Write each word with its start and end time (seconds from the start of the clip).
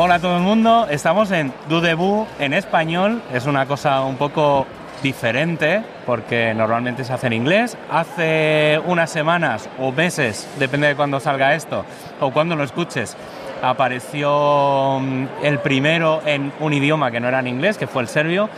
Hola 0.00 0.14
a 0.14 0.18
todo 0.20 0.36
el 0.36 0.44
mundo, 0.44 0.86
estamos 0.88 1.32
en 1.32 1.52
Du 1.68 1.80
Debut 1.80 2.24
en 2.38 2.52
español, 2.52 3.20
es 3.34 3.46
una 3.46 3.66
cosa 3.66 4.02
un 4.02 4.14
poco 4.14 4.64
diferente 5.02 5.82
porque 6.06 6.54
normalmente 6.54 7.02
se 7.02 7.12
hace 7.12 7.26
en 7.26 7.32
inglés. 7.32 7.76
Hace 7.90 8.80
unas 8.86 9.10
semanas 9.10 9.68
o 9.76 9.90
meses, 9.90 10.48
depende 10.56 10.86
de 10.86 10.94
cuándo 10.94 11.18
salga 11.18 11.56
esto 11.56 11.84
o 12.20 12.30
cuándo 12.30 12.54
lo 12.54 12.62
escuches, 12.62 13.16
apareció 13.60 15.00
mm, 15.00 15.24
el 15.42 15.58
primero 15.58 16.22
en 16.24 16.52
un 16.60 16.72
idioma 16.72 17.10
que 17.10 17.18
no 17.18 17.26
era 17.26 17.40
en 17.40 17.48
inglés, 17.48 17.76
que 17.76 17.88
fue 17.88 18.02
el 18.02 18.06
serbio. 18.08 18.48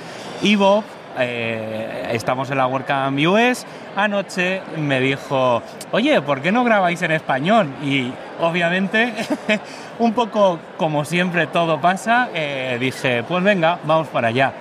Y 0.43 0.57
Bob, 0.57 0.85
eh, 1.19 2.11
estamos 2.13 2.51
en 2.51 2.59
la 2.59 2.67
WordCamp 2.67 3.19
US, 3.19 3.65
anoche 3.97 4.61
me 4.77 5.01
dijo, 5.01 5.63
oye, 5.91 6.21
¿por 6.21 6.43
qué 6.43 6.53
no 6.53 6.65
grabáis 6.65 7.01
en 7.01 7.13
español? 7.13 7.67
Y 7.83 8.13
obviamente, 8.41 9.13
un 9.99 10.13
poco 10.13 10.59
como 10.77 11.05
siempre 11.05 11.47
todo 11.47 11.81
pasa, 11.81 12.29
eh, 12.35 12.77
dije, 12.81 13.23
pues 13.23 13.43
venga, 13.45 13.79
vamos 13.85 14.09
para 14.09 14.29
allá. 14.29 14.53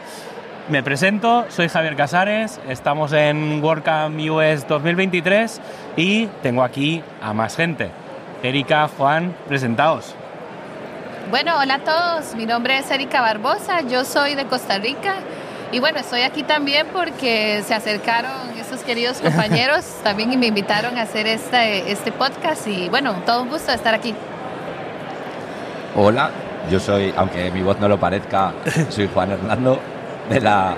Me 0.69 0.83
presento, 0.83 1.45
soy 1.49 1.67
Javier 1.67 1.95
Casares, 1.95 2.59
estamos 2.69 3.11
en 3.11 3.63
WordCamp 3.63 4.19
US 4.29 4.67
2023 4.67 5.59
y 5.97 6.27
tengo 6.43 6.63
aquí 6.63 7.01
a 7.21 7.33
más 7.33 7.55
gente. 7.55 7.89
Erika, 8.43 8.87
Juan, 8.95 9.35
presentaos. 9.47 10.15
Bueno, 11.31 11.57
hola 11.57 11.75
a 11.75 11.79
todos, 11.79 12.35
mi 12.35 12.45
nombre 12.45 12.77
es 12.77 12.89
Erika 12.91 13.21
Barbosa, 13.21 13.81
yo 13.81 14.05
soy 14.05 14.35
de 14.35 14.45
Costa 14.45 14.77
Rica 14.77 15.15
y 15.71 15.79
bueno, 15.79 15.99
estoy 15.99 16.21
aquí 16.21 16.43
también 16.43 16.87
porque 16.91 17.61
se 17.65 17.73
acercaron 17.73 18.57
estos 18.59 18.81
queridos 18.81 19.17
compañeros 19.21 19.85
también 20.03 20.33
y 20.33 20.37
me 20.37 20.47
invitaron 20.47 20.97
a 20.97 21.03
hacer 21.03 21.27
este, 21.27 21.91
este 21.91 22.11
podcast 22.11 22.67
y 22.67 22.89
bueno, 22.89 23.13
todo 23.25 23.43
un 23.43 23.49
gusto 23.49 23.71
estar 23.71 23.93
aquí. 23.93 24.15
Hola, 25.95 26.31
yo 26.71 26.79
soy, 26.79 27.13
aunque 27.15 27.51
mi 27.51 27.61
voz 27.61 27.79
no 27.79 27.87
lo 27.87 27.99
parezca, 27.99 28.53
soy 28.89 29.09
Juan 29.13 29.31
Hernando 29.31 29.79
de 30.29 30.39
la, 30.39 30.75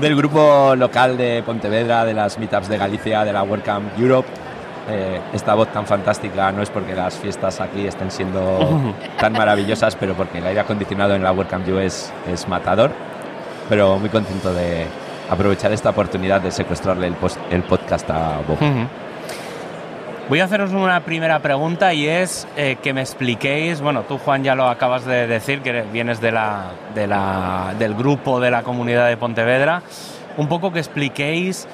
del, 0.00 0.16
grupo 0.16 0.74
local 0.74 1.16
de 1.16 1.42
Pontevedra, 1.44 2.04
de 2.04 2.14
las 2.14 2.38
meetups 2.38 2.68
de 2.68 2.78
Galicia, 2.78 3.24
de 3.24 3.32
la 3.32 3.42
WordCamp 3.42 3.98
Europe. 3.98 4.28
Eh, 4.88 5.20
esta 5.32 5.54
voz 5.54 5.68
tan 5.72 5.84
fantástica 5.84 6.52
no 6.52 6.62
es 6.62 6.70
porque 6.70 6.94
las 6.94 7.16
fiestas 7.16 7.60
aquí 7.60 7.86
estén 7.86 8.10
siendo 8.10 8.94
tan 9.20 9.32
maravillosas, 9.32 9.96
pero 9.96 10.14
porque 10.14 10.38
el 10.38 10.46
aire 10.46 10.60
acondicionado 10.60 11.14
en 11.14 11.22
la 11.22 11.32
WordCamp 11.32 11.66
US 11.68 12.12
es 12.28 12.46
matador. 12.48 12.92
Pero 13.68 13.98
muy 13.98 14.08
contento 14.10 14.54
de 14.54 14.86
aprovechar 15.28 15.72
esta 15.72 15.90
oportunidad 15.90 16.40
de 16.40 16.52
secuestrarle 16.52 17.08
el, 17.08 17.16
el 17.50 17.62
podcast 17.64 18.08
a 18.10 18.40
Bob. 18.46 18.58
Voy 20.28 20.40
a 20.40 20.44
haceros 20.44 20.72
una 20.72 21.04
primera 21.04 21.38
pregunta 21.38 21.94
y 21.94 22.08
es 22.08 22.48
eh, 22.56 22.78
que 22.82 22.92
me 22.92 23.00
expliquéis, 23.00 23.80
bueno, 23.80 24.02
tú 24.02 24.18
Juan 24.18 24.42
ya 24.42 24.56
lo 24.56 24.68
acabas 24.68 25.04
de 25.04 25.28
decir, 25.28 25.62
que 25.62 25.82
vienes 25.82 26.20
de 26.20 26.32
la, 26.32 26.72
de 26.96 27.06
la, 27.06 27.74
del 27.78 27.94
grupo 27.94 28.40
de 28.40 28.50
la 28.50 28.64
comunidad 28.64 29.08
de 29.08 29.16
Pontevedra, 29.16 29.82
un 30.36 30.48
poco 30.48 30.72
que 30.72 30.80
expliquéis 30.80 31.68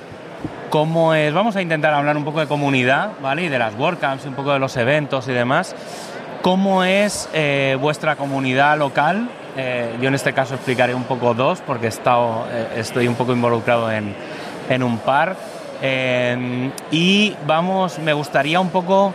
cómo 0.70 1.14
es, 1.14 1.32
vamos 1.32 1.56
a 1.56 1.62
intentar 1.62 1.94
hablar 1.94 2.16
un 2.16 2.24
poco 2.24 2.40
de 2.40 2.46
comunidad, 2.46 3.12
¿vale? 3.20 3.44
Y 3.44 3.48
de 3.48 3.58
las 3.58 3.74
WordCamps, 3.74 4.26
un 4.26 4.34
poco 4.34 4.52
de 4.52 4.58
los 4.58 4.76
eventos 4.76 5.28
y 5.28 5.32
demás. 5.32 5.74
¿Cómo 6.42 6.84
es 6.84 7.28
eh, 7.32 7.76
vuestra 7.80 8.16
comunidad 8.16 8.78
local? 8.78 9.28
Eh, 9.56 9.96
yo 10.00 10.08
en 10.08 10.14
este 10.14 10.32
caso 10.32 10.54
explicaré 10.54 10.94
un 10.94 11.04
poco 11.04 11.34
dos, 11.34 11.60
porque 11.60 11.86
estado, 11.86 12.46
estoy 12.74 13.06
un 13.06 13.14
poco 13.14 13.32
involucrado 13.32 13.90
en, 13.92 14.14
en 14.68 14.82
un 14.82 14.98
par. 14.98 15.36
Em, 15.80 16.70
y 16.92 17.34
vamos, 17.44 17.98
me 17.98 18.12
gustaría 18.12 18.60
un 18.60 18.70
poco 18.70 19.12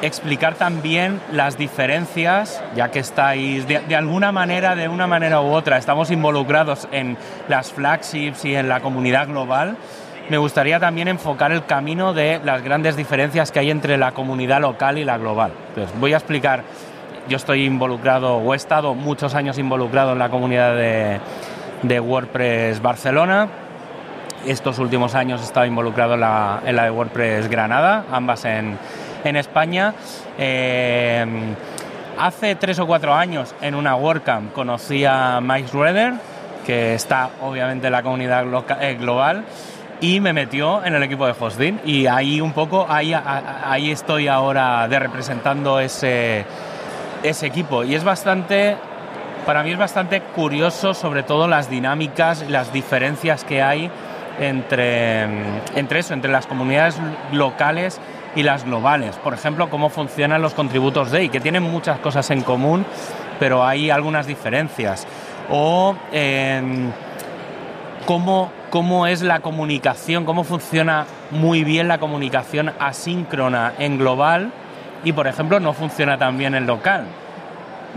explicar 0.00 0.54
también 0.54 1.20
las 1.30 1.58
diferencias, 1.58 2.62
ya 2.74 2.90
que 2.90 2.98
estáis 2.98 3.66
de, 3.68 3.94
alguna 3.94 4.32
manera, 4.32 4.74
de 4.74 4.88
una 4.88 5.06
manera 5.06 5.40
u 5.40 5.52
otra, 5.52 5.76
estamos 5.76 6.10
involucrados 6.10 6.88
en 6.92 7.16
las 7.48 7.72
flagships 7.72 8.44
y 8.44 8.54
en 8.54 8.68
la 8.68 8.80
comunidad 8.80 9.28
global. 9.28 9.76
Me 10.28 10.38
gustaría 10.38 10.78
también 10.78 11.08
enfocar 11.08 11.52
el 11.52 11.66
camino 11.66 12.14
de 12.14 12.40
las 12.44 12.62
grandes 12.62 12.96
diferencias 12.96 13.50
que 13.50 13.58
hay 13.58 13.70
entre 13.70 13.98
la 13.98 14.12
comunidad 14.12 14.60
local 14.60 14.98
y 14.98 15.04
la 15.04 15.18
global. 15.18 15.52
Voy 15.98 16.14
a 16.14 16.16
explicar, 16.16 16.62
yo 17.28 17.36
estoy 17.36 17.64
involucrado 17.64 18.36
o 18.36 18.54
he 18.54 18.56
estado 18.56 18.94
muchos 18.94 19.34
años 19.34 19.58
involucrado 19.58 20.12
en 20.12 20.18
la 20.18 20.30
comunidad 20.30 20.76
de, 20.76 22.00
WordPress 22.00 22.80
Barcelona, 22.80 23.48
estos 24.46 24.78
últimos 24.78 25.14
años 25.14 25.40
he 25.40 25.44
estado 25.44 25.66
involucrado 25.66 26.14
en 26.14 26.20
la, 26.20 26.60
de 26.64 26.90
WordPress 26.90 27.48
Granada, 27.48 28.04
ambas 28.10 28.44
en, 28.44 28.78
España. 29.24 29.94
Eh, 30.38 31.54
hace 32.18 32.54
tres 32.54 32.78
o 32.78 32.86
cuatro 32.86 33.14
años 33.14 33.54
en 33.60 33.74
una 33.74 33.96
WordCamp 33.96 34.52
conocí 34.52 35.04
a 35.04 35.40
Mike 35.40 35.68
Schroeder, 35.68 36.14
que 36.64 36.94
está 36.94 37.30
obviamente 37.40 37.88
en 37.88 37.92
la 37.92 38.02
comunidad 38.02 38.44
eh, 38.80 38.94
global, 38.94 39.44
y 40.02 40.20
me 40.20 40.34
metió 40.34 40.84
en 40.84 40.94
el 40.94 41.02
equipo 41.02 41.26
de 41.26 41.34
hosting. 41.38 41.80
Y 41.86 42.06
ahí 42.06 42.42
un 42.42 42.52
poco, 42.52 42.84
ahí, 42.86 43.14
ahí 43.14 43.90
estoy 43.90 44.28
ahora 44.28 44.86
de 44.88 44.98
representando 44.98 45.80
ese, 45.80 46.44
ese 47.22 47.46
equipo. 47.46 47.84
Y 47.84 47.94
es 47.94 48.04
bastante 48.04 48.76
para 49.46 49.64
mí 49.64 49.72
es 49.72 49.78
bastante 49.78 50.20
curioso, 50.20 50.94
sobre 50.94 51.22
todo 51.22 51.48
las 51.48 51.68
dinámicas, 51.68 52.48
las 52.48 52.72
diferencias 52.72 53.44
que 53.44 53.60
hay 53.60 53.90
entre, 54.38 55.24
entre 55.74 55.98
eso, 55.98 56.14
entre 56.14 56.30
las 56.30 56.46
comunidades 56.46 56.96
locales 57.32 58.00
y 58.36 58.42
las 58.42 58.64
globales. 58.64 59.16
Por 59.16 59.34
ejemplo, 59.34 59.68
cómo 59.68 59.88
funcionan 59.88 60.42
los 60.42 60.54
contributos 60.54 61.10
DAY, 61.10 61.28
que 61.28 61.40
tienen 61.40 61.64
muchas 61.64 61.98
cosas 61.98 62.30
en 62.30 62.42
común, 62.42 62.86
pero 63.40 63.64
hay 63.64 63.90
algunas 63.90 64.26
diferencias. 64.26 65.06
O 65.50 65.96
em, 66.12 66.92
cómo, 68.06 68.50
cómo 68.70 69.06
es 69.06 69.22
la 69.22 69.40
comunicación, 69.40 70.24
cómo 70.24 70.44
funciona 70.44 71.06
muy 71.30 71.64
bien 71.64 71.88
la 71.88 71.98
comunicación 71.98 72.72
asíncrona 72.78 73.72
en 73.78 73.98
global 73.98 74.52
y, 75.04 75.12
por 75.12 75.26
ejemplo, 75.26 75.60
no 75.60 75.72
funciona 75.72 76.18
tan 76.18 76.38
bien 76.38 76.54
en 76.54 76.66
local. 76.66 77.04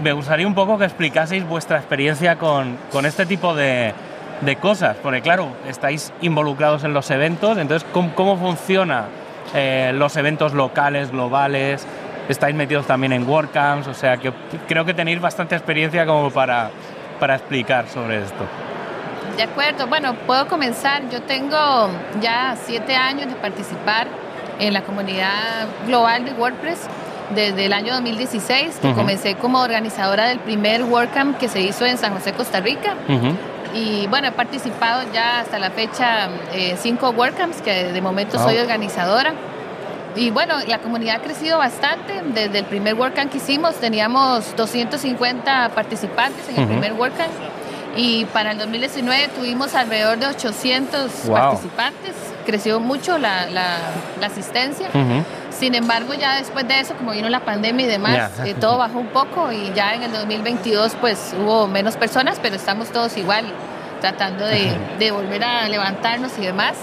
Me 0.01 0.11
gustaría 0.11 0.47
un 0.47 0.55
poco 0.55 0.77
que 0.77 0.85
explicaseis 0.85 1.47
vuestra 1.47 1.77
experiencia 1.77 2.38
con, 2.38 2.77
con 2.91 3.05
este 3.05 3.25
tipo 3.25 3.55
de, 3.55 3.93
de 4.41 4.55
cosas, 4.57 4.97
porque 5.01 5.21
claro, 5.21 5.49
estáis 5.67 6.11
involucrados 6.22 6.83
en 6.83 6.93
los 6.93 7.09
eventos, 7.11 7.57
entonces, 7.57 7.87
¿cómo, 7.93 8.13
cómo 8.13 8.37
funciona 8.37 9.05
eh, 9.53 9.91
los 9.95 10.17
eventos 10.17 10.53
locales, 10.53 11.11
globales? 11.11 11.85
Estáis 12.27 12.55
metidos 12.55 12.87
también 12.87 13.13
en 13.13 13.27
WordCamps, 13.27 13.87
o 13.87 13.93
sea 13.93 14.17
que 14.17 14.33
creo 14.67 14.83
que 14.83 14.93
tenéis 14.93 15.22
bastante 15.22 15.55
experiencia 15.55 16.05
como 16.05 16.31
para, 16.31 16.72
para 17.19 17.35
explicar 17.35 17.87
sobre 17.87 18.23
esto. 18.23 18.45
De 19.38 19.44
acuerdo, 19.44 19.88
bueno, 19.88 20.16
puedo 20.25 20.47
comenzar. 20.47 21.09
Yo 21.09 21.22
tengo 21.22 21.90
ya 22.22 22.56
siete 22.66 22.96
años 22.96 23.28
de 23.28 23.35
participar 23.35 24.07
en 24.59 24.73
la 24.73 24.81
comunidad 24.84 25.68
global 25.85 26.23
de 26.23 26.31
WordPress 26.31 26.88
desde 27.34 27.66
el 27.66 27.73
año 27.73 27.94
2016, 27.94 28.78
que 28.81 28.94
comencé 28.94 29.35
como 29.35 29.59
organizadora 29.59 30.28
del 30.28 30.40
primer 30.40 30.84
WordCamp 30.84 31.38
que 31.38 31.50
se 31.50 31.62
hizo 31.62 31.85
en 31.85 31.97
San 31.97 32.13
José, 32.13 32.34
Costa 32.34 32.62
Rica. 32.62 32.96
Y 33.73 34.07
bueno, 34.07 34.28
he 34.28 34.31
participado 34.31 35.01
ya 35.13 35.40
hasta 35.40 35.59
la 35.59 35.69
fecha 35.69 36.29
eh, 36.53 36.78
cinco 36.79 37.09
WordCamps, 37.09 37.62
que 37.62 37.91
de 37.91 38.02
momento 38.02 38.40
soy 38.40 38.57
organizadora. 38.57 39.34
Y 40.16 40.29
bueno, 40.29 40.56
la 40.66 40.79
comunidad 40.79 41.17
ha 41.17 41.19
crecido 41.19 41.57
bastante. 41.57 42.22
Desde 42.34 42.59
el 42.59 42.66
primer 42.66 42.94
WordCamp 42.94 43.29
que 43.29 43.38
hicimos 43.38 43.75
teníamos 43.75 44.56
250 44.56 45.72
participantes 45.75 46.47
en 46.47 46.62
el 46.62 46.67
primer 46.67 46.94
WordCamp. 46.94 47.31
Y 47.95 48.25
para 48.25 48.51
el 48.51 48.57
2019 48.57 49.29
tuvimos 49.29 49.73
alrededor 49.73 50.17
de 50.17 50.28
800 50.28 51.11
participantes. 51.29 52.14
Creció 52.46 52.79
mucho 52.79 53.17
la, 53.17 53.47
la, 53.47 53.78
asistencia. 54.25 54.90
Sin 55.52 55.73
embargo, 55.73 56.14
ya 56.14 56.35
después 56.35 56.67
de 56.67 56.81
eso, 56.81 56.93
como 56.96 57.11
vino 57.11 57.29
la 57.29 57.40
pandemia 57.40 57.85
y 57.85 57.90
demás, 57.90 58.31
eh, 58.46 58.53
todo 58.59 58.78
bajó 58.78 58.99
un 58.99 59.08
poco 59.08 59.52
y 59.52 59.72
ya 59.73 59.96
en 59.96 60.03
el 60.03 60.11
2022 60.11 60.96
pues 60.99 61.34
hubo 61.40 61.67
menos 61.67 61.96
personas, 61.96 62.37
pero 62.41 62.55
estamos 62.55 62.90
todos 62.90 63.16
igual, 63.16 63.46
tratando 64.02 64.46
de, 64.46 64.75
de 64.99 65.11
volver 65.11 65.43
a 65.43 65.67
levantarnos 65.70 66.37
y 66.37 66.41
demás. 66.41 66.75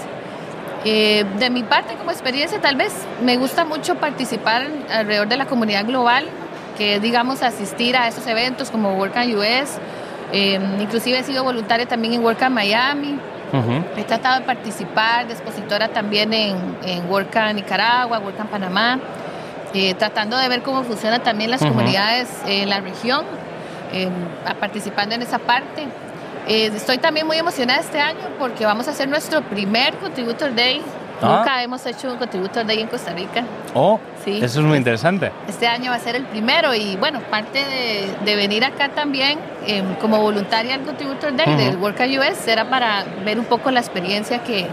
Eh, 0.85 1.23
de 1.39 1.49
mi 1.49 1.63
parte, 1.63 1.95
como 1.95 2.11
experiencia, 2.11 2.59
tal 2.59 2.75
vez 2.75 2.93
me 3.23 3.37
gusta 3.37 3.63
mucho 3.63 3.95
participar 3.95 4.67
alrededor 4.89 5.27
de 5.27 5.37
la 5.37 5.45
comunidad 5.45 5.85
global, 5.85 6.25
que 6.77 6.99
digamos 6.99 7.41
asistir 7.41 7.95
a 7.95 8.07
esos 8.07 8.27
eventos 8.27 8.69
como 8.69 8.95
WordCamp 8.95 9.33
US. 9.35 9.79
Eh, 10.33 10.59
inclusive 10.81 11.19
he 11.19 11.23
sido 11.23 11.43
voluntaria 11.43 11.85
también 11.85 12.15
en 12.15 12.23
WordCamp 12.23 12.55
Miami. 12.55 13.19
He 13.95 14.03
tratado 14.03 14.39
de 14.39 14.45
participar 14.47 15.27
de 15.27 15.33
expositora 15.33 15.87
también 15.87 16.33
en, 16.33 16.57
en 16.83 17.07
WordCamp 17.07 17.53
Nicaragua, 17.53 18.17
WordCamp 18.17 18.49
Panamá, 18.49 18.99
eh, 19.75 19.93
tratando 19.93 20.37
de 20.37 20.49
ver 20.49 20.63
cómo 20.63 20.83
funcionan 20.83 21.21
también 21.21 21.51
las 21.51 21.61
comunidades 21.61 22.29
en 22.47 22.67
la 22.67 22.81
región, 22.81 23.25
eh, 23.91 24.09
participando 24.59 25.13
en 25.13 25.21
esa 25.21 25.37
parte. 25.37 25.83
Eh, 26.47 26.71
estoy 26.75 26.97
también 26.97 27.27
muy 27.27 27.37
emocionada 27.37 27.79
este 27.79 27.99
año 27.99 28.19
porque 28.39 28.65
vamos 28.65 28.87
a 28.87 28.91
hacer 28.91 29.07
nuestro 29.07 29.41
primer 29.43 29.93
Contributor 29.95 30.53
Day 30.55 30.81
Ah. 31.21 31.37
Nunca 31.37 31.63
hemos 31.63 31.85
hecho 31.85 32.11
un 32.11 32.17
Contributor 32.17 32.65
Day 32.65 32.81
en 32.81 32.87
Costa 32.87 33.13
Rica. 33.13 33.43
Oh, 33.73 33.99
sí. 34.23 34.39
Eso 34.41 34.59
es 34.59 34.65
muy 34.65 34.77
interesante. 34.77 35.31
Este 35.47 35.67
año 35.67 35.91
va 35.91 35.97
a 35.97 35.99
ser 35.99 36.15
el 36.15 36.25
primero 36.25 36.73
y 36.73 36.95
bueno, 36.97 37.19
parte 37.29 37.63
de, 38.23 38.35
venir 38.35 38.65
acá 38.65 38.89
también 38.89 39.39
em, 39.65 39.95
como 39.95 40.19
voluntaria 40.19 40.75
al 40.75 40.81
Contributor 40.81 41.35
Day 41.35 41.55
del 41.55 41.77
Work 41.77 41.99
US 41.99 42.47
era 42.47 42.69
para 42.69 43.05
ver 43.23 43.39
un 43.39 43.45
poco 43.45 43.71
la 43.71 43.79
experiencia 43.79 44.43
que, 44.43 44.67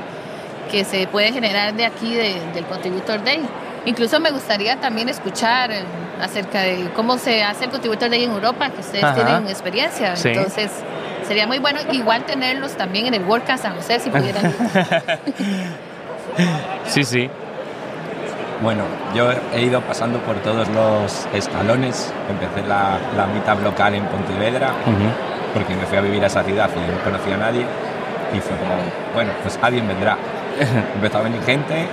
que 0.70 0.84
se 0.84 1.06
puede 1.06 1.32
generar 1.32 1.74
de 1.74 1.84
aquí 1.84 2.14
del 2.14 2.64
Contributor 2.68 3.22
Day. 3.22 3.40
Incluso 3.86 4.20
me 4.20 4.30
gustaría 4.30 4.76
también 4.76 5.08
escuchar 5.08 5.70
em, 5.70 5.84
acerca 6.20 6.62
de 6.62 6.90
cómo 6.94 7.18
se 7.18 7.42
hace 7.42 7.64
el 7.64 7.70
Contributor 7.70 8.10
Day 8.10 8.24
en 8.24 8.32
Europa, 8.32 8.70
que 8.70 8.80
ustedes 8.80 9.14
tienen 9.14 9.46
experiencia. 9.48 10.14
Entonces, 10.22 10.70
sería 11.26 11.46
muy 11.46 11.58
bueno 11.58 11.80
igual 11.92 12.24
tenerlos 12.24 12.72
también 12.72 13.06
en 13.06 13.14
el 13.14 13.22
Work 13.22 13.46
San 13.56 13.76
José 13.76 14.00
si 14.00 14.10
pudieran. 14.10 14.52
sí, 16.86 17.04
sí. 17.04 17.30
Bueno, 18.62 18.84
yo 19.14 19.30
he 19.54 19.62
ido 19.62 19.80
pasando 19.80 20.18
por 20.18 20.36
todos 20.36 20.68
los 20.68 21.26
escalones. 21.32 22.12
Empecé 22.28 22.66
la, 22.66 22.98
la 23.16 23.26
meetup 23.26 23.62
local 23.64 23.94
en 23.94 24.04
Pontevedra, 24.04 24.72
porque 25.54 25.74
me 25.74 25.86
fui 25.86 25.96
a 25.96 26.02
vivir 26.02 26.22
a 26.22 26.26
esa 26.26 26.42
ciudad 26.42 26.68
y 26.76 26.90
no 26.90 27.02
conocía 27.02 27.36
a 27.36 27.38
nadie. 27.38 27.64
Y 28.34 28.40
fue 28.40 28.56
como, 28.58 28.74
bueno, 29.14 29.32
pues 29.42 29.58
alguien 29.62 29.88
vendrá. 29.88 30.16
Empezó 30.94 31.18
a 31.18 31.22
venir 31.22 31.42
gente 31.42 31.86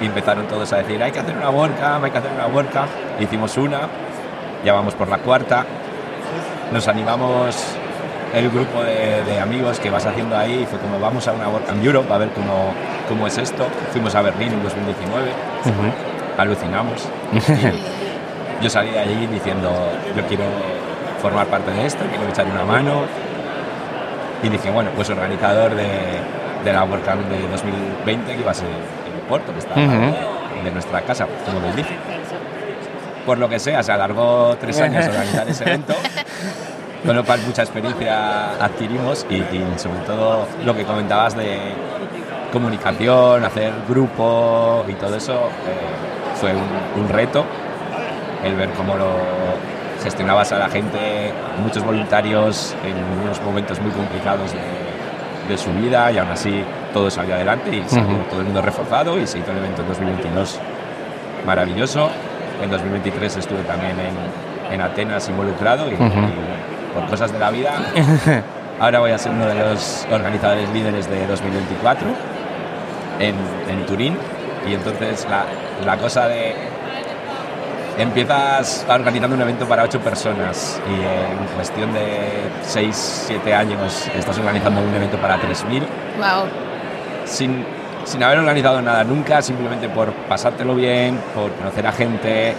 y 0.00 0.06
empezaron 0.06 0.46
todos 0.46 0.70
a 0.72 0.78
decir, 0.78 1.02
hay 1.02 1.10
que 1.10 1.20
hacer 1.20 1.34
una 1.34 1.48
WordCamp, 1.48 2.04
hay 2.04 2.10
que 2.10 2.18
hacer 2.18 2.30
una 2.32 2.46
WordCamp. 2.46 2.88
Hicimos 3.18 3.56
una, 3.56 3.80
ya 4.64 4.74
vamos 4.74 4.94
por 4.94 5.08
la 5.08 5.18
cuarta. 5.18 5.64
Nos 6.72 6.88
animamos 6.88 7.56
el 8.34 8.50
grupo 8.50 8.82
de, 8.82 9.40
amigos 9.40 9.78
que 9.78 9.90
vas 9.90 10.04
haciendo 10.06 10.36
ahí 10.36 10.62
y 10.62 10.66
fue 10.66 10.78
como 10.78 10.98
vamos 10.98 11.26
a 11.28 11.32
una 11.32 11.48
WordCamp 11.48 11.84
Europe 11.84 12.12
a 12.12 12.18
ver 12.18 12.30
cómo, 12.30 12.72
cómo 13.08 13.26
es 13.26 13.38
esto. 13.38 13.66
Fuimos 13.92 14.14
a 14.14 14.22
Berlín 14.22 14.52
en 14.52 14.62
2019, 14.62 15.30
alucinamos. 16.38 17.08
yo 18.62 18.70
salí 18.70 18.90
de 18.90 18.98
allí 18.98 19.26
diciendo, 19.26 19.70
yo 20.16 20.22
quiero 20.26 20.44
formar 21.20 21.46
parte 21.46 21.70
de 21.70 21.86
esto, 21.86 22.04
quiero 22.08 22.28
echar 22.28 22.46
una 22.46 22.64
mano. 22.64 23.02
Y 24.42 24.48
dije, 24.48 24.70
bueno, 24.70 24.90
pues 24.94 25.08
organizador 25.08 25.74
de, 25.74 25.88
de 26.64 26.72
la 26.72 26.84
WordCamp 26.84 27.28
de 27.28 27.48
2020, 27.48 28.34
que 28.34 28.40
iba 28.40 28.50
a 28.50 28.54
ser 28.54 28.66
en 28.66 29.28
Porto, 29.28 29.52
que 29.52 29.60
está 29.60 29.74
de 29.74 30.70
nuestra 30.72 31.00
casa, 31.02 31.26
como 31.44 31.60
les 31.60 31.76
dije. 31.76 31.96
Por 33.24 33.38
lo 33.38 33.48
que 33.48 33.58
sea, 33.58 33.82
se 33.82 33.92
alargó 33.92 34.56
tres 34.60 34.80
años 34.80 35.06
organizar 35.06 35.48
ese 35.48 35.64
evento. 35.64 35.94
con 37.04 37.16
lo 37.16 37.24
cual 37.24 37.40
mucha 37.46 37.62
experiencia 37.62 38.52
adquirimos 38.62 39.26
y, 39.30 39.42
sobre 39.78 40.00
todo 40.06 40.46
lo 40.64 40.74
que 40.74 40.84
comentabas 40.84 41.36
de 41.36 41.58
comunicación, 42.52 43.44
hacer 43.44 43.72
grupo 43.88 44.84
y 44.88 44.94
todo 44.94 45.16
eso 45.16 45.34
eh, 45.34 46.36
fue 46.36 46.52
un, 46.54 47.08
reto 47.08 47.44
el 48.44 48.54
ver 48.54 48.70
cómo 48.70 48.94
lo 48.94 49.10
gestionabas 50.02 50.52
a 50.52 50.58
la 50.58 50.68
gente, 50.68 51.32
muchos 51.62 51.84
voluntarios 51.84 52.74
en 52.84 53.24
unos 53.24 53.40
momentos 53.42 53.80
muy 53.80 53.90
complicados 53.90 54.52
de, 54.52 55.56
su 55.56 55.72
vida 55.72 56.10
y 56.10 56.18
aún 56.18 56.30
así 56.30 56.64
todo 56.92 57.08
salió 57.08 57.36
adelante 57.36 57.76
y 57.76 57.80
todo 58.28 58.40
el 58.40 58.46
mundo 58.46 58.60
reforzado 58.62 59.16
y 59.16 59.28
se 59.28 59.38
hizo 59.38 59.52
el 59.52 59.58
evento 59.58 59.82
en 59.82 59.88
2022 59.88 60.58
maravilloso. 61.46 62.10
En 62.60 62.68
2023 62.68 63.36
estuve 63.36 63.62
también 63.62 63.94
en, 64.72 64.80
Atenas 64.80 65.28
involucrado 65.28 65.88
y 65.88 65.94
por 66.96 67.06
cosas 67.10 67.30
de 67.32 67.38
la 67.38 67.50
vida. 67.50 67.72
Ahora 68.80 69.00
voy 69.00 69.10
a 69.10 69.18
ser 69.18 69.32
uno 69.32 69.46
de 69.46 69.54
los 69.54 70.06
organizadores 70.10 70.68
líderes 70.70 71.08
de 71.08 71.26
2024 71.26 72.08
en, 73.20 73.34
en 73.68 73.86
Turín. 73.86 74.16
Y 74.66 74.74
entonces 74.74 75.26
la, 75.30 75.44
la, 75.84 75.96
cosa 75.96 76.26
de... 76.26 76.54
Empiezas 77.98 78.84
organizando 78.88 79.36
un 79.36 79.42
evento 79.42 79.66
para 79.66 79.84
ocho 79.84 80.00
personas 80.00 80.80
y 80.86 80.94
en 80.94 81.46
cuestión 81.54 81.94
de 81.94 82.50
6, 82.62 83.24
7 83.28 83.54
años 83.54 84.08
estás 84.14 84.36
organizando 84.38 84.82
un 84.82 84.94
evento 84.94 85.16
para 85.18 85.36
3.000. 85.40 85.80
Wow. 86.18 86.46
Sin, 87.24 87.64
sin 88.04 88.22
haber 88.22 88.38
organizado 88.38 88.82
nada 88.82 89.02
nunca, 89.04 89.40
simplemente 89.40 89.88
por 89.88 90.12
pasártelo 90.12 90.74
bien, 90.74 91.18
por 91.34 91.50
conocer 91.52 91.86
a 91.86 91.92
gente. 91.92 92.54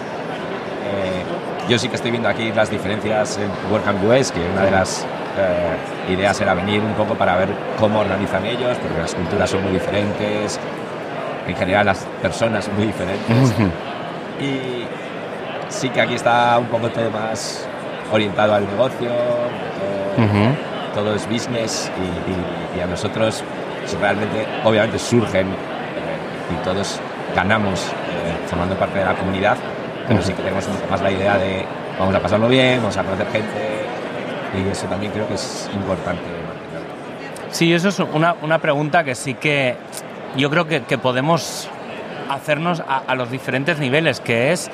Yo 1.69 1.77
sí 1.77 1.89
que 1.89 1.97
estoy 1.97 2.11
viendo 2.11 2.29
aquí 2.29 2.51
las 2.53 2.69
diferencias 2.71 3.37
en 3.37 3.51
WordCamp 3.69 4.01
US, 4.05 4.31
que 4.31 4.39
una 4.39 4.63
de 4.63 4.71
las 4.71 5.05
eh, 5.37 6.13
ideas 6.13 6.39
era 6.39 6.53
venir 6.53 6.81
un 6.81 6.93
poco 6.93 7.13
para 7.15 7.35
ver 7.35 7.49
cómo 7.77 7.99
organizan 7.99 8.45
ellos, 8.45 8.77
porque 8.77 9.01
las 9.01 9.13
culturas 9.13 9.49
son 9.49 9.63
muy 9.63 9.73
diferentes, 9.73 10.57
en 11.45 11.55
general 11.55 11.87
las 11.87 12.05
personas 12.21 12.63
son 12.65 12.75
muy 12.75 12.85
diferentes. 12.85 13.53
Y 14.39 14.85
sí 15.67 15.89
que 15.89 15.99
aquí 15.99 16.15
está 16.15 16.57
un 16.57 16.67
poco 16.67 16.89
todo 16.89 17.11
más 17.11 17.67
orientado 18.13 18.53
al 18.53 18.65
negocio, 18.65 19.11
todo, 20.93 21.15
es 21.15 21.27
business 21.27 21.91
y, 22.75 22.79
a 22.79 22.85
nosotros 22.85 23.43
realmente, 23.99 24.45
obviamente 24.63 24.99
surgen 24.99 25.47
eh, 25.47 26.53
y 26.53 26.63
todos 26.63 26.99
ganamos 27.35 27.87
eh, 27.87 28.47
formando 28.47 28.75
parte 28.75 28.99
de 28.99 29.05
la 29.05 29.15
comunidad, 29.15 29.57
pero 30.07 30.21
sí 30.21 30.33
que 30.33 30.41
tenemos 30.41 30.67
más 30.89 31.01
la 31.01 31.11
idea 31.11 31.37
de 31.37 31.65
vamos 31.99 32.15
a 32.15 32.19
pasarlo 32.19 32.47
bien, 32.47 32.79
vamos 32.79 32.97
a 32.97 33.03
conocer 33.03 33.27
gente 33.27 33.85
y 34.55 34.69
eso 34.69 34.87
también 34.87 35.11
creo 35.11 35.27
que 35.27 35.35
es 35.35 35.69
importante. 35.73 36.23
Sí, 37.51 37.73
eso 37.73 37.89
es 37.89 37.99
una, 37.99 38.35
una 38.41 38.59
pregunta 38.59 39.03
que 39.03 39.15
sí 39.15 39.33
que 39.33 39.75
yo 40.35 40.49
creo 40.49 40.67
que, 40.67 40.83
que 40.83 40.97
podemos 40.97 41.69
hacernos 42.29 42.83
a, 42.87 43.15
los 43.15 43.31
diferentes 43.31 43.79
niveles, 43.79 44.19
que 44.19 44.51
es 44.51 44.69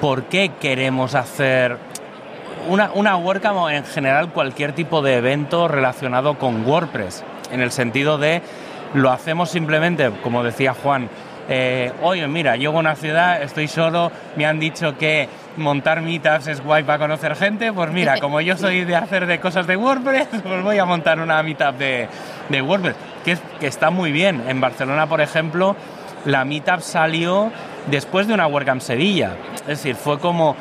por 0.00 0.24
qué 0.24 0.52
queremos 0.60 1.14
hacer 1.14 1.76
una, 2.68 2.90
una 2.94 3.16
WordCamp 3.16 3.58
o 3.58 3.70
en 3.70 3.84
general 3.84 4.32
cualquier 4.32 4.72
tipo 4.72 5.02
de 5.02 5.16
evento 5.16 5.68
relacionado 5.68 6.38
con 6.38 6.66
WordPress, 6.66 7.24
en 7.52 7.60
el 7.60 7.72
sentido 7.72 8.18
de 8.18 8.42
lo 8.94 9.10
hacemos 9.10 9.50
simplemente, 9.50 10.10
como 10.22 10.42
decía 10.42 10.74
Juan, 10.74 11.08
eh, 11.48 11.92
oye, 12.02 12.26
mira, 12.28 12.56
llego 12.56 12.76
a 12.76 12.80
una 12.80 12.94
ciudad, 12.94 13.42
estoy 13.42 13.68
solo, 13.68 14.12
me 14.36 14.44
han 14.44 14.60
dicho 14.60 14.98
que 14.98 15.28
montar 15.56 16.02
meetups 16.02 16.46
es 16.46 16.62
guay 16.62 16.84
para 16.84 16.98
conocer 16.98 17.34
gente, 17.36 17.72
pues 17.72 17.90
mira, 17.90 18.18
como 18.20 18.40
yo 18.40 18.56
soy 18.56 18.84
de 18.84 18.96
hacer 18.96 19.26
de 19.26 19.40
cosas 19.40 19.66
de 19.66 19.76
WordPress, 19.76 20.28
pues 20.42 20.62
voy 20.62 20.78
a 20.78 20.84
montar 20.84 21.20
una 21.20 21.42
meetup 21.42 21.76
de, 21.78 22.08
de 22.48 22.62
WordPress, 22.62 22.96
que, 23.24 23.38
que 23.60 23.66
está 23.66 23.90
muy 23.90 24.12
bien. 24.12 24.44
En 24.46 24.60
Barcelona, 24.60 25.06
por 25.06 25.20
ejemplo, 25.20 25.74
la 26.24 26.44
meetup 26.44 26.80
salió 26.80 27.50
después 27.86 28.26
de 28.26 28.34
una 28.34 28.46
WordCamp 28.46 28.82
Sevilla. 28.82 29.32
Es 29.60 29.66
decir, 29.66 29.94
fue 29.96 30.18
como, 30.18 30.54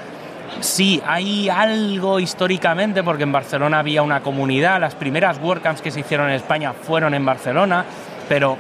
sí, 0.62 1.02
hay 1.06 1.50
algo 1.50 2.20
históricamente, 2.20 3.04
porque 3.04 3.24
en 3.24 3.32
Barcelona 3.32 3.80
había 3.80 4.02
una 4.04 4.22
comunidad, 4.22 4.80
las 4.80 4.96
primeras 4.96 5.40
WordCamps 5.42 5.82
que 5.82 5.92
se 5.92 6.00
hicieron 6.00 6.30
en 6.30 6.36
España 6.36 6.74
fueron 6.74 7.14
en 7.14 7.26
Barcelona, 7.26 7.86
pero 8.30 8.58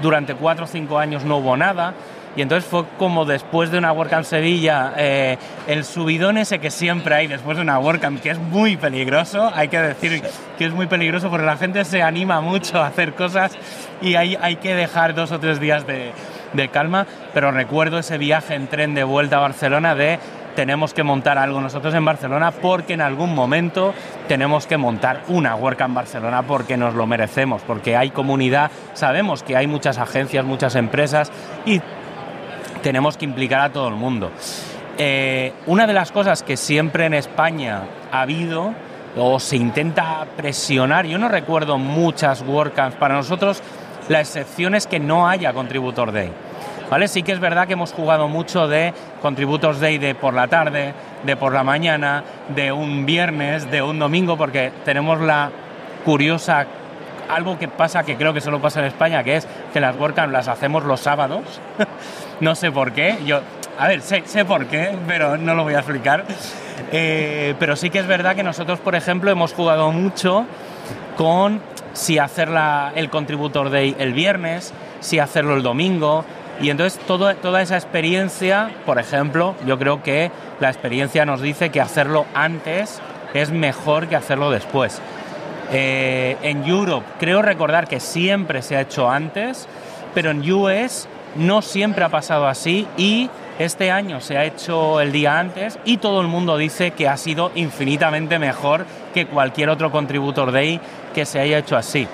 durante 0.00 0.34
cuatro 0.34 0.64
o 0.64 0.68
cinco 0.68 0.98
años 0.98 1.24
no 1.24 1.38
hubo 1.38 1.56
nada. 1.56 1.94
Y 2.36 2.42
entonces 2.42 2.68
fue 2.68 2.84
como 2.98 3.24
después 3.24 3.70
de 3.70 3.78
una 3.78 3.92
WordCamp 3.92 4.24
Sevilla, 4.24 4.92
eh, 4.96 5.38
el 5.68 5.84
subidón 5.84 6.36
ese 6.36 6.58
que 6.58 6.70
siempre 6.70 7.14
hay 7.14 7.26
después 7.28 7.56
de 7.56 7.62
una 7.62 7.78
WordCamp, 7.78 8.20
que 8.20 8.30
es 8.30 8.38
muy 8.38 8.76
peligroso, 8.76 9.52
hay 9.54 9.68
que 9.68 9.78
decir 9.78 10.20
que 10.58 10.64
es 10.64 10.72
muy 10.72 10.86
peligroso 10.86 11.30
porque 11.30 11.46
la 11.46 11.56
gente 11.56 11.84
se 11.84 12.02
anima 12.02 12.40
mucho 12.40 12.82
a 12.82 12.88
hacer 12.88 13.14
cosas 13.14 13.56
y 14.02 14.16
hay, 14.16 14.36
hay 14.40 14.56
que 14.56 14.74
dejar 14.74 15.14
dos 15.14 15.30
o 15.30 15.38
tres 15.38 15.60
días 15.60 15.86
de, 15.86 16.10
de 16.54 16.68
calma, 16.68 17.06
pero 17.34 17.52
recuerdo 17.52 17.98
ese 17.98 18.18
viaje 18.18 18.54
en 18.54 18.66
tren 18.66 18.94
de 18.94 19.04
vuelta 19.04 19.36
a 19.36 19.40
Barcelona 19.40 19.94
de 19.94 20.18
tenemos 20.54 20.94
que 20.94 21.02
montar 21.02 21.38
algo 21.38 21.60
nosotros 21.60 21.94
en 21.94 22.04
Barcelona 22.04 22.50
porque 22.50 22.94
en 22.94 23.00
algún 23.00 23.34
momento 23.34 23.94
tenemos 24.28 24.66
que 24.66 24.76
montar 24.76 25.22
una 25.28 25.54
WordCamp 25.54 25.94
Barcelona 25.94 26.42
porque 26.42 26.76
nos 26.76 26.94
lo 26.94 27.06
merecemos, 27.06 27.62
porque 27.62 27.96
hay 27.96 28.10
comunidad, 28.10 28.70
sabemos 28.94 29.42
que 29.42 29.56
hay 29.56 29.66
muchas 29.66 29.98
agencias, 29.98 30.44
muchas 30.44 30.74
empresas 30.76 31.30
y 31.66 31.80
tenemos 32.82 33.16
que 33.16 33.24
implicar 33.24 33.60
a 33.60 33.72
todo 33.72 33.88
el 33.88 33.94
mundo. 33.94 34.30
Eh, 34.98 35.52
una 35.66 35.86
de 35.86 35.92
las 35.92 36.12
cosas 36.12 36.42
que 36.42 36.56
siempre 36.56 37.06
en 37.06 37.14
España 37.14 37.82
ha 38.12 38.22
habido 38.22 38.72
o 39.16 39.40
se 39.40 39.56
intenta 39.56 40.26
presionar, 40.36 41.06
yo 41.06 41.18
no 41.18 41.28
recuerdo 41.28 41.78
muchas 41.78 42.42
WordCamps, 42.42 42.96
para 42.96 43.14
nosotros 43.14 43.62
la 44.08 44.20
excepción 44.20 44.74
es 44.74 44.86
que 44.86 45.00
no 45.00 45.28
haya 45.28 45.52
Contributor 45.52 46.12
Day. 46.12 46.30
Sí 47.08 47.22
que 47.22 47.32
es 47.32 47.40
verdad 47.40 47.66
que 47.66 47.72
hemos 47.72 47.92
jugado 47.92 48.28
mucho 48.28 48.68
de 48.68 48.94
Contributors 49.20 49.80
Day 49.80 49.98
de 49.98 50.14
por 50.14 50.32
la 50.32 50.46
tarde, 50.46 50.94
de 51.24 51.36
por 51.36 51.52
la 51.52 51.64
mañana, 51.64 52.22
de 52.54 52.72
un 52.72 53.04
viernes, 53.04 53.70
de 53.70 53.82
un 53.82 53.98
domingo, 53.98 54.36
porque 54.36 54.72
tenemos 54.84 55.20
la 55.20 55.50
curiosa 56.04 56.66
algo 57.28 57.58
que 57.58 57.68
pasa 57.68 58.04
que 58.04 58.16
creo 58.16 58.32
que 58.32 58.40
solo 58.40 58.60
pasa 58.60 58.80
en 58.80 58.86
España, 58.86 59.22
que 59.24 59.36
es 59.36 59.48
que 59.72 59.80
las 59.80 59.96
WordCamp 59.96 60.32
las 60.32 60.48
hacemos 60.48 60.84
los 60.84 61.00
sábados. 61.00 61.60
no 62.40 62.54
sé 62.54 62.70
por 62.70 62.92
qué. 62.92 63.18
Yo, 63.26 63.40
a 63.78 63.88
ver, 63.88 64.00
sé, 64.00 64.22
sé 64.26 64.44
por 64.44 64.66
qué, 64.66 64.96
pero 65.06 65.36
no 65.36 65.54
lo 65.54 65.64
voy 65.64 65.74
a 65.74 65.78
explicar. 65.78 66.24
Eh, 66.92 67.54
pero 67.58 67.76
sí 67.76 67.90
que 67.90 67.98
es 67.98 68.06
verdad 68.06 68.36
que 68.36 68.42
nosotros, 68.42 68.78
por 68.80 68.94
ejemplo, 68.94 69.30
hemos 69.30 69.52
jugado 69.52 69.90
mucho 69.90 70.44
con 71.16 71.60
si 71.92 72.18
hacer 72.18 72.50
el 72.94 73.10
Contributor 73.10 73.70
Day 73.70 73.96
el 73.98 74.12
viernes, 74.12 74.72
si 75.00 75.18
hacerlo 75.18 75.54
el 75.56 75.62
domingo. 75.62 76.24
Y 76.60 76.70
entonces 76.70 77.00
todo, 77.06 77.34
toda 77.36 77.62
esa 77.62 77.76
experiencia, 77.76 78.70
por 78.86 78.98
ejemplo, 78.98 79.54
yo 79.66 79.78
creo 79.78 80.02
que 80.02 80.30
la 80.60 80.68
experiencia 80.68 81.26
nos 81.26 81.40
dice 81.40 81.70
que 81.70 81.80
hacerlo 81.80 82.26
antes 82.34 83.00
es 83.34 83.50
mejor 83.50 84.06
que 84.08 84.16
hacerlo 84.16 84.50
después. 84.50 85.00
Eh, 85.72 86.36
en 86.42 86.64
Europe 86.64 87.06
creo 87.18 87.42
recordar 87.42 87.88
que 87.88 87.98
siempre 87.98 88.62
se 88.62 88.76
ha 88.76 88.82
hecho 88.82 89.10
antes, 89.10 89.66
pero 90.14 90.30
en 90.30 90.50
US 90.50 91.08
no 91.36 91.62
siempre 91.62 92.04
ha 92.04 92.08
pasado 92.08 92.46
así 92.46 92.86
y 92.96 93.28
este 93.58 93.90
año 93.90 94.20
se 94.20 94.36
ha 94.36 94.44
hecho 94.44 95.00
el 95.00 95.10
día 95.10 95.38
antes 95.38 95.78
y 95.84 95.96
todo 95.96 96.20
el 96.20 96.28
mundo 96.28 96.56
dice 96.56 96.92
que 96.92 97.08
ha 97.08 97.16
sido 97.16 97.50
infinitamente 97.54 98.38
mejor 98.38 98.86
que 99.12 99.26
cualquier 99.26 99.70
otro 99.70 99.90
Contributor 99.90 100.52
Day 100.52 100.80
que 101.14 101.24
se 101.24 101.40
haya 101.40 101.58
hecho 101.58 101.76
así. 101.76 102.06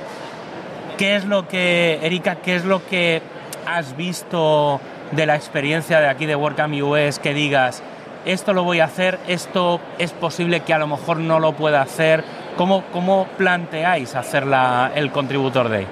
¿Qué 0.97 1.16
es 1.16 1.25
lo 1.25 1.49
que, 1.49 1.99
Erika, 2.02 2.37
qué 2.37 2.56
es 2.56 2.64
lo 2.64 2.87
que 2.87 3.23
has 3.67 3.97
visto 3.97 4.81
de 5.12 5.26
la 5.26 5.37
experiencia 5.37 6.00
de 6.00 6.09
aquí 6.09 6.26
de 6.26 6.37
WordCamp 6.37 6.75
US 6.83 7.19
que 7.19 7.35
digas, 7.35 7.83
esto 8.25 8.52
lo 8.52 8.64
voy 8.64 8.81
a 8.81 8.85
hacer, 8.85 9.19
esto 9.29 9.81
es 9.99 10.12
posible 10.12 10.61
que 10.61 10.75
a 10.75 10.79
lo 10.79 10.87
mejor 10.87 11.19
no 11.19 11.40
lo 11.40 11.52
pueda 11.52 11.83
hacer? 11.83 12.23
¿Cómo, 12.57 12.85
cómo 12.93 13.26
planteáis 13.38 14.14
hacer 14.14 14.45
el 14.95 15.11
Contributor 15.11 15.71
Day? 15.71 15.87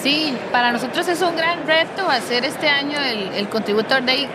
Sí, 0.00 0.36
para 0.52 0.70
nosotros 0.70 1.08
es 1.08 1.20
un 1.22 1.36
gran 1.36 1.66
reto 1.66 2.08
hacer 2.08 2.44
este 2.44 2.68
año 2.68 2.98
el, 3.00 3.48
Contributor 3.48 4.04
Day. 4.04 4.28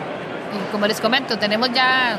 como 0.72 0.88
les 0.88 1.00
comento, 1.00 1.38
tenemos 1.40 1.72
ya, 1.72 2.18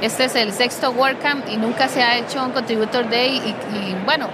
este 0.00 0.24
es 0.24 0.36
el 0.36 0.52
sexto 0.52 0.90
WordCamp 0.92 1.48
y 1.48 1.56
nunca 1.56 1.88
se 1.88 2.02
ha 2.02 2.16
hecho 2.16 2.44
un 2.44 2.52
Contributor 2.52 3.08
Day. 3.10 3.54
Y, 3.72 4.04
bueno, 4.04 4.28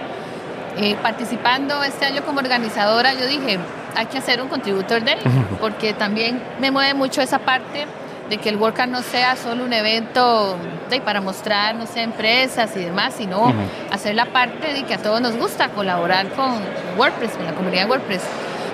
eh, 0.77 0.95
participando 1.03 1.83
este 1.83 2.05
año 2.05 2.23
como 2.23 2.41
organizadora, 2.41 3.15
yo 3.15 3.27
dije, 3.27 3.59
hay 3.97 4.07
que 4.07 4.19
hacer 4.19 4.41
un 4.41 4.49
Contributor 4.49 5.05
Day, 5.05 5.19
porque 5.61 5.93
también 5.93 6.43
me 6.61 6.71
mueve 6.71 6.95
mucho 6.95 7.21
esa 7.23 7.39
parte 7.39 7.87
de 8.29 8.39
que 8.39 8.49
el 8.49 8.57
WordCamp 8.57 8.93
no 8.93 9.03
sea 9.03 9.35
solo 9.35 9.65
un 9.65 9.73
evento 9.73 10.57
de, 10.89 11.01
para 11.01 11.21
mostrar, 11.21 11.75
no 11.75 11.87
sé, 11.87 12.03
empresas 12.03 12.77
y 12.77 12.81
demás, 12.81 13.15
sino 13.17 13.53
hacer 13.91 14.15
la 14.15 14.27
parte 14.27 14.73
de 14.73 14.85
que 14.85 14.95
a 14.95 14.99
todos 14.99 15.21
nos 15.21 15.37
gusta 15.37 15.71
colaborar 15.71 16.29
con 16.31 16.61
WordPress, 16.97 17.33
con 17.33 17.45
la 17.45 17.55
comunidad 17.55 17.83
de 17.85 17.91
WordPress. 17.91 18.23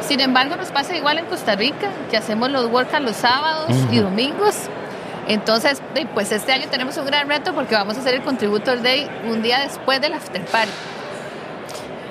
Sin 0.02 0.20
embargo, 0.20 0.56
nos 0.56 0.70
pasa 0.70 0.94
igual 0.94 1.18
en 1.18 1.24
Costa 1.24 1.56
Rica, 1.56 1.88
que 2.10 2.16
hacemos 2.16 2.50
los 2.50 2.66
workouts 2.66 3.02
los 3.02 3.16
sábados 3.16 3.70
y 3.90 3.98
domingos. 3.98 4.54
Entonces, 5.26 5.82
pues 6.14 6.30
este 6.30 6.52
año 6.52 6.66
tenemos 6.70 6.96
un 6.98 7.06
gran 7.06 7.28
reto 7.28 7.52
porque 7.54 7.74
vamos 7.74 7.96
a 7.96 8.00
hacer 8.00 8.14
el 8.14 8.22
Contributor 8.22 8.82
Day 8.82 9.08
un 9.28 9.42
día 9.42 9.60
después 9.60 10.00
del 10.00 10.12
After 10.12 10.44
Party. 10.44 10.70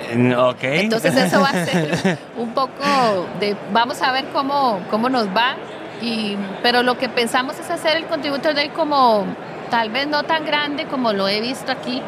Okay. 0.08 0.80
Entonces 0.80 1.16
eso 1.16 1.40
va 1.40 1.48
a 1.48 1.64
ser 1.64 2.18
un 2.36 2.52
poco 2.52 3.26
de, 3.40 3.56
vamos 3.72 4.00
a 4.02 4.12
ver 4.12 4.26
cómo, 4.32 4.80
cómo 4.90 5.08
nos 5.08 5.28
va, 5.28 5.56
y, 6.00 6.36
pero 6.62 6.82
lo 6.82 6.98
que 6.98 7.08
pensamos 7.08 7.58
es 7.58 7.70
hacer 7.70 7.96
el 7.96 8.06
Contributor 8.06 8.54
Day 8.54 8.68
como 8.68 9.24
tal 9.70 9.90
vez 9.90 10.06
no 10.06 10.22
tan 10.22 10.44
grande 10.44 10.86
como 10.86 11.12
lo 11.12 11.28
he 11.28 11.40
visto 11.40 11.72
aquí, 11.72 12.02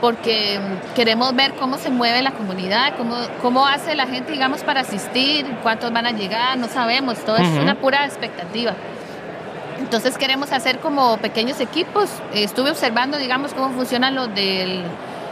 porque 0.00 0.60
mm, 0.60 0.94
queremos 0.94 1.34
ver 1.34 1.54
cómo 1.54 1.78
se 1.78 1.90
mueve 1.90 2.22
la 2.22 2.32
comunidad, 2.32 2.94
cómo, 2.96 3.16
cómo 3.40 3.66
hace 3.66 3.94
la 3.94 4.06
gente, 4.06 4.32
digamos, 4.32 4.62
para 4.62 4.80
asistir, 4.80 5.46
cuántos 5.62 5.92
van 5.92 6.06
a 6.06 6.12
llegar, 6.12 6.56
no 6.58 6.68
sabemos, 6.68 7.18
todo 7.24 7.36
es 7.36 7.48
una 7.48 7.74
pura 7.74 8.04
expectativa. 8.04 8.74
Entonces 9.80 10.16
queremos 10.16 10.52
hacer 10.52 10.78
como 10.78 11.18
pequeños 11.18 11.60
equipos. 11.60 12.08
Estuve 12.32 12.70
observando, 12.70 13.18
digamos, 13.18 13.52
cómo 13.52 13.70
funcionan 13.74 14.14
los, 14.14 14.32
del, 14.34 14.84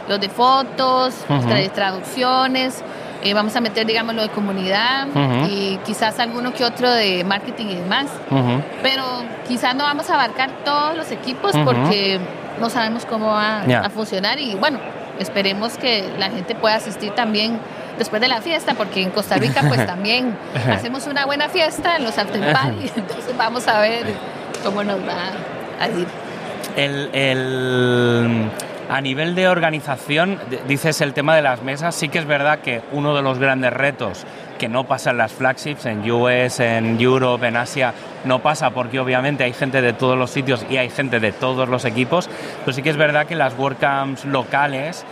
los 0.07 0.19
de 0.19 0.29
fotos, 0.29 1.13
de 1.47 1.69
traducciones. 1.69 2.83
Eh, 3.23 3.35
vamos 3.35 3.55
a 3.55 3.61
meter, 3.61 3.85
digamos, 3.85 4.15
lo 4.15 4.23
de 4.23 4.29
comunidad 4.29 5.07
y 5.49 5.77
quizás 5.85 6.17
alguno 6.19 6.53
que 6.53 6.63
otro 6.63 6.89
de 6.89 7.23
marketing 7.23 7.67
y 7.67 7.75
demás. 7.75 8.07
Pero 8.81 9.03
quizás 9.47 9.75
no 9.75 9.83
vamos 9.83 10.09
a 10.09 10.15
abarcar 10.15 10.49
todos 10.65 10.97
los 10.97 11.11
equipos 11.11 11.51
porque 11.63 12.19
no 12.59 12.69
sabemos 12.69 13.05
cómo 13.05 13.27
va 13.27 13.61
a 13.61 13.89
funcionar 13.89 14.39
y 14.39 14.55
bueno, 14.55 14.79
esperemos 15.19 15.77
que 15.77 16.09
la 16.17 16.29
gente 16.29 16.55
pueda 16.55 16.75
asistir 16.75 17.11
también 17.11 17.59
después 17.97 18.21
de 18.21 18.27
la 18.27 18.41
fiesta, 18.41 18.73
porque 18.73 19.03
en 19.03 19.11
Costa 19.11 19.35
Rica 19.35 19.61
pues 19.67 19.85
también 19.87 20.35
hacemos 20.71 21.07
una 21.07 21.25
buena 21.25 21.49
fiesta 21.49 21.97
en 21.97 22.03
los 22.03 22.17
after 22.17 22.53
party, 22.53 22.91
entonces 22.95 23.37
vamos 23.37 23.67
a 23.67 23.79
ver 23.81 24.05
cómo 24.63 24.83
nos 24.83 24.97
va 24.99 25.31
a 25.79 25.87
ir. 25.87 26.07
El, 26.75 27.09
el 27.13 28.49
a 28.91 28.99
nivel 28.99 29.35
de 29.35 29.47
organización, 29.47 30.37
dices 30.67 30.99
el 30.99 31.13
tema 31.13 31.33
de 31.33 31.41
las 31.41 31.63
mesas, 31.63 31.95
sí 31.95 32.09
que 32.09 32.19
es 32.19 32.25
verdad 32.25 32.59
que 32.59 32.81
uno 32.91 33.15
de 33.15 33.21
los 33.21 33.39
grandes 33.39 33.71
retos 33.71 34.25
que 34.59 34.67
no 34.67 34.83
pasa 34.83 35.11
en 35.11 35.17
las 35.17 35.31
flagships, 35.31 35.85
en 35.85 36.11
US, 36.11 36.59
en 36.59 36.99
Europe, 36.99 37.47
en 37.47 37.55
Asia, 37.55 37.93
no 38.25 38.39
pasa 38.39 38.71
porque 38.71 38.99
obviamente 38.99 39.45
hay 39.45 39.53
gente 39.53 39.81
de 39.81 39.93
todos 39.93 40.17
los 40.17 40.29
sitios 40.29 40.65
y 40.69 40.75
hay 40.75 40.89
gente 40.89 41.21
de 41.21 41.31
todos 41.31 41.69
los 41.69 41.85
equipos, 41.85 42.29
pero 42.65 42.73
sí 42.73 42.81
que 42.81 42.89
es 42.89 42.97
verdad 42.97 43.27
que 43.27 43.35
las 43.35 43.57
WordCamps 43.57 44.25
locales, 44.25 45.05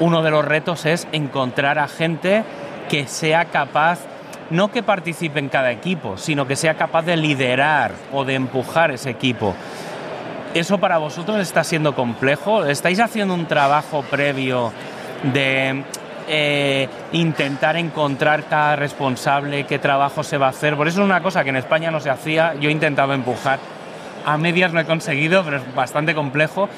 uno 0.00 0.24
de 0.24 0.32
los 0.32 0.44
retos 0.44 0.84
es 0.84 1.06
encontrar 1.12 1.78
a 1.78 1.86
gente 1.86 2.42
que 2.88 3.06
sea 3.06 3.44
capaz 3.44 4.00
no 4.50 4.72
que 4.72 4.82
participe 4.82 5.38
en 5.38 5.50
cada 5.50 5.70
equipo, 5.70 6.16
sino 6.16 6.48
que 6.48 6.56
sea 6.56 6.74
capaz 6.74 7.02
de 7.02 7.16
liderar 7.16 7.92
o 8.12 8.24
de 8.24 8.34
empujar 8.34 8.90
ese 8.90 9.10
equipo. 9.10 9.54
¿Eso 10.54 10.78
para 10.78 10.98
vosotros 10.98 11.38
está 11.38 11.64
siendo 11.64 11.96
complejo? 11.96 12.64
¿Estáis 12.64 13.00
haciendo 13.00 13.34
un 13.34 13.46
trabajo 13.46 14.02
previo 14.02 14.72
de 15.24 15.82
eh, 16.28 16.88
intentar 17.10 17.76
encontrar 17.76 18.44
cada 18.44 18.76
responsable, 18.76 19.66
qué 19.66 19.80
trabajo 19.80 20.22
se 20.22 20.38
va 20.38 20.46
a 20.46 20.50
hacer? 20.50 20.76
Por 20.76 20.86
eso 20.86 21.00
es 21.00 21.04
una 21.04 21.20
cosa 21.24 21.42
que 21.42 21.50
en 21.50 21.56
España 21.56 21.90
no 21.90 21.98
se 21.98 22.08
hacía, 22.08 22.54
yo 22.60 22.68
he 22.68 22.72
intentado 22.72 23.14
empujar. 23.14 23.58
A 24.24 24.38
medias 24.38 24.72
no 24.72 24.78
he 24.78 24.84
conseguido, 24.84 25.42
pero 25.42 25.56
es 25.56 25.74
bastante 25.74 26.14
complejo. 26.14 26.68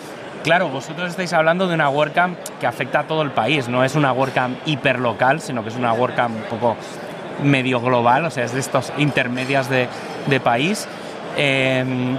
Claro, 0.43 0.71
vosotros 0.71 1.11
estáis 1.11 1.35
hablando 1.35 1.69
de 1.69 1.75
una 1.75 1.91
WordCamp 1.91 2.39
que 2.59 2.67
afecta 2.67 3.01
a 3.01 3.07
todo 3.07 3.21
el 3.21 3.33
país, 3.33 3.69
no 3.69 3.85
es 3.85 3.95
una 3.95 4.11
WordCamp 4.11 4.57
hiperlocal, 4.65 5.43
sino 5.43 5.63
que 5.63 5.69
es 5.69 5.77
una 5.77 5.93
WordCamp 5.93 6.35
un 6.35 6.49
poco 6.49 6.77
medio 7.43 7.83
global, 7.83 8.25
o 8.25 8.31
sea, 8.31 8.45
es 8.45 8.55
de 8.55 8.61
estos 8.61 8.91
intermedias 8.97 9.69
de, 9.69 10.41
país. 10.41 10.89
Em, 11.37 12.17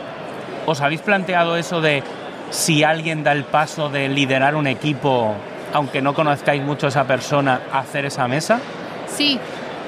¿Os 0.68 0.82
habéis 0.82 1.00
planteado 1.00 1.56
eso 1.56 1.80
de 1.80 2.04
si 2.50 2.84
alguien 2.84 3.24
da 3.24 3.32
el 3.32 3.46
paso 3.46 3.88
de 3.88 4.10
liderar 4.10 4.54
un 4.54 4.68
equipo, 4.68 5.34
aunque 5.72 6.02
no 6.02 6.14
conozcáis 6.14 6.62
mucho 6.62 6.88
a 6.88 6.90
esa 6.90 7.06
persona, 7.06 7.62
hacer 7.72 8.04
esa 8.04 8.28
mesa? 8.28 8.60
Sí, 9.08 9.40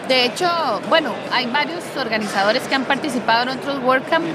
de 0.08 0.24
hecho, 0.24 0.48
bueno, 0.88 1.12
hay 1.34 1.48
varios 1.48 1.84
organizadores 1.98 2.64
que 2.64 2.76
han 2.76 2.86
participado 2.86 3.44
en 3.44 3.60
otros 3.60 3.84
WordCamp 3.84 4.26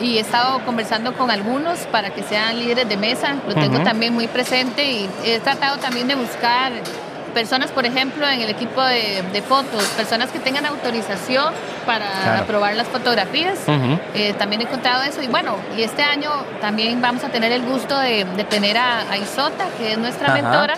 y 0.00 0.18
he 0.18 0.20
estado 0.20 0.60
conversando 0.64 1.12
con 1.14 1.28
algunos 1.28 1.80
para 1.90 2.10
que 2.10 2.22
sean 2.22 2.56
líderes 2.56 2.88
de 2.88 2.96
mesa. 2.96 3.34
Lo 3.48 3.54
tengo 3.54 3.80
también 3.80 4.14
muy 4.14 4.28
presente 4.28 4.84
y 4.84 5.10
he 5.24 5.40
tratado 5.40 5.78
también 5.78 6.06
de 6.06 6.14
buscar 6.14 6.70
personas, 7.30 7.70
por 7.70 7.86
ejemplo, 7.86 8.28
en 8.28 8.40
el 8.40 8.50
equipo 8.50 8.82
de, 8.82 9.42
fotos, 9.48 9.82
personas 9.96 10.30
que 10.30 10.38
tengan 10.38 10.66
autorización 10.66 11.52
para 11.86 12.38
aprobar 12.38 12.74
las 12.74 12.88
fotografías. 12.88 13.58
Eh, 14.14 14.34
también 14.38 14.60
he 14.62 14.64
encontrado 14.64 15.02
eso. 15.02 15.22
Y 15.22 15.28
bueno, 15.28 15.56
y 15.76 15.82
este 15.82 16.02
año 16.02 16.30
también 16.60 17.00
vamos 17.00 17.24
a 17.24 17.28
tener 17.28 17.52
el 17.52 17.62
gusto 17.62 17.98
de, 17.98 18.24
tener 18.48 18.76
a, 18.76 19.16
Isota, 19.16 19.66
que 19.78 19.92
es 19.92 19.98
nuestra 19.98 20.34
mentora, 20.34 20.74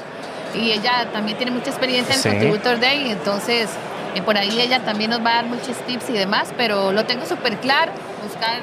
y 0.54 0.72
ella 0.72 1.06
también 1.12 1.36
tiene 1.36 1.52
mucha 1.52 1.70
experiencia 1.70 2.14
en 2.14 2.22
Contributor 2.22 2.78
Day, 2.78 3.10
entonces 3.10 3.70
eh, 4.14 4.22
por 4.22 4.36
ahí 4.36 4.60
ella 4.60 4.80
también 4.80 5.10
nos 5.10 5.24
va 5.24 5.30
a 5.30 5.34
dar 5.36 5.46
muchos 5.46 5.76
tips 5.86 6.10
y 6.10 6.12
demás, 6.12 6.52
pero 6.56 6.92
lo 6.92 7.04
tengo 7.04 7.24
súper 7.24 7.56
claro, 7.58 7.92
buscar 8.22 8.60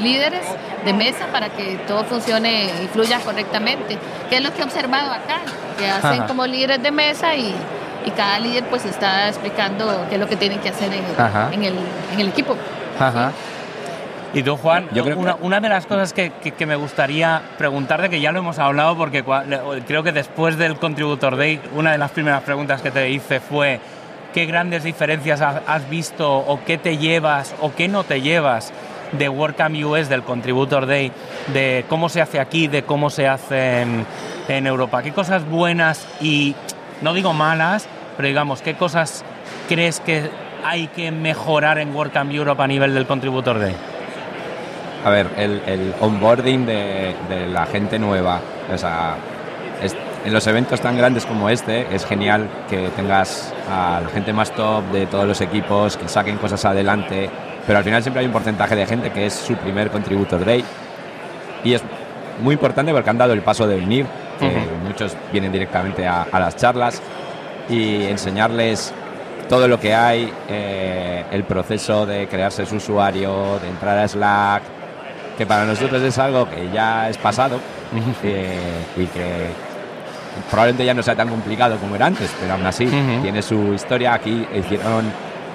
líderes 0.00 0.46
de 0.84 0.92
mesa 0.92 1.26
para 1.32 1.48
que 1.48 1.76
todo 1.86 2.04
funcione 2.04 2.70
y 2.82 2.88
fluya 2.88 3.20
correctamente, 3.20 3.98
que 4.28 4.36
es 4.36 4.42
lo 4.42 4.52
que 4.52 4.60
he 4.60 4.64
observado 4.64 5.12
acá 5.12 5.40
que 5.78 5.88
hacen 5.88 6.22
como 6.24 6.46
líderes 6.46 6.82
de 6.82 6.90
mesa 6.90 7.34
y, 7.34 7.54
y, 8.04 8.10
cada 8.10 8.38
líder 8.38 8.64
pues 8.64 8.84
está 8.84 9.28
explicando 9.28 10.06
qué 10.08 10.14
es 10.14 10.20
lo 10.20 10.28
que 10.28 10.36
tienen 10.36 10.60
que 10.60 10.68
hacer 10.68 10.90
en, 10.92 11.04
en, 11.52 11.64
el, 11.64 11.74
en 12.12 12.20
el, 12.20 12.28
equipo. 12.28 12.56
Y 14.32 14.42
tú, 14.42 14.56
Juan, 14.56 14.88
Yo 14.92 15.04
creo 15.04 15.16
una, 15.16 15.36
una 15.40 15.60
de 15.60 15.68
las 15.68 15.86
cosas 15.86 16.12
que, 16.12 16.30
que, 16.30 16.66
me 16.66 16.74
gustaría 16.74 17.40
preguntarte, 17.56 18.10
que 18.10 18.20
ya 18.20 18.32
lo 18.32 18.40
hemos 18.40 18.58
hablado, 18.58 18.96
porque 18.96 19.24
creo 19.86 20.02
que 20.02 20.12
después 20.12 20.58
del 20.58 20.76
Contributor 20.76 21.36
Day, 21.36 21.60
una 21.74 21.92
de 21.92 21.98
las 21.98 22.10
primeras 22.10 22.42
preguntas 22.42 22.82
que 22.82 22.90
te 22.90 23.10
hice 23.10 23.38
fue 23.38 23.80
qué 24.32 24.46
grandes 24.46 24.82
diferencias 24.82 25.40
has 25.40 25.88
visto 25.88 26.36
o 26.36 26.64
qué 26.64 26.76
te 26.76 26.98
llevas 26.98 27.54
o 27.60 27.72
qué 27.72 27.86
no 27.86 28.02
te 28.02 28.20
llevas 28.20 28.72
de 29.18 29.28
WordCamp 29.28 29.76
US, 29.84 30.08
del 30.08 30.22
Contributor 30.22 30.86
Day, 30.86 31.12
de 31.52 31.84
cómo 31.88 32.08
se 32.08 32.20
hace 32.20 32.40
aquí, 32.40 32.68
de 32.68 32.82
cómo 32.82 33.10
se 33.10 33.28
hace 33.28 33.82
en, 34.48 34.66
Europa. 34.66 35.02
¿Qué 35.02 35.12
cosas 35.12 35.48
buenas 35.48 36.06
y, 36.20 36.54
no 37.00 37.14
digo 37.14 37.32
malas, 37.32 37.86
pero 38.16 38.28
digamos, 38.28 38.62
qué 38.62 38.74
cosas 38.74 39.24
crees 39.68 40.00
que 40.00 40.30
hay 40.64 40.88
que 40.88 41.10
mejorar 41.10 41.78
en 41.78 41.94
WordCamp 41.94 42.32
Europe 42.32 42.62
a 42.62 42.66
nivel 42.66 42.94
del 42.94 43.06
Contributor 43.06 43.58
Day? 43.58 43.74
A 45.04 45.10
ver, 45.10 45.28
el, 45.36 45.94
onboarding 46.00 46.66
de, 46.66 47.14
la 47.52 47.66
gente 47.66 47.98
nueva, 47.98 48.40
o 48.72 48.78
sea, 48.78 49.16
en 50.24 50.32
los 50.32 50.46
eventos 50.46 50.80
tan 50.80 50.96
grandes 50.96 51.26
como 51.26 51.50
este 51.50 51.94
es 51.94 52.06
genial 52.06 52.48
que 52.70 52.88
tengas 52.96 53.52
a 53.70 54.00
la 54.02 54.08
gente 54.08 54.32
más 54.32 54.50
top 54.52 54.82
de 54.92 55.06
todos 55.06 55.26
los 55.26 55.40
equipos, 55.42 55.98
que 55.98 56.08
saquen 56.08 56.38
cosas 56.38 56.64
adelante, 56.64 57.28
pero 57.66 57.78
al 57.78 57.84
final 57.84 58.02
siempre 58.02 58.20
hay 58.20 58.26
un 58.26 58.32
porcentaje 58.32 58.76
de 58.76 58.86
gente 58.86 59.10
que 59.10 59.26
es 59.26 59.32
su 59.32 59.54
primer 59.56 59.90
contributor 59.90 60.44
day 60.44 60.64
y 61.64 61.74
es 61.74 61.82
muy 62.42 62.54
importante 62.54 62.92
porque 62.92 63.10
han 63.10 63.18
dado 63.18 63.32
el 63.32 63.42
paso 63.42 63.66
de 63.66 63.76
venir, 63.76 64.06
que 64.38 64.50
muchos 64.86 65.16
vienen 65.32 65.52
directamente 65.52 66.06
a, 66.06 66.26
las 66.32 66.56
charlas 66.56 67.00
y 67.68 68.04
enseñarles 68.04 68.92
todo 69.48 69.68
lo 69.68 69.78
que 69.78 69.94
hay, 69.94 70.32
eh, 70.48 71.24
el 71.30 71.44
proceso 71.44 72.06
de 72.06 72.26
crearse 72.26 72.66
su 72.66 72.76
usuario, 72.76 73.58
de 73.60 73.68
entrar 73.68 73.98
a 73.98 74.08
Slack, 74.08 74.62
que 75.38 75.46
para 75.46 75.64
nosotros 75.64 76.02
es 76.02 76.18
algo 76.18 76.48
que 76.48 76.70
ya 76.72 77.08
es 77.08 77.18
pasado 77.18 77.58
eh, 78.22 78.58
y 78.96 79.06
que 79.06 79.48
probablemente 80.50 80.84
ya 80.84 80.94
no 80.94 81.02
sea 81.02 81.14
tan 81.14 81.28
complicado 81.28 81.76
como 81.78 81.94
era 81.96 82.06
antes, 82.06 82.30
pero 82.40 82.54
aún 82.54 82.66
así 82.66 82.86
tiene 83.22 83.42
su 83.42 83.74
historia. 83.74 84.14
Aquí 84.14 84.46
hicieron 84.54 85.04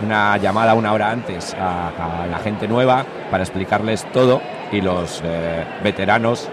una 0.03 0.37
llamada 0.37 0.73
una 0.73 0.93
hora 0.93 1.11
antes 1.11 1.55
a, 1.59 2.25
la 2.29 2.39
gente 2.39 2.67
nueva 2.67 3.05
para 3.31 3.43
explicarles 3.43 4.05
todo 4.11 4.41
y 4.71 4.81
los 4.81 5.21
eh, 5.23 5.65
veteranos 5.83 6.49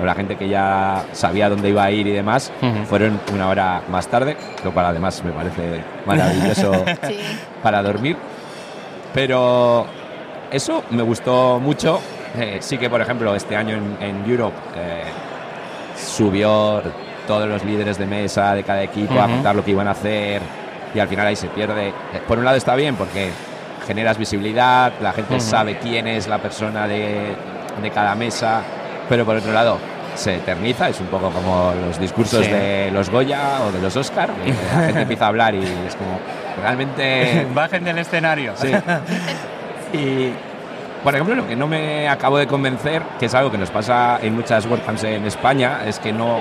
o 0.00 0.04
la 0.04 0.14
gente 0.14 0.36
que 0.36 0.48
ya 0.48 1.04
sabía 1.12 1.48
dónde 1.48 1.68
iba 1.68 1.84
a 1.84 1.90
ir 1.90 2.06
y 2.06 2.12
demás 2.12 2.52
fueron 2.88 3.20
una 3.32 3.48
hora 3.48 3.82
más 3.88 4.08
tarde, 4.08 4.36
lo 4.64 4.72
cual 4.72 4.86
además 4.86 5.22
me 5.24 5.30
parece 5.30 5.82
maravilloso 6.04 6.72
para 7.62 7.80
dormir. 7.80 8.16
Pero 9.12 9.86
eso 10.50 10.82
me 10.90 11.02
gustó 11.02 11.60
mucho. 11.60 12.00
Eh, 12.36 12.58
sí 12.60 12.76
que, 12.76 12.90
por 12.90 13.00
ejemplo, 13.00 13.36
este 13.36 13.54
año 13.54 13.78
en, 14.00 14.28
Europe 14.28 14.56
eh, 14.76 15.04
subió 15.96 16.82
todos 17.28 17.48
los 17.48 17.64
líderes 17.64 17.96
de 17.96 18.06
mesa 18.06 18.52
de 18.54 18.64
cada 18.64 18.82
equipo 18.82 19.14
a 19.20 19.28
contar 19.28 19.54
lo 19.54 19.64
que 19.64 19.70
iban 19.70 19.86
a 19.86 19.92
hacer 19.92 20.42
y 20.94 21.00
al 21.00 21.08
final 21.08 21.26
ahí 21.26 21.36
se 21.36 21.48
pierde. 21.48 21.92
Por 22.26 22.38
un 22.38 22.44
lado 22.44 22.56
está 22.56 22.74
bien 22.74 22.96
porque 22.96 23.30
generas 23.86 24.16
visibilidad, 24.16 24.92
la 25.00 25.12
gente 25.12 25.40
sabe 25.40 25.78
quién 25.78 26.06
es 26.06 26.26
la 26.26 26.38
persona 26.38 26.86
de, 26.86 27.34
de, 27.82 27.90
cada 27.90 28.14
mesa, 28.14 28.62
pero 29.08 29.24
por 29.24 29.36
otro 29.36 29.52
lado 29.52 29.78
se 30.14 30.36
eterniza, 30.36 30.88
es 30.88 31.00
un 31.00 31.08
poco 31.08 31.30
como 31.30 31.74
los 31.74 31.98
discursos 31.98 32.46
de 32.46 32.90
los 32.92 33.10
Goya 33.10 33.62
o 33.66 33.72
de 33.72 33.80
los 33.80 33.94
Oscar, 33.96 34.30
la 34.30 34.80
gente 34.86 35.02
empieza 35.02 35.26
a 35.26 35.28
hablar 35.28 35.54
y 35.54 35.62
es 35.62 35.96
como 35.96 36.18
realmente... 36.62 37.46
Bajen 37.54 37.84
del 37.84 37.98
escenario. 37.98 38.52
Sí. 38.56 38.72
y 39.92 40.32
por 41.04 41.14
ejemplo, 41.14 41.34
lo 41.34 41.46
que 41.46 41.54
no 41.54 41.66
me 41.66 42.08
acabo 42.08 42.38
de 42.38 42.46
convencer, 42.46 43.02
que 43.18 43.26
es 43.26 43.34
algo 43.34 43.50
que 43.50 43.58
nos 43.58 43.70
pasa 43.70 44.18
en 44.22 44.34
muchas 44.34 44.64
WordCamps 44.64 45.04
en 45.04 45.26
España, 45.26 45.80
es 45.86 45.98
que 45.98 46.14
no, 46.14 46.40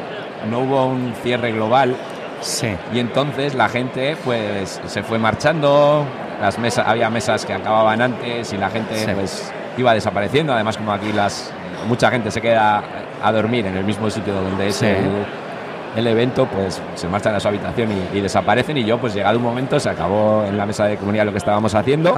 no 0.49 0.59
hubo 0.59 0.85
un 0.85 1.13
cierre 1.21 1.51
global. 1.51 1.97
Sí. 2.43 2.75
Y 2.93 2.99
entonces 2.99 3.55
la 3.55 3.69
gente 3.69 4.15
pues 4.23 4.81
se 4.85 5.03
fue 5.03 5.17
marchando, 5.17 6.05
las 6.41 6.59
mesas, 6.59 6.87
había 6.87 7.09
mesas 7.09 7.45
que 7.45 7.53
acababan 7.53 8.01
antes 8.01 8.53
y 8.53 8.57
la 8.57 8.69
gente 8.69 8.95
pues 9.15 9.51
iba 9.77 9.93
desapareciendo. 9.93 10.53
Además, 10.53 10.77
como 10.77 10.91
aquí 10.91 11.11
las 11.11 11.51
mucha 11.87 12.09
gente 12.11 12.31
se 12.31 12.41
queda 12.41 12.83
a 13.21 13.31
dormir 13.31 13.65
en 13.65 13.77
el 13.77 13.83
mismo 13.83 14.09
sitio 14.09 14.33
donde 14.33 14.67
es 14.67 14.81
el, 14.81 16.07
evento, 16.07 16.47
pues 16.47 16.81
se 16.95 17.07
marchan 17.07 17.35
a 17.35 17.39
su 17.39 17.47
habitación 17.47 17.89
y, 18.13 18.19
desaparecen. 18.19 18.77
Y 18.77 18.83
yo, 18.83 18.97
pues 18.99 19.13
llegado 19.13 19.37
un 19.37 19.43
momento, 19.43 19.79
se 19.79 19.89
acabó 19.89 20.43
en 20.45 20.57
la 20.57 20.65
mesa 20.65 20.85
de 20.85 20.97
comunidad 20.97 21.25
lo 21.25 21.31
que 21.31 21.37
estábamos 21.37 21.73
haciendo 21.75 22.15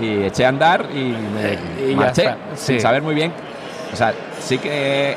y 0.00 0.24
eché 0.24 0.46
a 0.46 0.48
andar 0.48 0.86
y 0.94 1.14
me 1.88 1.94
marché 1.94 2.34
sin 2.54 2.80
saber 2.80 3.02
muy 3.02 3.14
bien. 3.14 3.32
O 3.92 3.96
sea, 3.96 4.12
sí 4.38 4.58
que 4.58 5.16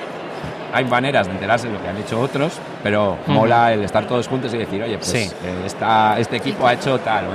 hay 0.73 0.85
maneras 0.85 1.27
de 1.27 1.33
enterarse 1.33 1.67
de 1.67 1.73
lo 1.73 1.81
que 1.81 1.87
han 1.89 1.97
hecho 1.97 2.19
otros, 2.19 2.53
pero 2.83 3.17
mola 3.27 3.73
el 3.73 3.83
estar 3.83 4.05
todos 4.05 4.27
juntos 4.27 4.53
y 4.53 4.57
decir, 4.57 4.81
oye, 4.81 4.97
pues 4.97 5.13
eh, 5.13 5.31
este 6.17 6.35
equipo 6.35 6.67
ha 6.67 6.73
hecho 6.73 6.99
tal, 6.99 7.25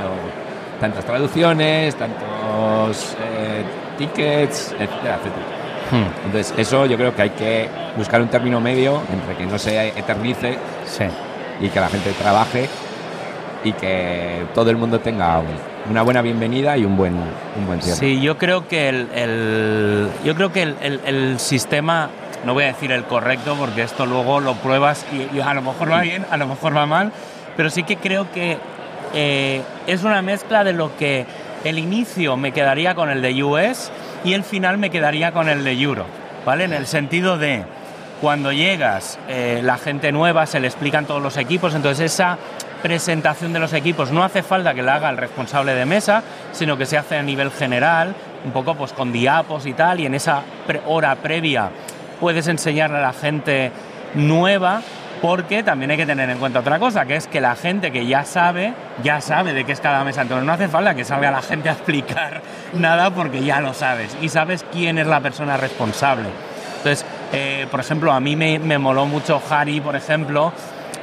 tantas 0.80 1.04
traducciones, 1.04 1.94
tantos 1.96 3.16
eh, 3.20 3.64
tickets, 3.98 4.72
etcétera, 4.72 5.16
etcétera. 5.16 5.56
Hmm. 5.90 6.26
Entonces, 6.26 6.54
eso 6.56 6.86
yo 6.86 6.96
creo 6.96 7.14
que 7.14 7.22
hay 7.22 7.30
que 7.30 7.68
buscar 7.96 8.20
un 8.20 8.28
término 8.28 8.60
medio 8.60 9.02
entre 9.12 9.36
que 9.36 9.46
no 9.46 9.58
se 9.58 9.88
eternice 9.88 10.58
y 11.60 11.68
que 11.68 11.80
la 11.80 11.88
gente 11.88 12.10
trabaje 12.12 12.68
y 13.64 13.72
que 13.72 14.46
todo 14.54 14.70
el 14.70 14.76
mundo 14.76 15.00
tenga 15.00 15.42
una 15.90 16.02
buena 16.02 16.22
bienvenida 16.22 16.76
y 16.76 16.84
un 16.84 16.96
buen, 16.96 17.14
un 17.14 17.66
buen 17.66 17.80
cierre. 17.82 17.98
Sí, 17.98 18.20
yo 18.20 18.38
creo 18.38 18.68
que 18.68 18.88
el, 18.88 20.08
yo 20.24 20.34
creo 20.34 20.52
que 20.52 20.62
el, 20.62 21.38
sistema, 21.38 22.10
no 22.44 22.54
voy 22.54 22.64
a 22.64 22.68
decir 22.68 22.92
el 22.92 23.04
correcto 23.04 23.56
porque 23.58 23.82
esto 23.82 24.06
luego 24.06 24.40
lo 24.40 24.54
pruebas 24.54 25.04
y, 25.12 25.40
a 25.40 25.54
lo 25.54 25.62
mejor 25.62 25.90
va 25.90 26.00
bien, 26.00 26.26
a 26.30 26.36
lo 26.36 26.46
mejor 26.46 26.76
va 26.76 26.86
mal, 26.86 27.12
pero 27.56 27.70
sí 27.70 27.82
que 27.82 27.96
creo 27.96 28.30
que 28.32 28.58
eh, 29.14 29.62
es 29.86 30.04
una 30.04 30.22
mezcla 30.22 30.64
de 30.64 30.72
lo 30.72 30.96
que 30.96 31.26
el 31.64 31.78
inicio 31.78 32.36
me 32.36 32.52
quedaría 32.52 32.94
con 32.94 33.10
el 33.10 33.22
de 33.22 33.42
US 33.42 33.90
y 34.24 34.34
el 34.34 34.44
final 34.44 34.78
me 34.78 34.90
quedaría 34.90 35.32
con 35.32 35.48
el 35.48 35.64
de 35.64 35.72
Euro, 35.72 36.06
¿vale? 36.44 36.64
En 36.64 36.72
el 36.72 36.86
sentido 36.86 37.38
de 37.38 37.64
cuando 38.20 38.52
llegas, 38.52 39.18
eh, 39.28 39.60
la 39.62 39.76
gente 39.76 40.12
nueva, 40.12 40.46
se 40.46 40.60
le 40.60 40.66
explican 40.66 41.06
todos 41.06 41.22
los 41.22 41.36
equipos, 41.36 41.74
entonces 41.74 42.12
esa 42.12 42.38
presentación 42.82 43.52
de 43.52 43.58
los 43.58 43.72
equipos 43.72 44.10
no 44.10 44.22
hace 44.22 44.42
falta 44.42 44.74
que 44.74 44.82
la 44.82 44.94
haga 44.94 45.10
el 45.10 45.16
responsable 45.16 45.74
de 45.74 45.84
mesa, 45.86 46.22
sino 46.52 46.76
que 46.76 46.86
se 46.86 46.96
hace 46.96 47.16
a 47.16 47.22
nivel 47.22 47.50
general, 47.50 48.14
un 48.44 48.52
poco 48.52 48.74
pues 48.74 48.92
con 48.92 49.12
diapos 49.12 49.66
y 49.66 49.72
tal, 49.72 50.00
y 50.00 50.06
en 50.06 50.14
esa 50.14 50.42
hora 50.86 51.14
previa 51.16 51.70
puedes 52.20 52.46
enseñarle 52.48 52.98
a 52.98 53.00
la 53.00 53.12
gente 53.12 53.72
nueva, 54.14 54.82
porque 55.22 55.62
también 55.62 55.90
hay 55.90 55.96
que 55.96 56.06
tener 56.06 56.28
en 56.28 56.38
cuenta 56.38 56.60
otra 56.60 56.78
cosa, 56.78 57.06
que 57.06 57.16
es 57.16 57.26
que 57.26 57.40
la 57.40 57.56
gente 57.56 57.90
que 57.90 58.06
ya 58.06 58.24
sabe, 58.24 58.74
ya 59.02 59.20
sabe 59.20 59.52
de 59.52 59.64
qué 59.64 59.72
es 59.72 59.80
cada 59.80 60.04
mesa, 60.04 60.22
entonces 60.22 60.46
no 60.46 60.52
hace 60.52 60.68
falta 60.68 60.94
que 60.94 61.04
salga 61.04 61.30
la 61.30 61.42
gente 61.42 61.68
a 61.68 61.72
explicar 61.72 62.42
nada 62.74 63.10
porque 63.10 63.42
ya 63.42 63.60
lo 63.60 63.74
sabes 63.74 64.16
y 64.20 64.28
sabes 64.28 64.64
quién 64.72 64.98
es 64.98 65.06
la 65.06 65.20
persona 65.20 65.56
responsable. 65.56 66.28
Entonces, 66.78 67.06
eh, 67.32 67.66
por 67.70 67.80
ejemplo, 67.80 68.12
a 68.12 68.20
mí 68.20 68.36
me, 68.36 68.58
me 68.58 68.78
moló 68.78 69.06
mucho 69.06 69.40
Harry, 69.50 69.80
por 69.80 69.96
ejemplo, 69.96 70.52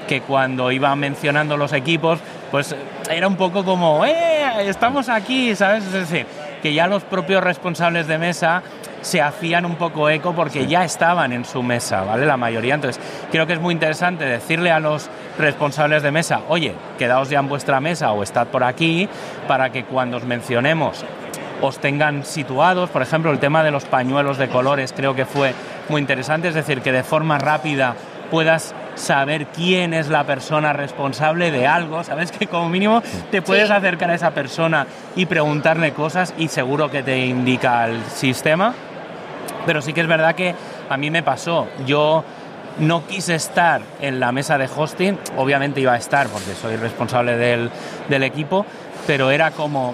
que 0.08 0.22
cuando 0.22 0.72
iba 0.72 0.96
mencionando 0.96 1.58
los 1.58 1.74
equipos, 1.74 2.20
pues 2.52 2.76
era 3.10 3.28
un 3.28 3.36
poco 3.36 3.64
como, 3.66 4.06
¡eh! 4.06 4.70
Estamos 4.70 5.10
aquí, 5.10 5.56
¿sabes? 5.56 5.84
Es 5.86 5.94
decir, 5.94 6.26
que 6.62 6.74
ya 6.74 6.88
los 6.88 7.04
propios 7.04 7.44
responsables 7.44 8.08
de 8.08 8.18
mesa 8.18 8.64
se 9.04 9.22
hacían 9.22 9.66
un 9.66 9.76
poco 9.76 10.10
eco 10.10 10.34
porque 10.34 10.66
ya 10.66 10.84
estaban 10.84 11.32
en 11.34 11.46
su 11.46 11.62
mesa, 11.62 12.04
¿vale? 12.04 12.26
La 12.26 12.38
mayoría. 12.38 12.74
Entonces, 12.74 13.02
creo 13.32 13.46
que 13.46 13.54
es 13.54 13.60
muy 13.60 13.74
interesante 13.74 14.26
decirle 14.26 14.72
a 14.72 14.80
los 14.80 15.10
responsables 15.38 16.02
de 16.02 16.12
mesa, 16.12 16.42
oye, 16.50 16.74
quedaos 16.98 17.30
ya 17.30 17.40
en 17.40 17.48
vuestra 17.48 17.80
mesa 17.80 18.12
o 18.12 18.24
estad 18.24 18.48
por 18.48 18.64
aquí, 18.64 19.08
para 19.48 19.72
que 19.72 19.84
cuando 19.86 20.18
os 20.18 20.24
mencionemos 20.24 21.04
os 21.62 21.80
tengan 21.80 22.26
situados. 22.26 22.90
Por 22.90 23.02
ejemplo, 23.02 23.32
el 23.32 23.40
tema 23.40 23.64
de 23.64 23.72
los 23.72 23.86
pañuelos 23.86 24.38
de 24.38 24.50
colores 24.50 24.94
creo 24.94 25.16
que 25.16 25.26
fue 25.26 25.54
muy 25.90 26.02
interesante, 26.02 26.48
es 26.48 26.56
decir, 26.56 26.82
que 26.82 26.92
de 26.92 27.04
forma 27.04 27.38
rápida 27.38 27.96
puedas 28.32 28.74
saber 28.96 29.48
quién 29.48 29.94
es 29.94 30.08
la 30.08 30.24
persona 30.24 30.74
responsable 30.74 31.52
de 31.52 31.68
algo, 31.68 32.04
sabes 32.04 32.32
que 32.32 32.48
como 32.48 32.70
mínimo 32.70 33.02
te 33.32 33.42
puedes 33.42 33.70
acercar 33.70 34.12
a 34.12 34.16
esa 34.16 34.32
persona 34.32 34.88
y 35.16 35.26
preguntarle 35.26 35.94
cosas 35.94 36.34
y 36.38 36.48
seguro 36.48 36.90
que 36.90 37.04
te 37.04 37.26
indica 37.26 37.86
el 37.86 38.04
sistema. 38.06 38.74
Pero 39.66 39.82
sí 39.82 39.94
que 39.94 40.02
es 40.02 40.08
verdad 40.08 40.36
que 40.36 40.56
a 40.90 40.98
mí 40.98 41.10
me 41.10 41.24
pasó, 41.24 41.68
yo 41.86 42.24
no 42.80 43.06
quise 43.06 43.36
estar 43.36 43.82
en 44.02 44.20
la 44.20 44.32
mesa 44.32 44.58
de 44.58 44.68
hosting, 44.74 45.18
obviamente 45.38 45.80
iba 45.80 45.94
a 45.94 45.98
estar 45.98 46.28
porque 46.28 46.54
soy 46.54 46.76
responsable 46.76 47.38
del, 47.38 47.70
del 48.10 48.24
equipo, 48.24 48.66
pero 49.06 49.32
era 49.32 49.52
como, 49.52 49.94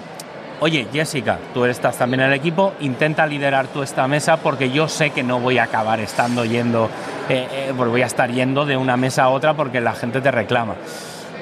oye 0.60 0.86
Jessica, 0.92 1.38
tú 1.52 1.64
estás 1.64 1.98
también 1.98 2.20
en 2.20 2.28
el 2.28 2.32
equipo, 2.32 2.72
intenta 2.80 3.26
liderar 3.26 3.66
tú 3.68 3.82
esta 3.82 4.06
mesa 4.08 4.38
porque 4.38 4.70
yo 4.70 4.88
sé 4.88 5.10
que 5.10 5.22
no 5.22 5.40
voy 5.40 5.58
a 5.58 5.64
acabar 5.64 6.00
estando 6.00 6.44
yendo, 6.44 6.88
eh, 7.28 7.46
eh, 7.52 7.72
porque 7.76 7.90
voy 7.90 8.02
a 8.02 8.06
estar 8.06 8.30
yendo 8.30 8.64
de 8.64 8.76
una 8.76 8.96
mesa 8.96 9.24
a 9.24 9.28
otra 9.28 9.54
porque 9.54 9.80
la 9.80 9.92
gente 9.92 10.20
te 10.20 10.30
reclama. 10.30 10.74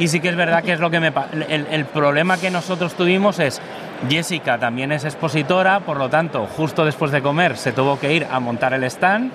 Y 0.00 0.08
sí 0.08 0.20
que 0.20 0.28
es 0.28 0.36
verdad 0.36 0.62
que 0.62 0.72
es 0.72 0.78
lo 0.78 0.90
que 0.90 1.00
me... 1.00 1.12
El, 1.48 1.66
el 1.72 1.84
problema 1.84 2.38
que 2.38 2.52
nosotros 2.52 2.94
tuvimos 2.94 3.40
es, 3.40 3.60
Jessica 4.08 4.58
también 4.58 4.92
es 4.92 5.04
expositora, 5.04 5.80
por 5.80 5.96
lo 5.96 6.08
tanto, 6.08 6.46
justo 6.46 6.84
después 6.84 7.10
de 7.10 7.22
comer 7.22 7.56
se 7.56 7.72
tuvo 7.72 7.98
que 7.98 8.12
ir 8.12 8.26
a 8.30 8.38
montar 8.40 8.72
el 8.72 8.84
stand. 8.84 9.32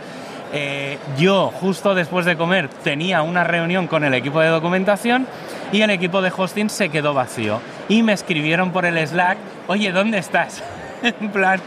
Eh, 0.55 0.99
yo, 1.17 1.51
justo 1.59 1.95
después 1.95 2.25
de 2.25 2.37
comer, 2.37 2.69
tenía 2.83 3.23
una 3.23 3.43
reunión 3.43 3.87
con 3.87 4.03
el 4.03 4.13
equipo 4.13 4.39
de 4.39 4.49
documentación 4.49 5.25
y 5.71 5.81
el 5.81 5.89
equipo 5.89 6.21
de 6.21 6.31
hosting 6.35 6.69
se 6.69 6.89
quedó 6.89 7.13
vacío. 7.13 7.59
Y 7.89 8.03
me 8.03 8.13
escribieron 8.13 8.71
por 8.71 8.85
el 8.85 9.05
Slack, 9.05 9.37
oye, 9.67 9.91
¿dónde 9.91 10.19
estás? 10.19 10.63
en 11.03 11.29
plan, 11.29 11.59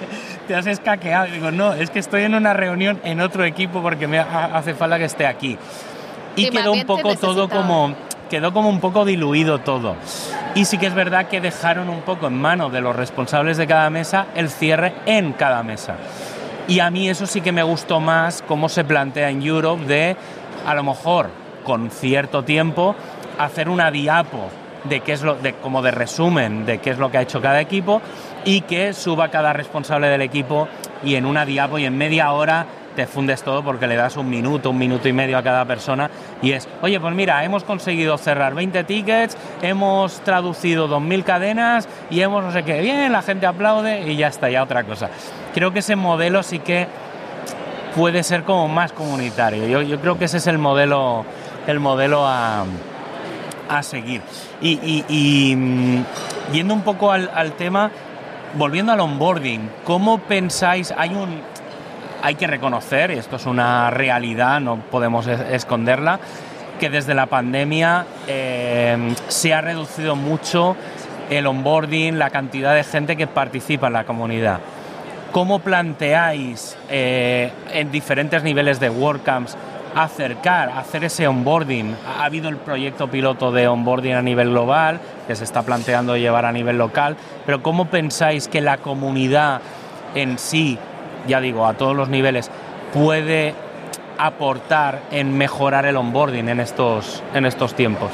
te 0.46 0.54
has 0.54 0.66
escaqueado. 0.66 1.26
digo, 1.26 1.50
no, 1.50 1.74
es 1.74 1.90
que 1.90 1.98
estoy 1.98 2.22
en 2.22 2.35
una 2.35 2.54
reunión 2.54 3.00
en 3.04 3.20
otro 3.20 3.44
equipo 3.44 3.82
porque 3.82 4.06
me 4.06 4.18
hace 4.18 4.74
falta 4.74 4.98
que 4.98 5.04
esté 5.04 5.26
aquí. 5.26 5.59
Y 6.37 6.50
quedó 6.50 6.72
un 6.72 6.85
poco 6.85 7.14
todo 7.16 7.48
como, 7.48 7.94
quedó 8.30 8.52
como 8.52 8.68
un 8.68 8.80
poco 8.80 9.04
diluido 9.04 9.58
todo. 9.60 9.96
Y 10.54 10.64
sí 10.64 10.78
que 10.78 10.86
es 10.86 10.94
verdad 10.94 11.28
que 11.28 11.40
dejaron 11.40 11.88
un 11.88 12.02
poco 12.02 12.26
en 12.28 12.40
mano 12.40 12.70
de 12.70 12.80
los 12.80 12.96
responsables 12.96 13.56
de 13.56 13.66
cada 13.66 13.90
mesa 13.90 14.26
el 14.34 14.50
cierre 14.50 14.94
en 15.06 15.32
cada 15.32 15.62
mesa. 15.62 15.96
Y 16.68 16.80
a 16.80 16.90
mí 16.90 17.08
eso 17.08 17.26
sí 17.26 17.40
que 17.40 17.52
me 17.52 17.62
gustó 17.62 18.00
más 18.00 18.42
cómo 18.46 18.68
se 18.68 18.84
plantea 18.84 19.30
en 19.30 19.42
Europe 19.42 19.84
de, 19.84 20.16
a 20.66 20.74
lo 20.74 20.82
mejor 20.82 21.30
con 21.64 21.90
cierto 21.90 22.44
tiempo, 22.44 22.94
hacer 23.38 23.68
una 23.68 23.90
diapo 23.90 24.48
de 24.84 25.00
qué 25.00 25.12
es 25.12 25.22
lo, 25.22 25.34
de, 25.34 25.54
como 25.54 25.82
de 25.82 25.90
resumen 25.90 26.64
de 26.64 26.78
qué 26.78 26.90
es 26.90 26.98
lo 26.98 27.10
que 27.10 27.18
ha 27.18 27.22
hecho 27.22 27.40
cada 27.40 27.60
equipo 27.60 28.00
y 28.44 28.60
que 28.62 28.92
suba 28.92 29.28
cada 29.30 29.52
responsable 29.52 30.08
del 30.08 30.22
equipo 30.22 30.68
y 31.02 31.16
en 31.16 31.26
una 31.26 31.44
diapo 31.44 31.78
y 31.78 31.84
en 31.84 31.98
media 31.98 32.30
hora 32.30 32.66
te 32.96 33.06
fundes 33.06 33.42
todo 33.42 33.62
porque 33.62 33.87
le 33.87 33.94
das 33.94 34.16
un 34.16 34.28
minuto, 34.28 34.70
un 34.70 34.78
minuto 34.78 35.09
y 35.09 35.12
medio 35.12 35.38
a 35.38 35.42
cada 35.42 35.64
persona 35.64 36.11
y 36.42 36.52
es, 36.52 36.66
oye, 36.82 36.98
pues 36.98 37.14
mira, 37.14 37.44
hemos 37.44 37.62
conseguido 37.62 38.18
cerrar 38.18 38.54
20 38.54 38.82
tickets, 38.85 39.37
hemos 39.62 40.20
traducido 40.20 40.88
2.000 40.88 41.22
cadenas 41.22 41.88
y 42.11 42.20
hemos 42.22 42.42
no 42.42 42.50
sé 42.50 42.64
qué, 42.64 42.80
bien, 42.80 43.12
la 43.12 43.22
gente 43.22 43.46
aplaude 43.46 44.11
y 44.11 44.16
ya 44.16 44.28
está, 44.28 44.50
ya 44.50 44.62
otra 44.62 44.85
cosa. 44.85 45.11
Creo 45.54 45.72
que 45.72 45.80
ese 45.80 45.94
modelo 45.94 46.42
sí 46.42 46.59
que 46.59 46.88
puede 47.94 48.22
ser 48.22 48.42
como 48.44 48.66
más 48.66 48.92
comunitario. 48.92 49.66
Yo, 49.66 49.82
yo 49.82 50.00
creo 50.00 50.18
que 50.18 50.24
ese 50.24 50.38
es 50.38 50.46
el 50.46 50.59
modelo, 50.59 51.24
el 51.66 51.80
modelo 51.80 52.26
a, 52.26 52.64
a 53.68 53.82
seguir. 53.82 54.22
Y, 54.61 55.04
y, 55.09 55.54
mm, 55.54 56.04
yendo 56.52 56.74
un 56.74 56.82
poco 56.82 57.12
al, 57.12 57.30
al 57.35 57.52
tema, 57.52 57.90
volviendo 58.54 58.92
al 58.92 59.00
onboarding, 59.00 59.70
¿cómo 59.85 60.18
pensáis? 60.18 60.94
Hay 60.96 61.11
un, 61.11 61.40
hay 62.22 62.35
que 62.35 62.46
reconocer, 62.46 63.11
y 63.11 63.14
esto 63.14 63.37
es 63.37 63.46
una 63.46 63.90
realidad, 63.90 64.61
no 64.61 64.76
podemos 64.76 65.26
esconderla, 65.26 66.18
que 66.79 66.90
desde 66.90 67.14
la 67.14 67.26
pandemia 67.26 68.05
eh, 68.26 69.14
se 69.29 69.55
ha 69.55 69.61
reducido 69.61 70.16
mucho 70.16 70.76
el 71.31 71.46
onboarding, 71.46 72.18
la 72.18 72.31
cantidad 72.31 72.74
de 72.74 72.85
gente 72.85 73.16
que 73.16 73.26
participa 73.26 73.88
en 73.88 73.94
la 73.94 74.05
comunidad. 74.05 74.61
¿Cómo 75.33 75.59
planteáis 75.59 76.76
eh, 76.88 77.50
en 77.72 77.90
diferentes 77.90 78.42
niveles 78.42 78.81
de 78.81 78.90
WordCamps 78.90 79.57
acercar, 79.94 80.70
hacer 80.70 81.05
ese 81.05 81.26
onboarding? 81.26 81.94
Ha 82.18 82.24
habido 82.24 82.48
el 82.48 82.57
proyecto 82.57 83.09
piloto 83.09 83.52
de 83.52 83.68
onboarding 83.68 84.14
a 84.14 84.22
nivel 84.22 84.50
global, 84.50 85.00
que 85.26 85.35
se 85.35 85.44
está 85.44 85.62
planteando 85.62 86.16
llevar 86.16 86.44
a 86.44 86.52
nivel 86.52 86.79
local, 86.79 87.16
pero 87.44 87.62
¿cómo 87.62 87.87
pensáis 87.87 88.48
que 88.48 88.61
la 88.61 88.79
comunidad 88.79 89.61
en 90.14 90.38
sí 90.38 90.79
ya 91.26 91.40
digo, 91.40 91.66
a 91.66 91.74
todos 91.74 91.96
los 91.96 92.08
niveles, 92.08 92.50
puede 92.92 93.54
aportar 94.18 95.02
en 95.10 95.36
mejorar 95.36 95.86
el 95.86 95.96
onboarding 95.96 96.48
en 96.48 96.60
estos, 96.60 97.22
en 97.34 97.46
estos 97.46 97.74
tiempos? 97.74 98.10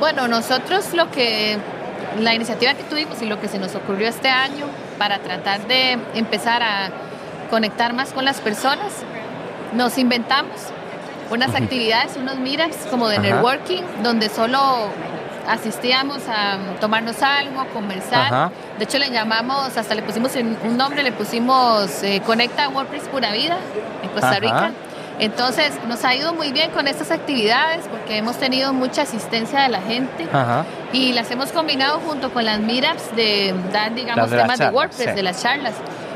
Bueno, 0.00 0.28
nosotros 0.28 0.92
lo 0.94 1.10
que, 1.10 1.58
la 2.20 2.34
iniciativa 2.34 2.74
que 2.74 2.82
tuvimos 2.84 3.20
y 3.22 3.26
lo 3.26 3.40
que 3.40 3.48
se 3.48 3.58
nos 3.58 3.74
ocurrió 3.74 4.08
este 4.08 4.28
año 4.28 4.66
para 4.98 5.18
tratar 5.18 5.66
de 5.66 5.98
empezar 6.14 6.62
a 6.62 6.90
conectar 7.50 7.92
más 7.92 8.12
con 8.12 8.24
las 8.24 8.40
personas, 8.40 8.92
nos 9.72 9.98
inventamos 9.98 10.54
unas 11.30 11.54
actividades, 11.54 12.16
unos 12.16 12.36
meetups 12.36 12.86
como 12.90 13.08
de 13.08 13.18
networking, 13.18 13.82
donde 14.02 14.28
solo 14.28 14.58
asistíamos 15.48 16.22
a 16.28 16.58
tomarnos 16.80 17.22
algo, 17.22 17.60
a 17.60 17.66
conversar. 17.66 18.50
De 18.78 18.84
hecho, 18.84 18.98
le 18.98 19.10
llamamos, 19.10 19.76
hasta 19.76 19.94
le 19.94 20.02
pusimos 20.02 20.32
un 20.36 20.76
nombre, 20.76 21.02
le 21.02 21.12
pusimos 21.12 22.02
eh, 22.02 22.20
Conecta 22.26 22.68
WordPress 22.68 23.04
Pura 23.08 23.32
Vida 23.32 23.56
en 24.02 24.08
Costa 24.10 24.38
Rica. 24.40 24.72
Entonces, 25.20 25.72
nos 25.86 26.04
ha 26.04 26.14
ido 26.14 26.34
muy 26.34 26.50
bien 26.50 26.72
con 26.72 26.88
estas 26.88 27.12
actividades 27.12 27.86
porque 27.88 28.16
hemos 28.16 28.36
tenido 28.36 28.72
mucha 28.72 29.02
asistencia 29.02 29.60
de 29.60 29.68
la 29.68 29.80
gente 29.80 30.26
y 30.92 31.12
las 31.12 31.30
hemos 31.30 31.52
combinado 31.52 32.00
junto 32.00 32.32
con 32.32 32.44
las 32.44 32.58
meetups 32.58 33.14
de 33.14 33.54
dar, 33.72 33.94
digamos, 33.94 34.28
temas 34.28 34.58
de 34.58 34.68
WordPress, 34.68 35.14
de 35.14 35.22
las 35.22 35.40
charlas. 35.40 35.74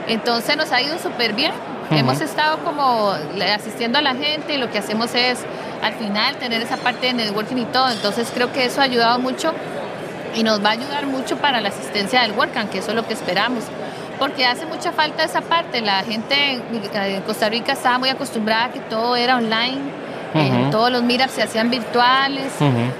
Entonces, 0.09 0.57
nos 0.57 0.73
ha 0.73 0.83
ido 0.83 0.99
súper 0.99 1.35
bien. 1.35 1.53
Hemos 1.91 2.21
estado 2.21 2.59
como 2.65 3.15
asistiendo 3.55 3.99
a 3.99 4.03
la 4.03 4.15
gente 4.15 4.55
y 4.55 4.59
lo 4.59 4.71
que 4.71 4.79
hacemos 4.79 5.15
es 5.15 5.39
al 5.83 5.95
final 5.95 6.37
tener 6.37 6.61
esa 6.61 6.77
parte 6.77 7.07
de 7.07 7.13
networking 7.15 7.57
y 7.57 7.65
todo. 7.67 7.89
Entonces 7.91 8.31
creo 8.35 8.53
que 8.53 8.67
eso 8.67 8.81
ha 8.81 8.85
ayudado 8.85 9.19
mucho 9.19 9.53
y 10.35 10.43
nos 10.43 10.65
va 10.65 10.71
a 10.71 10.73
ayudar 10.73 11.07
mucho 11.07 11.37
para 11.37 11.61
la 11.61 11.69
asistencia 11.69 12.23
del 12.23 12.33
WordCamp, 12.33 12.71
que 12.71 12.79
eso 12.79 12.91
es 12.91 12.97
lo 12.97 13.07
que 13.07 13.15
esperamos. 13.15 13.65
Porque 14.19 14.47
hace 14.47 14.67
mucha 14.67 14.93
falta 14.93 15.23
esa 15.23 15.41
parte. 15.41 15.81
La 15.81 16.03
gente 16.03 16.61
en 16.61 17.23
Costa 17.23 17.49
Rica 17.49 17.73
estaba 17.73 17.99
muy 17.99 18.09
acostumbrada 18.09 18.67
a 18.67 18.73
que 18.73 18.81
todo 18.81 19.17
era 19.17 19.37
online. 19.37 19.79
todos 20.71 20.91
los 20.91 21.03
meetups 21.03 21.33
se 21.33 21.43
hacían 21.43 21.71
virtuales 21.71 22.53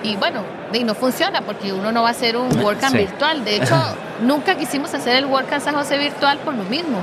y 0.03 0.17
bueno, 0.17 0.43
y 0.73 0.83
no 0.85 0.95
funciona 0.95 1.43
porque 1.43 1.73
uno 1.73 1.93
no 1.93 2.03
va 2.03 2.09
a 2.09 2.13
hacer 2.13 2.37
un 2.37 2.49
WordCamp 2.63 2.95
virtual. 2.95 3.45
De 3.45 3.57
hecho, 3.57 3.75
nunca 4.23 4.55
quisimos 4.57 4.95
hacer 4.95 5.17
el 5.17 5.27
WordCamp 5.27 5.63
San 5.63 5.75
José 5.75 5.99
virtual 5.99 6.39
por 6.39 6.55
lo 6.55 6.65
mismo, 6.65 6.99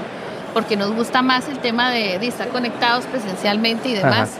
porque 0.54 0.78
nos 0.78 0.92
gusta 0.94 1.22
más 1.22 1.48
el 1.50 1.60
tema 1.60 1.92
de, 1.92 2.16
estar 2.26 2.48
conectados 2.48 3.06
presencialmente 3.06 3.90
y 3.90 3.94
demás. 3.94 4.32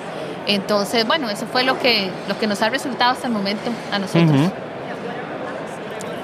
Entonces, 0.48 1.06
bueno, 1.06 1.30
eso 1.30 1.46
fue 1.48 1.64
lo 1.64 1.80
que, 1.80 2.10
lo 2.28 2.38
que 2.40 2.48
nos 2.48 2.62
ha 2.62 2.70
resultado 2.70 3.12
hasta 3.12 3.28
el 3.28 3.34
momento 3.34 3.72
a 3.92 4.00
nosotros. 4.00 4.52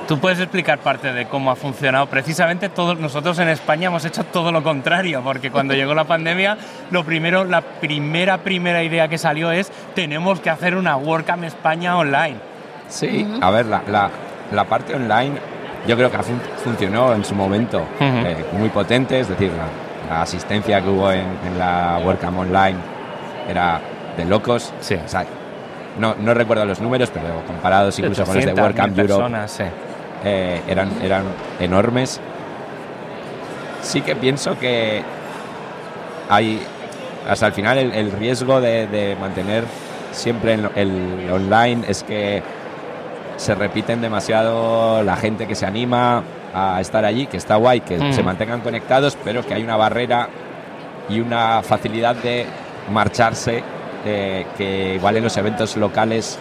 Tú 0.08 0.20
puedes 0.20 0.40
explicar 0.40 0.80
parte 0.80 1.14
de 1.14 1.26
cómo 1.28 1.52
ha 1.52 1.56
funcionado. 1.56 2.08
Precisamente 2.08 2.70
todos 2.70 3.00
nosotros 3.00 3.40
en 3.40 3.48
España 3.48 3.88
hemos 3.88 4.04
hecho 4.04 4.24
todo 4.26 4.52
lo 4.52 4.62
contrario, 4.62 5.22
porque 5.24 5.52
cuando 5.52 5.74
llegó 5.74 5.94
la 5.94 6.04
pandemia, 6.04 6.58
lo 6.90 7.04
primero, 7.06 7.46
la 7.46 7.62
primera 7.62 8.40
primera 8.40 8.84
idea 8.84 9.08
que 9.08 9.18
salió 9.18 9.52
es 9.52 9.72
tenemos 9.96 10.40
que 10.40 10.50
hacer 10.50 10.76
una 10.76 10.98
WordCamp 10.98 11.44
España 11.46 11.98
online. 11.98 12.38
Sí, 12.90 13.26
a 13.42 13.50
ver, 13.52 13.68
la, 13.68 14.10
la, 14.52 14.66
parte 14.66 14.94
online 14.94 15.36
yo 15.88 15.96
creo 15.96 16.12
que 16.12 16.18
funcionó 16.64 17.14
en 17.14 17.24
su 17.24 17.34
momento 17.36 17.82
eh, 18.00 18.46
muy 18.52 18.70
potente, 18.70 19.20
es 19.22 19.30
decir, 19.30 19.52
la, 20.10 20.22
asistencia 20.22 20.82
que 20.82 20.90
hubo 20.90 21.10
en, 21.10 21.26
en 21.46 21.58
la 21.58 22.02
WordCamp 22.04 22.38
online 22.38 22.78
era 23.48 23.80
de 24.18 24.26
locos. 24.26 24.74
Sí. 24.82 24.98
no, 25.98 26.16
no 26.16 26.34
recuerdo 26.34 26.66
los 26.66 26.82
números, 26.82 27.10
pero 27.14 27.46
comparados 27.48 27.98
incluso 28.00 28.26
con 28.26 28.36
los 28.36 28.46
de 28.46 28.54
WordCamp 28.54 28.98
Europe, 28.98 29.48
eh, 30.24 30.62
eran, 30.68 30.90
eran 31.02 31.24
enormes. 31.60 32.20
Sí 33.82 34.02
que 34.02 34.16
pienso 34.16 34.58
que 34.60 35.02
hay, 36.30 36.62
hasta 37.28 37.48
el 37.48 37.54
final, 37.54 37.78
el, 37.78 38.12
riesgo 38.12 38.62
de, 38.62 39.18
mantener 39.20 39.64
siempre 40.12 40.54
el, 40.54 40.70
el, 40.76 41.30
online 41.32 41.86
es 41.88 42.04
que 42.04 42.44
se 43.38 43.56
repiten 43.56 44.02
demasiado 44.02 45.04
la 45.04 45.16
gente 45.16 45.48
que 45.48 45.56
se 45.56 45.66
anima 45.66 46.24
a 46.54 46.80
estar 46.80 47.06
allí, 47.06 47.26
que 47.26 47.38
está 47.38 47.56
guay, 47.56 47.82
que 47.82 47.98
mm. 47.98 48.14
se 48.14 48.22
mantengan 48.24 48.62
conectados, 48.62 49.18
pero 49.24 49.46
que 49.46 49.56
hay 49.56 49.64
una 49.64 49.78
barrera 49.78 50.30
y 51.10 51.20
una 51.20 51.64
facilidad 51.64 52.16
de 52.16 52.46
marcharse 52.92 53.64
eh, 54.06 54.46
que 54.58 54.96
igual 54.96 55.18
en 55.18 55.24
los 55.24 55.38
eventos 55.38 55.78
locales 55.78 56.40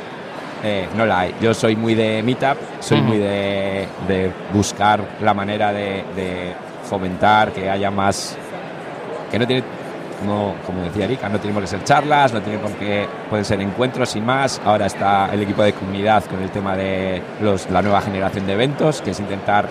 eh, 0.62 0.88
no 0.96 1.06
la 1.06 1.20
hay. 1.20 1.34
Yo 1.40 1.54
soy 1.54 1.76
muy 1.76 1.94
de 1.94 2.22
meetup, 2.22 2.58
soy 2.80 3.00
muy 3.00 3.18
de, 3.18 3.86
buscar 4.52 5.00
la 5.20 5.34
manera 5.34 5.72
de, 5.72 6.54
fomentar 6.84 7.52
que 7.52 7.70
haya 7.70 7.90
más. 7.90 8.36
que 9.30 9.38
no 9.38 9.46
tiene. 9.46 9.64
Como, 10.20 10.54
como 10.66 10.82
decía 10.82 11.06
Erika, 11.06 11.30
no 11.30 11.40
tenemos 11.40 11.62
que 11.62 11.68
ser 11.68 11.82
charlas, 11.82 12.34
no 12.34 12.42
tiene 12.42 12.58
por 12.58 12.72
qué. 12.72 13.08
pueden 13.30 13.44
ser 13.44 13.60
encuentros 13.62 14.14
y 14.16 14.20
más. 14.20 14.60
Ahora 14.64 14.86
está 14.86 15.30
el 15.32 15.40
equipo 15.40 15.62
de 15.62 15.72
comunidad 15.72 16.24
con 16.24 16.42
el 16.42 16.50
tema 16.50 16.76
de 16.76 17.22
los, 17.40 17.70
la 17.70 17.80
nueva 17.80 18.02
generación 18.02 18.46
de 18.46 18.52
eventos, 18.52 19.00
que 19.00 19.12
es 19.12 19.20
intentar 19.20 19.66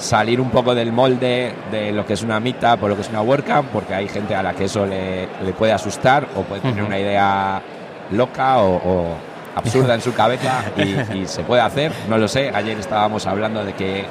salir 0.00 0.40
un 0.40 0.50
poco 0.50 0.74
del 0.74 0.92
molde 0.92 1.52
de 1.70 1.92
lo 1.92 2.04
que 2.04 2.14
es 2.14 2.22
una 2.22 2.40
meetup 2.40 2.82
o 2.82 2.88
lo 2.88 2.94
que 2.96 3.02
es 3.02 3.10
una 3.10 3.22
WordCamp, 3.22 3.68
porque 3.70 3.94
hay 3.94 4.08
gente 4.08 4.34
a 4.34 4.42
la 4.42 4.54
que 4.54 4.64
eso 4.64 4.86
le, 4.86 5.28
puede 5.58 5.72
asustar 5.72 6.26
o 6.36 6.42
puede 6.42 6.62
tener 6.62 6.82
una 6.82 6.98
idea 6.98 7.62
loca 8.10 8.58
o, 8.58 9.16
absurda 9.54 9.94
en 9.94 10.00
su 10.00 10.12
cabeza 10.14 10.64
y, 11.14 11.26
se 11.26 11.42
puede 11.42 11.62
hacer, 11.62 11.92
no 12.08 12.18
lo 12.18 12.28
sé. 12.28 12.50
Ayer 12.54 12.78
estábamos 12.78 13.26
hablando 13.26 13.64
de 13.64 13.72
que 13.74 14.04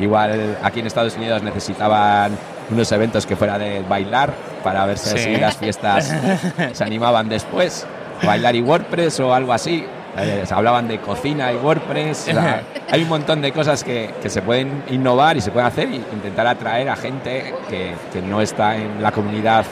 igual 0.00 0.56
aquí 0.62 0.80
en 0.80 0.86
Estados 0.86 1.16
Unidos 1.16 1.42
necesitaban 1.42 2.36
unos 2.70 2.90
eventos 2.92 3.26
que 3.26 3.36
fuera 3.36 3.58
de 3.58 3.82
bailar 3.82 4.32
para 4.62 4.86
ver 4.86 4.98
si 4.98 5.14
así 5.14 5.36
las 5.36 5.56
fiestas 5.56 6.14
se 6.72 6.84
animaban 6.84 7.28
después. 7.28 7.86
Bailar 8.24 8.54
y 8.54 8.62
WordPress 8.62 9.20
o 9.20 9.34
algo 9.34 9.52
así. 9.52 9.84
Eh, 10.16 10.44
hablaban 10.50 10.88
de 10.88 11.00
cocina 11.00 11.52
y 11.52 11.56
WordPress. 11.56 12.28
hay 12.90 13.02
un 13.02 13.08
montón 13.08 13.40
de 13.40 13.52
cosas 13.52 13.82
que, 13.82 14.10
se 14.26 14.42
pueden 14.42 14.84
innovar 14.90 15.36
y 15.36 15.40
se 15.40 15.50
pueden 15.50 15.66
hacer 15.66 15.88
e 15.88 15.96
intentar 15.96 16.46
atraer 16.46 16.88
a 16.88 16.96
gente 16.96 17.54
que, 17.68 17.94
no 18.22 18.40
está 18.40 18.76
en 18.76 19.02
la 19.02 19.10
comunidad 19.10 19.64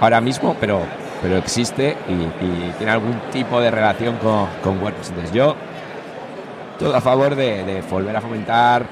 ahora 0.00 0.20
mismo, 0.20 0.56
pero, 0.58 0.80
pero 1.22 1.36
existe 1.36 1.96
y, 2.08 2.70
tiene 2.76 2.92
algún 2.92 3.20
tipo 3.32 3.60
de 3.60 3.70
relación 3.70 4.16
con, 4.18 4.78
WordPress. 4.80 5.08
Entonces 5.08 5.32
yo, 5.32 5.56
todo 6.78 6.94
a 6.94 7.00
favor 7.00 7.34
de, 7.34 7.64
de 7.64 7.82
volver 7.82 8.16
a 8.16 8.20
fomentar 8.20 8.86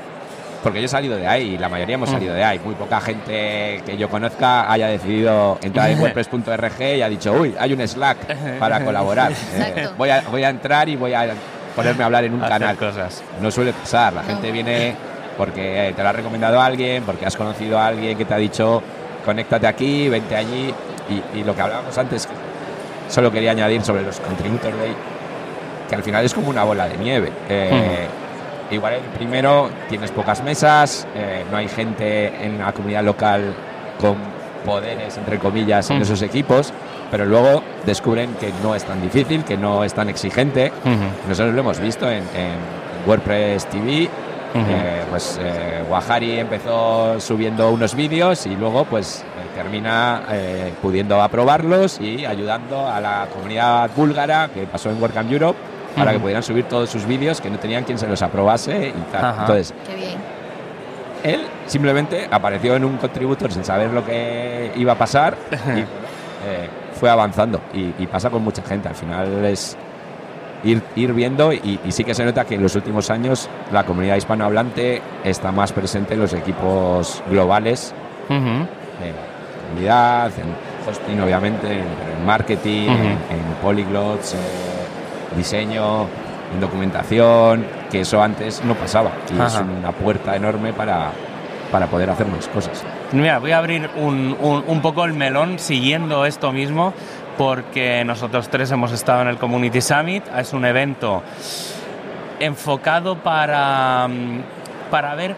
porque 0.64 0.80
yo 0.80 0.86
he 0.86 0.88
salido 0.88 1.16
de 1.16 1.26
ahí, 1.26 1.54
y 1.54 1.58
la 1.58 1.68
mayoría 1.68 1.96
hemos 1.96 2.08
mm. 2.08 2.12
salido 2.12 2.34
de 2.34 2.42
ahí. 2.42 2.58
Muy 2.58 2.74
poca 2.74 2.98
gente 2.98 3.82
que 3.84 3.98
yo 3.98 4.08
conozca 4.08 4.72
haya 4.72 4.86
decidido 4.86 5.58
entrar 5.62 5.90
en 5.90 6.00
WordPress.org 6.00 6.80
y 6.96 7.02
ha 7.02 7.08
dicho, 7.10 7.34
uy, 7.34 7.54
hay 7.58 7.74
un 7.74 7.86
Slack 7.86 8.58
para 8.58 8.80
colaborar. 8.84 9.30
Eh, 9.56 9.88
voy, 9.98 10.08
a, 10.08 10.22
voy 10.22 10.42
a 10.42 10.48
entrar 10.48 10.88
y 10.88 10.96
voy 10.96 11.12
a 11.12 11.34
ponerme 11.76 12.02
a 12.02 12.06
hablar 12.06 12.24
en 12.24 12.32
un 12.32 12.40
canal. 12.40 12.76
Cosas. 12.76 13.22
No 13.42 13.50
suele 13.50 13.74
pasar. 13.74 14.14
La 14.14 14.22
gente 14.22 14.50
viene 14.50 14.96
porque 15.36 15.92
te 15.94 16.02
lo 16.02 16.08
ha 16.08 16.12
recomendado 16.12 16.58
alguien, 16.58 17.02
porque 17.02 17.26
has 17.26 17.36
conocido 17.36 17.78
a 17.78 17.88
alguien 17.88 18.16
que 18.16 18.24
te 18.24 18.32
ha 18.32 18.38
dicho, 18.38 18.82
conéctate 19.22 19.66
aquí, 19.66 20.08
vente 20.08 20.34
allí. 20.34 20.72
Y, 21.08 21.44
lo 21.44 21.54
que 21.54 21.60
hablábamos 21.60 21.96
antes, 21.98 22.28
solo 23.08 23.30
quería 23.30 23.50
añadir 23.50 23.82
sobre 23.82 24.02
los 24.02 24.20
Contributor 24.20 24.76
Day, 24.78 24.94
que 25.88 25.94
al 25.94 26.02
final 26.02 26.24
es 26.24 26.32
como 26.32 26.48
una 26.48 26.64
bola 26.64 26.88
de 26.88 26.96
nieve. 26.96 27.30
Eh, 27.48 28.06
igual 28.70 28.94
el 28.94 29.02
primero 29.02 29.70
tienes 29.88 30.10
pocas 30.10 30.42
mesas, 30.42 31.06
eh, 31.14 31.44
no 31.50 31.56
hay 31.56 31.68
gente 31.68 32.44
en 32.44 32.58
la 32.58 32.72
comunidad 32.72 33.04
local 33.04 33.54
con 34.00 34.16
poderes, 34.64 35.16
entre 35.18 35.38
comillas, 35.38 35.90
en 35.90 36.00
esos 36.00 36.22
equipos, 36.22 36.72
pero 37.10 37.26
luego 37.26 37.62
descubren 37.84 38.34
que 38.34 38.50
no 38.62 38.74
es 38.74 38.84
tan 38.84 39.00
difícil, 39.00 39.44
que 39.44 39.56
no 39.56 39.84
es 39.84 39.94
tan 39.94 40.08
exigente. 40.08 40.72
Nosotros 41.28 41.54
lo 41.54 41.60
hemos 41.60 41.78
visto 41.78 42.10
en, 42.10 42.24
WordPress 43.06 43.66
TV. 43.66 44.08
Eh, 44.54 45.02
pues 45.10 45.40
Wahari 45.90 46.38
empezó 46.38 47.18
subiendo 47.20 47.70
unos 47.70 47.94
vídeos 47.94 48.46
y 48.46 48.54
luego 48.54 48.84
pues 48.84 49.24
termina 49.54 50.22
pudiendo 50.80 51.20
aprobarlos 51.20 52.00
y 52.00 52.24
ayudando 52.24 52.88
a 52.88 53.00
la 53.00 53.28
comunidad 53.32 53.90
búlgara 53.96 54.48
que 54.52 54.62
pasó 54.66 54.90
en 54.90 55.00
WordCamp 55.00 55.30
Europe 55.30 55.58
para 55.96 56.12
que 56.12 56.18
pudieran 56.18 56.42
subir 56.42 56.64
todos 56.64 56.90
sus 56.90 57.06
vídeos 57.06 57.40
que 57.40 57.50
no 57.50 57.58
tenían 57.58 57.84
quien 57.84 57.98
se 57.98 58.06
los 58.06 58.20
aprobase 58.22 58.88
y 58.88 59.12
tal. 59.12 59.40
Entonces, 59.40 59.74
él 61.22 61.46
simplemente 61.66 62.28
apareció 62.30 62.76
en 62.76 62.84
un 62.84 62.96
contributor 62.98 63.50
sin 63.52 63.64
saber 63.64 63.90
lo 63.90 64.04
que 64.04 64.72
iba 64.76 64.92
a 64.92 64.98
pasar 64.98 65.36
y 65.76 65.80
eh, 65.80 66.68
fue 66.92 67.10
avanzando. 67.10 67.60
Y, 67.72 68.06
pasa 68.06 68.30
con 68.30 68.42
mucha 68.42 68.62
gente. 68.62 68.88
Al 68.88 68.94
final 68.94 69.44
es 69.44 69.76
ir, 70.64 70.82
ir 70.96 71.12
viendo 71.12 71.52
y, 71.52 71.78
sí 71.90 72.04
que 72.04 72.14
se 72.14 72.24
nota 72.24 72.44
que 72.44 72.54
en 72.54 72.62
los 72.62 72.74
últimos 72.74 73.10
años 73.10 73.48
la 73.72 73.84
comunidad 73.84 74.16
hispanohablante 74.16 75.02
está 75.24 75.52
más 75.52 75.72
presente 75.72 76.14
en 76.14 76.20
los 76.20 76.32
equipos 76.32 77.22
globales. 77.30 77.94
en 78.28 78.68
comunidad, 79.68 80.32
en 80.38 80.88
hosting 80.88 81.20
obviamente, 81.20 81.80
en, 81.80 82.26
marketing, 82.26 82.88
en, 82.88 83.54
polyglots. 83.62 84.34
Eh, 84.34 84.74
diseño, 85.36 86.02
en 86.52 86.60
documentación, 86.60 87.66
que 87.90 88.00
eso 88.00 88.22
antes 88.22 88.62
no 88.64 88.74
pasaba. 88.74 89.12
Y 89.34 89.40
es 89.40 89.54
una 89.56 89.92
puerta 89.92 90.36
enorme 90.36 90.72
para, 90.72 91.10
para 91.70 91.86
poder 91.86 92.10
hacer 92.10 92.26
más 92.26 92.48
cosas. 92.48 92.84
Mira, 93.12 93.38
voy 93.38 93.52
a 93.52 93.58
abrir 93.58 93.90
un, 93.96 94.36
un, 94.40 94.82
poco 94.82 95.04
el 95.04 95.12
melón 95.12 95.58
siguiendo 95.58 96.26
esto 96.26 96.52
mismo, 96.52 96.94
porque 97.36 98.04
nosotros 98.04 98.48
tres 98.48 98.70
hemos 98.70 98.92
estado 98.92 99.22
en 99.22 99.28
el 99.28 99.36
Community 99.36 99.80
Summit. 99.80 100.24
Es 100.36 100.52
un 100.52 100.64
evento 100.64 101.22
enfocado 102.40 103.16
para, 103.16 104.08
para 104.90 105.14
ver 105.14 105.36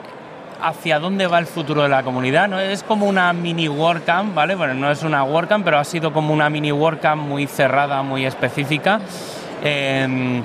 hacia 0.62 0.98
dónde 0.98 1.26
va 1.26 1.38
el 1.38 1.46
futuro 1.46 1.82
de 1.82 1.88
la 1.88 2.02
comunidad. 2.02 2.48
¿no? 2.48 2.58
Es 2.60 2.82
como 2.82 3.06
una 3.06 3.32
mini 3.32 3.68
WordCamp, 3.68 4.34
¿vale? 4.34 4.54
Bueno, 4.54 4.74
no 4.74 4.90
es 4.90 5.02
una 5.02 5.24
WordCamp, 5.24 5.64
pero 5.64 5.78
ha 5.78 5.84
sido 5.84 6.12
como 6.12 6.32
una 6.32 6.50
mini 6.50 6.72
WordCamp 6.72 7.22
muy 7.22 7.46
cerrada, 7.46 8.02
muy 8.02 8.26
específica. 8.26 9.00
Em, 9.62 10.42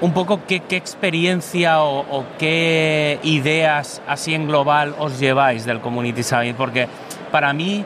un 0.00 0.12
poco 0.12 0.40
qué, 0.48 0.62
experiencia 0.70 1.82
o, 1.82 2.24
qué 2.38 3.20
ideas 3.22 4.02
así 4.08 4.34
en 4.34 4.48
global 4.48 4.94
os 4.98 5.20
lleváis 5.20 5.64
del 5.64 5.80
Community 5.80 6.24
Summit, 6.24 6.56
porque 6.56 6.88
para 7.30 7.52
mí 7.52 7.84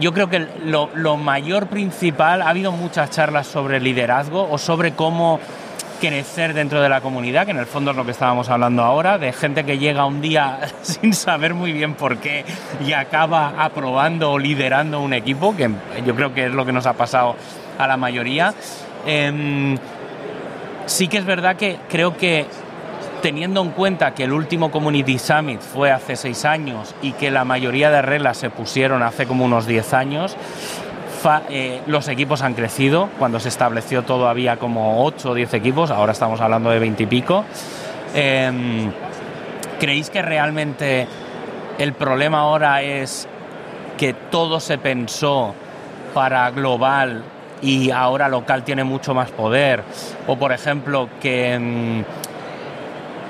yo 0.00 0.12
creo 0.12 0.28
que 0.28 0.46
lo, 0.64 1.16
mayor 1.16 1.68
principal, 1.68 2.42
ha 2.42 2.48
habido 2.48 2.72
muchas 2.72 3.10
charlas 3.10 3.46
sobre 3.46 3.80
liderazgo 3.80 4.48
o 4.50 4.58
sobre 4.58 4.92
cómo 4.92 5.38
crecer 6.00 6.52
dentro 6.52 6.82
de 6.82 6.88
la 6.88 7.00
comunidad, 7.00 7.46
que 7.46 7.52
en 7.52 7.58
el 7.58 7.66
fondo 7.66 7.92
es 7.92 7.96
lo 7.96 8.04
que 8.04 8.10
estábamos 8.10 8.50
hablando 8.50 8.82
ahora, 8.82 9.18
de 9.18 9.32
gente 9.32 9.64
que 9.64 9.78
llega 9.78 10.04
un 10.04 10.20
día 10.20 10.58
sin 10.82 11.14
saber 11.14 11.54
muy 11.54 11.72
bien 11.72 11.94
por 11.94 12.18
qué 12.18 12.44
y 12.86 12.92
acaba 12.92 13.54
aprobando 13.58 14.32
o 14.32 14.38
liderando 14.38 15.00
un 15.00 15.14
equipo, 15.14 15.56
que 15.56 15.70
yo 16.04 16.14
creo 16.14 16.34
que 16.34 16.46
es 16.46 16.52
lo 16.52 16.66
que 16.66 16.72
nos 16.72 16.86
ha 16.86 16.94
pasado 16.94 17.36
a 17.78 17.86
la 17.86 17.96
mayoría. 17.96 18.52
Em, 19.06 19.78
sí 20.86 21.08
que 21.08 21.18
es 21.18 21.24
verdad 21.24 21.56
que 21.56 21.78
creo 21.88 22.16
que 22.16 22.46
teniendo 23.22 23.62
en 23.62 23.70
cuenta 23.70 24.14
que 24.14 24.24
el 24.24 24.32
último 24.32 24.70
Community 24.70 25.18
Summit 25.18 25.60
fue 25.60 25.90
hace 25.90 26.16
seis 26.16 26.44
años 26.44 26.94
y 27.02 27.12
que 27.12 27.30
la 27.30 27.44
mayoría 27.44 27.90
de 27.90 28.02
reglas 28.02 28.38
se 28.38 28.50
pusieron 28.50 29.02
hace 29.02 29.26
como 29.26 29.44
unos 29.44 29.66
diez 29.66 29.92
años, 29.94 30.36
eh, 31.48 31.80
los 31.86 32.08
equipos 32.08 32.42
han 32.42 32.54
crecido. 32.54 33.08
Cuando 33.18 33.40
se 33.40 33.48
estableció 33.48 34.02
todo 34.02 34.28
había 34.28 34.58
como 34.58 35.04
ocho 35.04 35.30
o 35.30 35.34
diez 35.34 35.52
equipos, 35.54 35.90
ahora 35.90 36.12
estamos 36.12 36.40
hablando 36.40 36.70
de 36.70 36.78
20 36.78 37.02
y 37.02 37.06
pico. 37.06 37.44
Em, 38.14 38.92
¿Creéis 39.80 40.08
que 40.08 40.22
realmente 40.22 41.06
el 41.78 41.92
problema 41.92 42.40
ahora 42.40 42.82
es 42.82 43.28
que 43.98 44.14
todo 44.14 44.60
se 44.60 44.78
pensó 44.78 45.54
para 46.14 46.50
global 46.50 47.24
y 47.60 47.90
ahora 47.90 48.28
local 48.28 48.64
tiene 48.64 48.84
mucho 48.84 49.14
más 49.14 49.30
poder. 49.30 49.82
O 50.26 50.36
por 50.36 50.52
ejemplo, 50.52 51.08
que, 51.20 51.58
mm, 51.58 52.04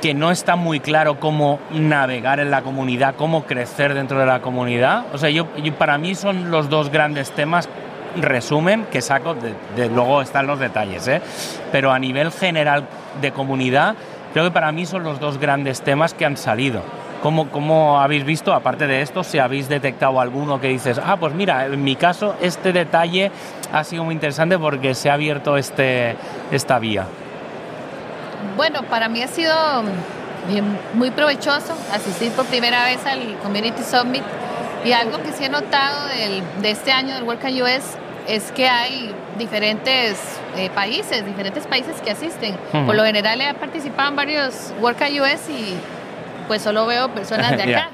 que 0.01 0.15
no 0.15 0.31
está 0.31 0.57
muy 0.57 0.81
claro 0.81 1.19
cómo 1.19 1.59
navegar 1.71 2.41
en 2.41 2.51
la 2.51 2.63
comunidad, 2.63 3.15
cómo 3.17 3.45
crecer 3.45 3.95
dentro 3.95 4.19
de 4.19 4.27
la 4.27 4.41
comunidad. 4.41 5.07
O 5.13 5.19
sea, 5.19 5.31
yo, 5.31 5.47
para 5.79 5.99
mí 5.99 6.15
son 6.15 6.51
los 6.51 6.69
dos 6.69 6.91
grandes 6.91 7.31
temas 7.33 7.69
resumen 8.17 8.87
que 8.91 9.03
saco, 9.03 9.37
luego 9.77 10.23
están 10.23 10.47
los 10.47 10.59
detalles, 10.59 11.07
¿eh? 11.09 11.21
pero 11.71 11.93
a 11.93 11.99
nivel 11.99 12.33
general 12.33 12.87
de 13.21 13.31
comunidad, 13.33 13.95
creo 14.33 14.45
que 14.45 14.51
para 14.51 14.73
mí 14.73 14.87
son 14.87 15.03
los 15.05 15.21
dos 15.21 15.39
grandes 15.39 15.83
temas 15.83 16.15
que 16.15 16.25
han 16.25 16.37
salido. 16.37 16.83
¿Cómo, 17.23 17.49
¿Cómo, 17.51 17.99
habéis 18.01 18.25
visto, 18.25 18.53
aparte 18.53 18.87
de 18.87 19.01
esto, 19.01 19.25
si 19.25 19.39
habéis 19.39 19.69
detectado 19.69 20.21
alguno 20.21 20.61
que 20.61 20.69
dices, 20.69 21.01
ah, 21.03 21.17
pues 21.17 21.35
mira, 21.35 21.67
en 21.67 21.83
mi 21.83 21.97
caso 21.97 22.37
este 22.41 22.73
detalle 22.73 23.31
ha 23.73 23.85
sido 23.85 24.05
muy 24.05 24.15
interesante 24.15 24.59
porque 24.59 24.95
se 24.95 25.11
ha 25.11 25.15
abierto 25.15 25.57
este, 25.57 26.17
esta 26.53 26.79
vía? 26.79 27.07
Bueno, 28.57 28.83
para 28.83 29.09
mí 29.09 29.23
ha 29.23 29.29
sido 29.29 29.55
muy 30.95 31.11
provechoso 31.11 31.77
asistir 31.93 32.31
por 32.33 32.47
primera 32.47 32.85
vez 32.85 33.05
al 33.05 33.37
Community 33.43 33.83
Summit 33.83 34.23
y 34.85 34.93
algo 34.93 35.21
que 35.23 35.33
sí 35.33 35.45
he 35.45 35.49
notado 35.49 36.07
de 36.61 36.71
este 36.71 36.93
año 36.93 37.15
del 37.15 37.25
Work 37.25 37.45
US 37.45 37.97
es 38.29 38.53
que 38.53 38.69
hay 38.69 39.13
diferentes 39.39 40.19
eh, 40.57 40.71
países, 40.71 41.25
diferentes 41.25 41.67
países 41.67 42.01
que 42.01 42.11
asisten. 42.11 42.57
Por 42.73 42.95
lo 42.95 43.05
general 43.05 43.41
he 43.41 43.55
participado 43.55 44.11
en 44.11 44.17
varios 44.17 44.73
Work 44.81 45.01
US 45.21 45.49
y 45.49 45.75
pues 46.49 46.63
solo 46.63 46.87
veo 46.87 47.09
personas 47.11 47.57
de 47.57 47.63
acá. 47.75 47.89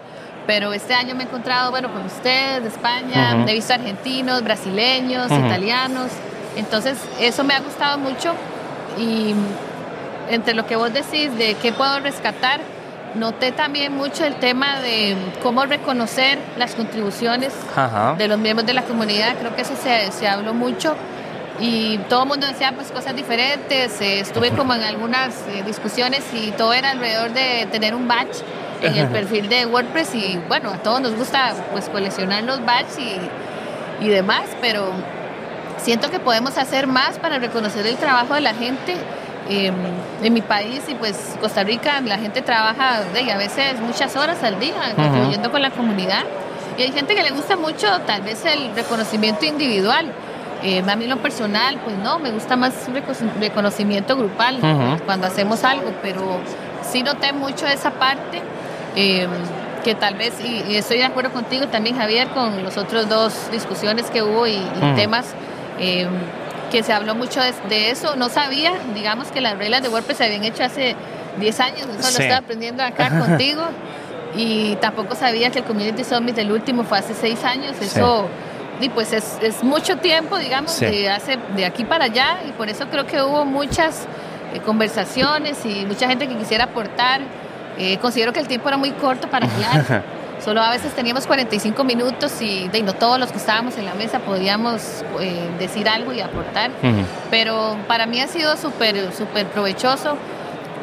Pero 0.47 0.73
este 0.73 0.93
año 0.93 1.15
me 1.15 1.23
he 1.23 1.27
encontrado, 1.27 1.71
bueno, 1.71 1.93
con 1.93 2.05
ustedes 2.05 2.62
de 2.62 2.69
España, 2.69 3.45
he 3.47 3.55
visto 3.55 3.75
argentinos, 3.75 4.43
brasileños, 4.43 5.31
italianos. 5.31 6.11
Entonces, 6.57 6.99
eso 7.21 7.45
me 7.45 7.55
ha 7.55 7.61
gustado 7.61 7.99
mucho. 7.99 8.35
Y 8.99 9.35
entre 10.35 10.55
lo 10.55 10.66
que 10.66 10.77
vos 10.77 10.92
decís 10.92 11.37
de 11.37 11.55
qué 11.55 11.73
puedo 11.73 12.01
rescatar, 12.01 12.61
noté 13.14 13.53
también 13.53 13.92
mucho 13.92 14.25
el 14.25 14.37
tema 14.37 14.81
de 14.81 15.16
cómo 15.42 15.66
reconocer 15.66 16.38
las 16.59 16.75
contribuciones 16.75 17.53
de 18.18 18.29
los 18.29 18.38
miembros 18.38 18.66
de 18.66 18.75
la 18.75 18.83
comunidad. 18.83 19.37
Creo 19.38 19.55
que 19.55 19.62
eso 19.62 19.75
se, 19.77 20.11
se 20.12 20.29
habló 20.29 20.55
mucho 20.55 20.97
y 21.61 21.99
todo 22.09 22.23
el 22.23 22.29
mundo 22.29 22.47
decía 22.47 22.73
pues 22.75 22.90
cosas 22.90 23.14
diferentes. 23.14 24.01
Eh, 24.01 24.21
estuve 24.21 24.51
como 24.51 24.75
en 24.75 24.83
algunas 24.83 25.35
eh, 25.49 25.62
discusiones 25.64 26.25
y 26.33 26.51
todo 26.53 26.73
era 26.73 26.90
alrededor 26.90 27.33
de 27.33 27.68
tener 27.71 27.95
un 27.95 28.09
badge 28.09 28.42
en 28.81 28.97
el 28.97 29.07
perfil 29.09 29.49
de 29.49 29.64
WordPress 29.66 30.14
y 30.14 30.40
bueno, 30.49 30.71
a 30.71 30.79
todos 30.79 31.01
nos 31.01 31.14
gusta 31.14 31.55
pues 31.71 31.88
coleccionar 31.88 32.42
los 32.42 32.64
badges 32.64 32.99
y, 32.99 34.05
y 34.05 34.09
demás, 34.09 34.42
pero 34.61 34.90
siento 35.79 36.11
que 36.11 36.18
podemos 36.18 36.59
hacer 36.59 36.88
más 36.88 37.18
para 37.21 37.38
reconocer 37.38 37.87
el 37.87 37.97
trabajo 37.97 38.35
de 38.35 38.40
la 38.40 38.55
gente. 38.55 38.97
Em, 39.48 39.74
en 40.22 40.33
mi 40.33 40.40
país 40.40 40.83
y 40.88 40.94
pues 40.94 41.37
Costa 41.40 41.64
Rica 41.64 42.00
la 42.00 42.16
gente 42.16 42.42
trabaja 42.42 42.98
a 42.98 43.37
veces 43.37 43.81
muchas 43.81 44.14
horas 44.14 44.42
al 44.44 44.61
día 44.61 44.94
contribuyendo 44.94 45.50
con 45.50 45.61
la 45.62 45.70
comunidad. 45.70 46.22
Y 46.78 46.83
hay 46.83 46.92
gente 46.92 47.14
que 47.14 47.22
le 47.22 47.33
gusta 47.33 47.57
mucho 47.57 47.87
tal 48.07 48.22
vez 48.22 48.44
el 48.44 48.74
reconocimiento 48.74 49.44
individual. 49.44 50.12
Eh, 50.62 50.83
a 50.87 50.96
mí 50.96 51.07
lo 51.07 51.16
personal, 51.16 51.81
pues 51.85 51.96
no, 51.98 52.20
me 52.20 52.31
gusta 52.31 52.57
más 52.57 52.72
reconocimiento 53.40 54.16
grupal 54.16 54.61
cuando 55.05 55.26
hacemos 55.26 55.64
algo, 55.64 55.92
pero 56.02 56.38
sí 56.88 57.02
noté 57.02 57.33
mucho 57.33 57.66
esa 57.66 57.90
parte, 57.90 58.40
em, 58.94 59.28
que 59.83 59.96
tal 59.96 60.14
vez, 60.14 60.35
y, 60.40 60.76
estoy 60.76 60.98
de 60.98 61.05
acuerdo 61.05 61.33
contigo 61.33 61.66
también, 61.66 61.96
Javier, 61.96 62.28
con 62.28 62.62
los 62.62 62.76
otros 62.76 63.09
dos 63.09 63.50
discusiones 63.50 64.09
que 64.09 64.22
hubo 64.22 64.46
y, 64.46 64.62
temas 64.94 65.35
em, 65.81 66.09
que 66.72 66.82
se 66.82 66.92
habló 66.92 67.14
mucho 67.14 67.40
de, 67.68 67.90
eso. 67.90 68.16
No 68.16 68.30
sabía, 68.30 68.72
digamos, 68.94 69.28
que 69.28 69.40
las 69.40 69.58
reglas 69.58 69.82
de 69.82 69.90
WordPress 69.90 70.18
se 70.18 70.24
habían 70.24 70.44
hecho 70.44 70.64
hace 70.64 70.96
10 71.38 71.61
años, 71.61 71.80
eso 71.98 72.18
lo 72.18 72.24
estaba 72.24 72.38
aprendiendo 72.38 72.82
acá 72.82 73.11
contigo. 73.18 73.62
Y 74.35 74.76
tampoco 74.76 75.14
sabía 75.14 75.50
que 75.50 75.58
el 75.58 75.64
Community 75.66 76.02
Summit, 76.02 76.38
el 76.38 76.50
último, 76.50 76.85
fue 76.85 76.98
hace 76.98 77.12
6 77.14 77.44
años. 77.44 77.76
Eso 77.80 78.26
y 78.80 78.88
pues 78.88 79.12
es, 79.12 79.38
es 79.42 79.62
mucho 79.62 79.98
tiempo, 79.98 80.38
digamos, 80.38 80.80
de, 80.80 81.08
hace, 81.08 81.38
de 81.54 81.64
aquí 81.64 81.85
para 81.85 82.06
allá 82.06 82.38
y 82.48 82.52
por 82.52 82.68
eso 82.68 82.87
creo 82.88 83.06
que 83.06 83.22
hubo 83.22 83.44
muchas 83.44 84.06
eh, 84.54 84.61
conversaciones 84.61 85.64
y 85.64 85.87
mucha 85.87 86.08
gente 86.08 86.26
que 86.26 86.37
quisiera 86.37 86.64
aportar. 86.64 87.20
Eh, 87.78 87.98
considero 87.98 88.32
que 88.32 88.40
el 88.40 88.48
tiempo 88.48 88.68
era 88.68 88.76
muy 88.78 88.90
corto 88.92 89.28
para 89.28 89.46
hablar 89.52 90.02
Solo 90.44 90.61
a 90.61 90.70
veces 90.70 90.92
teníamos 90.92 91.26
45 91.26 91.85
minutos 91.85 92.42
y 92.42 92.68
de, 92.68 92.83
no 92.83 92.94
todos 92.94 93.18
los 93.20 93.31
que 93.31 93.38
estábamos 93.38 93.78
en 93.78 93.85
la 93.85 93.94
mesa 93.94 94.18
podíamos 94.18 95.05
eh, 95.20 95.48
decir 95.59 95.88
algo 95.88 96.12
y 96.12 96.20
aportar. 96.20 96.72
Pero 97.31 97.76
para 97.87 98.07
mí 98.07 98.20
ha 98.20 98.26
sido 98.26 98.57
súper, 98.57 99.12
súper 99.12 99.46
provechoso. 99.46 100.16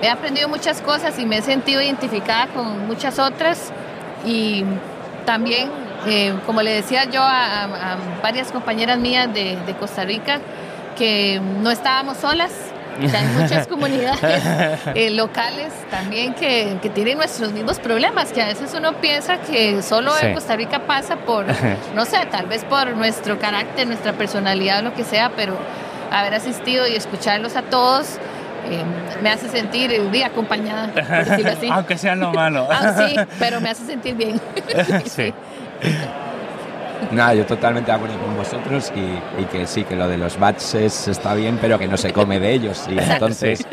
He 0.01 0.07
aprendido 0.07 0.47
muchas 0.47 0.81
cosas 0.81 1.19
y 1.19 1.25
me 1.25 1.39
he 1.39 1.41
sentido 1.41 1.81
identificada 1.81 2.47
con 2.47 2.87
muchas 2.87 3.19
otras. 3.19 3.73
Y 4.25 4.63
también, 5.25 5.69
eh, 6.07 6.33
como 6.45 6.61
le 6.61 6.71
decía 6.71 7.03
yo 7.05 7.21
a, 7.21 7.97
varias 8.23 8.53
compañeras 8.53 8.97
mías 8.97 9.33
de, 9.33 9.57
de 9.65 9.73
Costa 9.73 10.05
Rica, 10.05 10.39
que 10.97 11.41
no 11.61 11.69
estábamos 11.69 12.17
solas, 12.17 12.51
hay 13.01 13.25
muchas 13.37 13.67
comunidades 13.67 14.43
eh, 14.95 15.09
locales 15.11 15.73
también 15.89 16.33
que, 16.33 16.77
tienen 16.93 17.17
nuestros 17.17 17.51
mismos 17.51 17.79
problemas, 17.79 18.31
que 18.31 18.41
a 18.41 18.47
veces 18.47 18.73
uno 18.75 18.93
piensa 18.93 19.37
que 19.37 19.81
solo 19.81 20.11
en 20.21 20.33
Costa 20.33 20.55
Rica 20.55 20.79
pasa 20.79 21.17
por, 21.17 21.45
no 21.95 22.05
sé, 22.05 22.17
tal 22.31 22.47
vez 22.47 22.63
por 22.65 22.95
nuestro 22.95 23.39
carácter, 23.39 23.87
nuestra 23.87 24.13
personalidad 24.13 24.79
o 24.79 24.81
lo 24.83 24.93
que 24.93 25.03
sea, 25.03 25.31
pero 25.35 25.57
haber 26.11 26.33
asistido 26.33 26.87
y 26.87 26.95
escucharlos 26.95 27.55
a 27.55 27.61
todos 27.63 28.17
eh, 28.69 28.83
me 29.21 29.29
hace 29.29 29.47
sentir 29.49 30.01
bien 30.09 30.27
acompañada, 30.27 30.87
por 30.87 31.25
decirlo 31.25 31.51
así. 31.51 31.69
Aunque 31.71 31.97
sea 31.97 32.15
lo 32.15 32.31
malo. 32.33 32.67
ah, 32.69 32.93
sí, 32.97 33.15
pero 33.37 33.61
me 33.61 33.69
hace 33.69 33.85
sentir 33.85 34.15
bien. 34.15 34.41
sí. 35.05 35.33
Nada, 37.11 37.33
yo 37.33 37.45
totalmente 37.45 37.91
de 37.91 37.97
acuerdo 37.97 38.19
con 38.19 38.35
vosotros 38.35 38.91
y, 38.95 39.43
que 39.45 39.65
sí, 39.65 39.83
que 39.83 39.95
lo 39.95 40.07
de 40.07 40.17
los 40.17 40.37
batches 40.37 41.07
está 41.07 41.33
bien, 41.33 41.57
pero 41.59 41.79
que 41.79 41.87
no 41.87 41.97
se 41.97 42.13
come 42.13 42.39
de 42.39 42.53
ellos. 42.53 42.85
Y 42.89 42.99
entonces, 42.99 43.65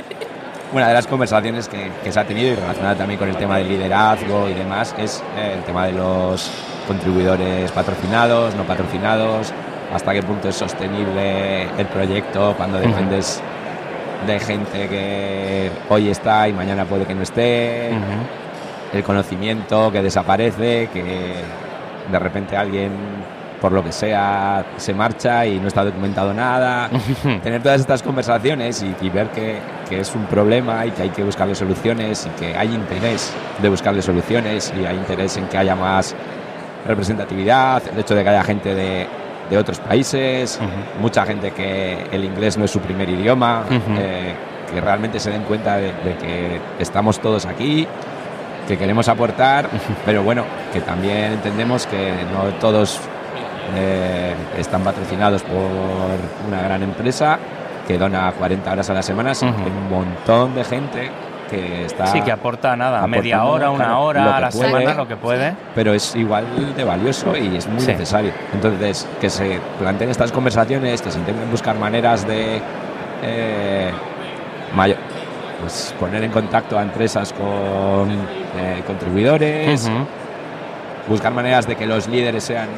una 0.73 0.89
de 0.89 0.95
las 0.95 1.07
conversaciones 1.07 1.69
que, 1.69 1.91
se 2.11 2.19
ha 2.19 2.25
tenido 2.25 2.53
y 2.53 2.55
relacionada 2.55 2.95
también 2.97 3.19
con 3.19 3.29
el 3.29 3.37
tema 3.37 3.59
del 3.59 3.69
liderazgo 3.69 4.49
y 4.49 4.55
demás 4.55 4.95
es 4.99 5.23
eh, 5.37 5.55
el 5.57 5.65
tema 5.65 5.87
de 5.87 5.93
los 5.93 6.51
contribuidores 6.87 7.71
patrocinados, 7.73 8.55
no 8.55 8.65
patrocinados, 8.65 9.53
hasta 9.93 10.12
qué 10.12 10.23
punto 10.23 10.49
es 10.49 10.57
sostenible 10.57 11.62
el 11.79 11.87
proyecto 11.87 12.55
cuando 12.57 12.79
dependes 12.79 13.43
de 14.27 14.41
gente 14.41 14.89
que 14.89 15.71
hoy 15.89 16.09
está 16.09 16.49
y 16.49 16.53
mañana 16.53 16.85
puede 16.85 17.05
que 17.05 17.15
no 17.15 17.23
esté, 17.23 17.91
el 18.93 19.03
conocimiento 19.05 19.93
que 19.93 20.03
desaparece, 20.03 20.89
que 20.93 21.35
de 22.11 22.19
repente 22.19 22.57
alguien 22.57 22.92
por 23.61 23.73
lo 23.73 23.83
que 23.83 23.92
sea 23.92 24.64
se 24.77 24.95
marcha 24.95 25.47
y 25.47 25.59
no 25.59 25.69
está 25.69 25.85
documentado 25.85 26.33
nada. 26.35 26.90
Tener 27.42 27.62
todas 27.62 27.81
estas 27.81 28.03
conversaciones 28.03 28.85
y, 29.01 29.09
ver 29.09 29.29
que, 29.29 29.59
que, 29.88 30.01
es 30.01 30.14
un 30.14 30.27
problema 30.27 30.85
y 30.87 30.90
que 30.90 31.03
hay 31.03 31.11
que 31.11 31.25
buscarle 31.25 31.55
soluciones 31.55 32.27
y 32.27 32.40
que 32.40 32.57
hay 32.57 32.75
interés 32.75 33.33
de 33.61 33.69
buscarle 33.69 34.03
soluciones 34.03 34.73
y 34.79 34.85
hay 34.85 34.97
interés 34.97 35.37
en 35.37 35.47
que 35.47 35.59
haya 35.59 35.75
más 35.75 36.14
representatividad, 36.87 37.83
el 37.92 37.99
hecho 37.99 38.14
de 38.14 38.23
que 38.23 38.29
haya 38.29 38.45
gente 38.45 38.75
de, 38.75 39.07
de 39.51 39.59
otros 39.59 39.81
países, 39.81 40.61
mucha 41.01 41.27
gente 41.27 41.51
que 41.51 42.07
el 42.12 42.25
inglés 42.25 42.57
no 42.57 42.64
es 42.64 42.71
su 42.71 42.81
primer 42.81 43.09
idioma, 43.09 43.64
eh, 43.99 44.35
que 44.73 44.81
realmente 44.81 45.19
se 45.19 45.31
den 45.31 45.42
cuenta 45.42 45.77
de 45.79 46.16
que 46.21 46.61
estamos 46.79 47.19
todos 47.21 47.47
aquí 47.47 47.88
que 48.66 48.76
queremos 48.76 49.09
aportar, 49.09 49.68
pero 50.05 50.22
bueno, 50.22 50.44
que 50.72 50.81
también 50.81 51.33
entendemos 51.33 51.87
que 51.87 52.12
no 52.33 52.44
todos 52.59 53.00
eh, 53.74 54.35
están 54.59 54.83
patrocinados 54.83 55.42
por 55.42 55.59
una 56.48 56.62
gran 56.62 56.83
empresa 56.83 57.38
que 57.87 57.98
dona 57.98 58.33
40 58.33 58.72
horas 58.72 58.90
a 58.90 58.94
la 58.94 59.02
semana, 59.02 59.35
sino 59.35 59.52
hay 59.57 59.70
un 59.70 59.88
montón 59.88 60.55
de 60.55 60.64
gente 60.64 61.11
que 61.48 61.85
está... 61.85 62.07
Sí, 62.09 62.20
que 62.20 62.33
aporta 62.33 62.74
nada, 62.76 63.07
media 63.07 63.44
hora, 63.44 63.70
una 63.70 63.98
hora 63.98 64.37
a 64.37 64.40
la 64.40 64.50
semana, 64.50 64.94
lo 64.94 65.07
que 65.07 65.16
puede. 65.16 65.55
Pero 65.74 65.94
es 65.94 66.16
igual 66.16 66.44
de 66.76 66.85
valioso 66.85 67.37
y 67.37 67.57
es 67.57 67.68
muy 67.68 67.85
necesario. 67.85 68.33
Entonces, 68.52 69.07
que 69.20 69.31
se 69.31 69.61
planteen 69.79 70.11
estas 70.11 70.33
conversaciones, 70.33 71.00
que 71.00 71.11
se 71.11 71.18
intenten 71.18 71.50
buscar 71.50 71.76
maneras 71.79 72.26
de... 72.26 72.61
Eh, 73.22 73.90
mayor, 74.74 74.98
pues 75.61 75.95
poner 75.99 76.23
en 76.25 76.31
contacto 76.31 76.79
a 76.79 76.83
empresas 76.83 77.33
con 77.33 78.11
eh, 78.11 78.83
contribuidores, 78.87 79.90
buscar 81.09 81.33
maneras 81.33 81.66
de 81.66 81.77
que 81.77 81.87
los 81.87 82.09
líderes 82.09 82.45
sean 82.45 82.69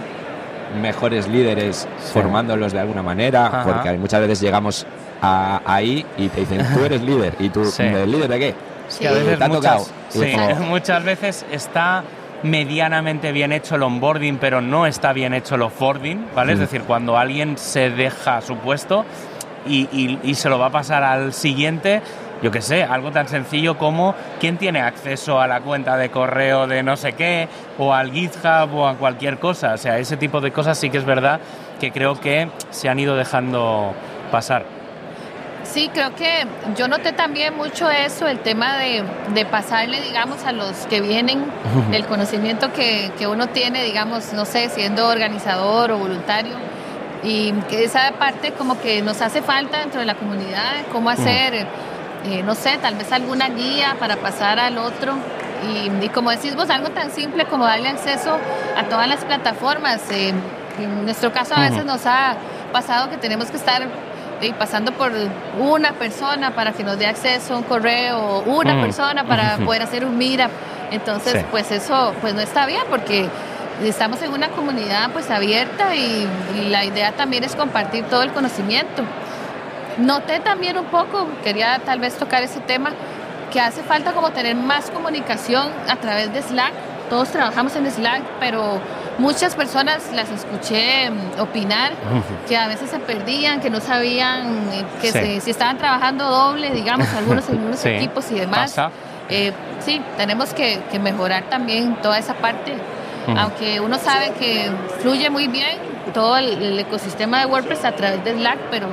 mejores 0.81 1.29
líderes 1.29 1.89
formándolos 2.13 2.73
de 2.73 2.81
alguna 2.81 3.03
manera, 3.03 3.63
porque 3.65 3.93
muchas 3.99 4.21
veces 4.21 4.41
llegamos 4.41 4.87
ahí 5.21 6.05
y 6.17 6.29
te 6.29 6.41
dicen, 6.41 6.67
tú 6.75 6.85
eres 6.85 7.03
líder, 7.03 7.35
y 7.39 7.49
tú, 7.49 7.63
¿eres 7.79 8.09
líder 8.09 8.29
de 8.29 8.39
qué? 8.39 8.55
Sí. 8.89 9.07
a 9.07 9.13
veces 9.13 9.49
muchas, 9.49 9.93
muchas 10.61 11.05
veces 11.05 11.47
está 11.51 12.05
medianamente 12.43 13.33
bien 13.33 13.53
hecho 13.53 13.75
el 13.75 13.83
onboarding, 13.83 14.39
pero 14.39 14.61
no 14.61 14.87
está 14.87 15.13
bien 15.13 15.35
hecho 15.35 15.57
el 15.57 15.63
offboarding, 15.63 16.29
¿vale? 16.35 16.53
Es 16.53 16.59
decir, 16.61 16.83
cuando 16.83 17.19
alguien 17.19 17.59
se 17.59 17.91
deja 17.91 18.41
su 18.41 18.57
puesto 18.57 19.05
y, 19.67 20.19
y 20.23 20.35
se 20.35 20.49
lo 20.49 20.59
va 20.59 20.67
a 20.67 20.71
pasar 20.71 21.03
al 21.03 21.33
siguiente, 21.33 22.01
yo 22.43 22.51
qué 22.51 22.63
sé, 22.63 22.85
algo 22.85 23.11
tan 23.11 23.29
sencillo 23.29 23.79
como 23.79 24.15
quién 24.41 24.57
tiene 24.57 24.81
acceso 24.81 25.41
a 25.41 25.47
la 25.47 25.61
cuenta 25.61 25.97
de 25.97 26.11
correo 26.11 26.67
de 26.67 26.83
no 26.83 26.97
sé 26.97 27.13
qué, 27.13 27.49
o 27.79 27.93
al 27.93 28.13
GitHub 28.13 28.75
o 28.75 28.87
a 28.87 28.95
cualquier 28.95 29.39
cosa. 29.39 29.75
O 29.75 29.79
sea, 29.79 29.99
ese 29.99 30.17
tipo 30.17 30.41
de 30.41 30.53
cosas 30.53 30.79
sí 30.79 30.91
que 30.91 30.99
es 30.99 31.05
verdad 31.05 31.41
que 31.81 31.93
creo 31.93 32.21
que 32.21 32.49
se 32.71 32.89
han 32.89 32.99
ido 32.99 33.17
dejando 33.17 33.93
pasar. 34.31 34.65
Sí, 35.65 35.91
creo 35.93 36.15
que 36.15 36.47
yo 36.77 36.89
noté 36.89 37.13
también 37.13 37.55
mucho 37.55 37.91
eso, 37.91 38.27
el 38.27 38.39
tema 38.39 38.79
de, 38.79 39.45
pasarle, 39.45 40.01
digamos, 40.01 40.45
a 40.45 40.53
los 40.53 40.75
que 40.87 41.01
vienen 41.03 41.45
del 41.91 42.07
conocimiento 42.07 42.73
que, 42.73 43.11
que 43.19 43.27
uno 43.27 43.49
tiene, 43.49 43.85
digamos, 43.85 44.33
no 44.33 44.45
sé, 44.47 44.71
siendo 44.71 45.09
organizador 45.09 45.91
o 45.91 45.99
voluntario 45.99 46.55
y 47.23 47.53
que 47.69 47.85
esa 47.85 48.13
parte 48.13 48.53
como 48.53 48.81
que 48.81 49.03
nos 49.03 49.21
hace 49.21 49.43
falta 49.43 49.81
dentro 49.81 50.01
de 50.01 50.07
la 50.07 50.15
comunidad, 50.15 50.87
cómo 50.93 51.11
hacer 51.11 51.67
eh, 52.25 52.43
no 52.43 52.55
sé, 52.55 52.79
tal 52.79 52.95
vez 52.95 53.13
alguna 53.13 53.49
guía 53.49 53.97
para 53.99 54.17
pasar 54.17 54.59
al 54.59 54.79
otro. 54.79 55.15
Y, 56.01 56.09
como 56.11 56.31
decís 56.31 56.55
vos, 56.55 56.71
algo 56.71 56.91
tan 56.91 57.11
simple 57.11 57.45
como 57.47 57.65
darle 57.65 57.89
acceso 57.89 58.39
a 58.77 58.85
todas 58.85 59.09
las 59.09 59.25
plataformas. 59.25 60.01
Eh, 60.11 60.33
en 60.79 61.05
nuestro 61.05 61.33
caso 61.33 61.55
a 61.57 61.61
veces 61.61 61.85
nos 61.85 62.07
ha 62.07 62.37
pasado 62.73 63.11
que 63.11 63.17
tenemos 63.17 63.51
que 63.51 63.57
estar 63.57 63.83
eh, 64.41 64.53
pasando 64.57 64.93
por 64.93 65.11
una 65.59 65.93
persona 65.95 66.55
para 66.55 66.73
que 66.73 66.85
nos 66.85 66.97
dé 66.97 67.07
acceso 67.07 67.55
a 67.55 67.57
un 67.59 67.65
correo, 67.65 68.45
una 68.47 68.81
persona 68.81 69.25
para 69.25 69.57
poder 69.59 69.83
hacer 69.83 70.05
un 70.05 70.17
meetup. 70.17 70.51
Entonces, 70.93 71.45
pues 71.51 71.71
eso 71.73 72.15
pues 72.21 72.35
no 72.35 72.41
está 72.41 72.65
bien 72.67 72.83
porque 72.89 73.29
estamos 73.83 74.23
en 74.23 74.33
una 74.33 74.49
comunidad 74.51 75.11
pues 75.13 75.31
abierta 75.31 75.95
y 75.95 76.29
la 76.71 76.85
idea 76.85 77.13
también 77.13 77.45
es 77.45 77.57
compartir 77.57 78.05
todo 78.05 78.23
el 78.23 78.31
conocimiento. 78.33 79.03
Noté 79.99 80.39
también 80.39 80.79
un 80.79 80.85
poco, 80.87 81.27
quería 81.43 81.81
tal 81.85 81.99
vez 81.99 82.17
tocar 82.17 82.43
ese 82.43 82.61
tema, 82.61 82.93
que 83.53 83.61
hace 83.61 83.83
falta 83.83 84.13
como 84.13 84.31
tener 84.31 84.55
más 84.55 84.91
comunicación 84.91 85.69
a 85.89 85.97
través 85.97 86.33
de 86.33 86.41
Slack. 86.43 86.73
Todos 87.11 87.31
trabajamos 87.31 87.75
en 87.75 87.91
Slack, 87.91 88.23
pero 88.39 88.81
muchas 89.19 89.57
personas 89.57 90.13
las 90.15 90.31
escuché 90.31 91.11
mm, 91.11 91.41
opinar 91.41 91.93
que 92.47 92.57
a 92.57 92.69
veces 92.69 92.91
se 92.91 92.99
perdían, 93.01 93.61
que 93.61 93.71
no 93.71 93.81
sabían 93.81 94.71
eh, 94.73 94.85
que 95.01 95.41
si 95.41 95.51
estaban 95.51 95.79
trabajando 95.79 96.25
doble, 96.29 96.71
digamos, 96.71 97.09
algunos, 97.15 97.49
algunos 97.49 97.85
equipos 97.85 98.31
y 98.31 98.37
demás. 98.37 98.77
Eh, 99.31 99.53
sí, 99.81 100.01
tenemos 100.17 100.55
que, 100.55 100.81
mejorar 101.01 101.45
también 101.51 101.97
toda 101.97 102.19
esa 102.19 102.35
parte. 102.35 102.75
Aunque 103.37 103.79
uno 103.81 103.99
sabe 103.99 104.33
que 104.39 104.71
fluye 105.03 105.29
muy 105.29 105.49
bien 105.49 105.77
todo 106.15 106.39
el 106.39 106.79
ecosistema 106.79 107.41
de 107.41 107.47
WordPress 107.47 107.85
a 107.85 107.93
través 107.93 108.25
de 108.25 108.33
Slack, 108.33 108.59
pero 108.71 108.89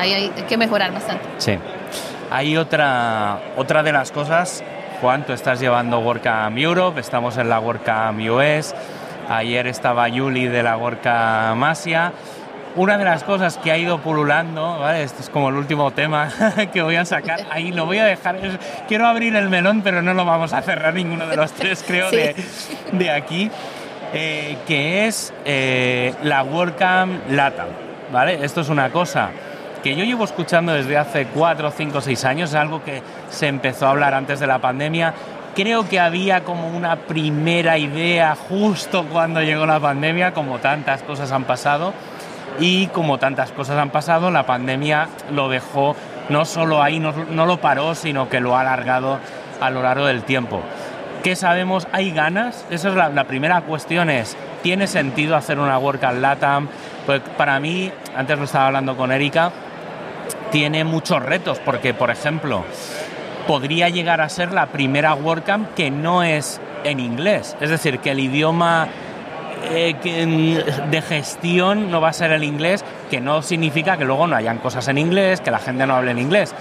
ahí 0.00 0.12
hay 0.14 0.30
que 0.48 0.56
mejorar 0.56 0.92
bastante. 0.92 1.24
Sí. 1.38 1.58
Hay 2.30 2.56
otra, 2.56 3.40
otra 3.56 3.82
de 3.82 3.92
las 3.92 4.12
cosas, 4.12 4.62
Juan, 5.00 5.24
tú 5.24 5.32
estás 5.32 5.60
llevando 5.60 5.98
WordCamp 5.98 6.56
Europe, 6.58 7.00
estamos 7.00 7.36
en 7.38 7.48
la 7.48 7.58
WordCamp 7.58 8.20
US, 8.30 8.74
ayer 9.28 9.66
estaba 9.66 10.08
Yuli 10.08 10.46
de 10.46 10.62
la 10.62 10.76
WordCamp 10.76 11.62
Asia. 11.64 12.12
Una 12.76 12.96
de 12.98 13.04
las 13.04 13.24
cosas 13.24 13.58
que 13.58 13.72
ha 13.72 13.78
ido 13.78 13.98
pululando, 13.98 14.78
¿vale? 14.78 15.02
este 15.02 15.22
es 15.22 15.28
como 15.28 15.48
el 15.48 15.56
último 15.56 15.90
tema 15.90 16.28
que 16.72 16.82
voy 16.82 16.94
a 16.94 17.04
sacar, 17.04 17.40
ahí 17.50 17.72
lo 17.72 17.84
voy 17.84 17.98
a 17.98 18.04
dejar, 18.04 18.38
quiero 18.86 19.08
abrir 19.08 19.34
el 19.34 19.48
melón, 19.48 19.82
pero 19.82 20.00
no 20.00 20.14
lo 20.14 20.24
vamos 20.24 20.52
a 20.52 20.62
cerrar 20.62 20.94
ninguno 20.94 21.26
de 21.26 21.36
los 21.36 21.50
tres, 21.50 21.82
creo, 21.84 22.12
de, 22.12 22.36
de, 22.92 23.10
aquí, 23.10 23.50
eh, 24.14 24.56
que 24.68 25.08
es 25.08 25.34
eh, 25.44 26.14
la 26.22 26.44
WordCamp 26.44 27.28
LATAM, 27.28 27.68
¿vale? 28.12 28.44
Esto 28.44 28.60
es 28.60 28.68
una 28.68 28.90
cosa 28.90 29.30
que 29.82 29.94
yo 29.96 30.04
llevo 30.04 30.24
escuchando 30.24 30.72
desde 30.72 30.96
hace 30.96 31.26
4, 31.26 31.70
5, 31.70 32.00
6 32.00 32.24
años, 32.24 32.50
es 32.50 32.56
algo 32.56 32.82
que 32.84 33.02
se 33.30 33.48
empezó 33.48 33.86
a 33.86 33.90
hablar 33.90 34.14
antes 34.14 34.40
de 34.40 34.46
la 34.46 34.58
pandemia. 34.58 35.14
Creo 35.54 35.88
que 35.88 35.98
había 35.98 36.44
como 36.44 36.68
una 36.68 36.96
primera 36.96 37.78
idea 37.78 38.36
justo 38.48 39.06
cuando 39.10 39.42
llegó 39.42 39.66
la 39.66 39.80
pandemia, 39.80 40.32
como 40.32 40.58
tantas 40.58 41.02
cosas 41.02 41.32
han 41.32 41.44
pasado. 41.44 41.92
Y 42.58 42.88
como 42.88 43.18
tantas 43.18 43.52
cosas 43.52 43.78
han 43.78 43.90
pasado, 43.90 44.30
la 44.30 44.44
pandemia 44.44 45.08
lo 45.32 45.48
dejó 45.48 45.96
no 46.28 46.44
solo 46.44 46.82
ahí, 46.82 47.00
no, 47.00 47.12
no 47.30 47.46
lo 47.46 47.60
paró, 47.60 47.94
sino 47.94 48.28
que 48.28 48.40
lo 48.40 48.56
ha 48.56 48.60
alargado 48.60 49.18
a 49.60 49.70
lo 49.70 49.82
largo 49.82 50.06
del 50.06 50.22
tiempo. 50.22 50.62
¿Qué 51.22 51.36
sabemos? 51.36 51.86
¿Hay 51.92 52.12
ganas? 52.12 52.64
Esa 52.70 52.88
es 52.88 52.94
la, 52.94 53.24
primera 53.24 53.60
cuestión 53.60 54.08
es, 54.08 54.38
¿tiene 54.62 54.86
sentido 54.86 55.36
hacer 55.36 55.58
una 55.58 55.78
WordCamp 55.78 56.18
LATAM? 56.18 56.68
Pues 57.04 57.20
para 57.36 57.60
mí, 57.60 57.92
antes 58.16 58.38
lo 58.38 58.44
estaba 58.44 58.68
hablando 58.68 58.96
con 58.96 59.12
Erika, 59.12 59.52
tiene 60.50 60.84
muchos 60.84 61.22
retos, 61.22 61.58
porque 61.64 61.94
por 61.94 62.10
ejemplo, 62.10 62.64
podría 63.46 63.88
llegar 63.88 64.20
a 64.20 64.28
ser 64.28 64.52
la 64.52 64.66
primera 64.66 65.14
WordCamp 65.14 65.74
que 65.74 65.90
no 65.90 66.22
es 66.22 66.60
en 66.84 67.00
inglés. 67.00 67.56
Es 67.60 67.70
decir, 67.70 67.98
que 67.98 68.12
el 68.12 68.20
idioma 68.20 68.88
eh, 69.70 69.94
de 70.90 71.02
gestión 71.02 71.90
no 71.90 72.00
va 72.00 72.08
a 72.08 72.12
ser 72.12 72.32
el 72.32 72.44
inglés, 72.44 72.84
que 73.10 73.20
no 73.20 73.42
significa 73.42 73.96
que 73.96 74.04
luego 74.04 74.26
no 74.26 74.36
hayan 74.36 74.58
cosas 74.58 74.88
en 74.88 74.98
inglés, 74.98 75.40
que 75.40 75.50
la 75.50 75.58
gente 75.58 75.86
no 75.86 75.96
hable 75.96 76.12
en 76.12 76.18
inglés 76.18 76.54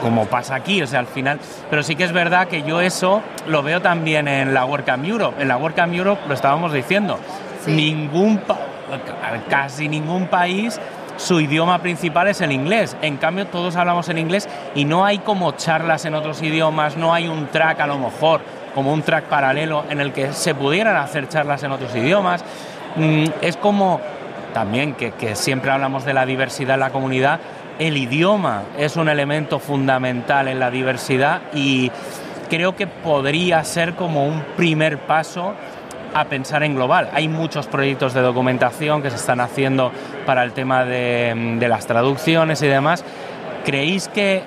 como 0.00 0.26
pasa 0.26 0.54
aquí, 0.54 0.82
o 0.82 0.86
sea, 0.86 1.00
al 1.00 1.06
final. 1.06 1.38
Pero 1.70 1.82
sí 1.82 1.96
que 1.96 2.04
es 2.04 2.12
verdad 2.12 2.48
que 2.48 2.62
yo 2.62 2.80
eso 2.80 3.22
lo 3.46 3.62
veo 3.62 3.80
también 3.80 4.28
en 4.28 4.54
la 4.54 4.64
WordCamp 4.64 5.04
Europe. 5.04 5.40
En 5.40 5.48
la 5.48 5.56
WordCamp 5.56 5.94
Europe 5.94 6.22
lo 6.28 6.34
estábamos 6.34 6.72
diciendo. 6.72 7.18
Ningún, 7.66 8.40
casi 9.48 9.88
ningún 9.88 10.26
país 10.26 10.80
su 11.22 11.40
idioma 11.40 11.78
principal 11.78 12.28
es 12.28 12.40
el 12.40 12.52
inglés. 12.52 12.96
En 13.00 13.16
cambio, 13.16 13.46
todos 13.46 13.76
hablamos 13.76 14.08
en 14.08 14.18
inglés 14.18 14.48
y 14.74 14.84
no 14.84 15.04
hay 15.04 15.18
como 15.18 15.52
charlas 15.52 16.04
en 16.04 16.14
otros 16.14 16.42
idiomas, 16.42 16.96
no 16.96 17.14
hay 17.14 17.28
un 17.28 17.46
track 17.46 17.80
a 17.80 17.86
lo 17.86 17.98
mejor, 17.98 18.40
como 18.74 18.92
un 18.92 19.02
track 19.02 19.24
paralelo 19.26 19.84
en 19.88 20.00
el 20.00 20.12
que 20.12 20.32
se 20.32 20.54
pudieran 20.54 20.96
hacer 20.96 21.28
charlas 21.28 21.62
en 21.62 21.70
otros 21.72 21.94
idiomas. 21.94 22.44
Mm, 22.96 23.26
es 23.40 23.56
como 23.56 24.00
también 24.52 24.94
que, 24.94 25.12
que 25.12 25.36
siempre 25.36 25.70
hablamos 25.70 26.04
de 26.04 26.12
la 26.12 26.26
diversidad 26.26 26.74
en 26.74 26.80
la 26.80 26.90
comunidad, 26.90 27.38
el 27.78 27.96
idioma 27.96 28.64
es 28.76 28.96
un 28.96 29.08
elemento 29.08 29.58
fundamental 29.58 30.48
en 30.48 30.58
la 30.58 30.70
diversidad 30.70 31.40
y 31.54 31.90
creo 32.50 32.76
que 32.76 32.86
podría 32.86 33.64
ser 33.64 33.94
como 33.94 34.26
un 34.26 34.42
primer 34.56 34.98
paso 34.98 35.54
a 36.14 36.24
pensar 36.24 36.62
en 36.62 36.74
global. 36.74 37.08
Hay 37.12 37.28
muchos 37.28 37.66
proyectos 37.66 38.14
de 38.14 38.20
documentación 38.20 39.02
que 39.02 39.10
se 39.10 39.16
están 39.16 39.40
haciendo 39.40 39.92
para 40.26 40.42
el 40.44 40.52
tema 40.52 40.84
de, 40.84 41.56
las 41.68 41.86
traducciones 41.86 42.62
y 42.62 42.66
demás. 42.66 43.04
¿Creéis 43.64 44.08
que 44.08 44.42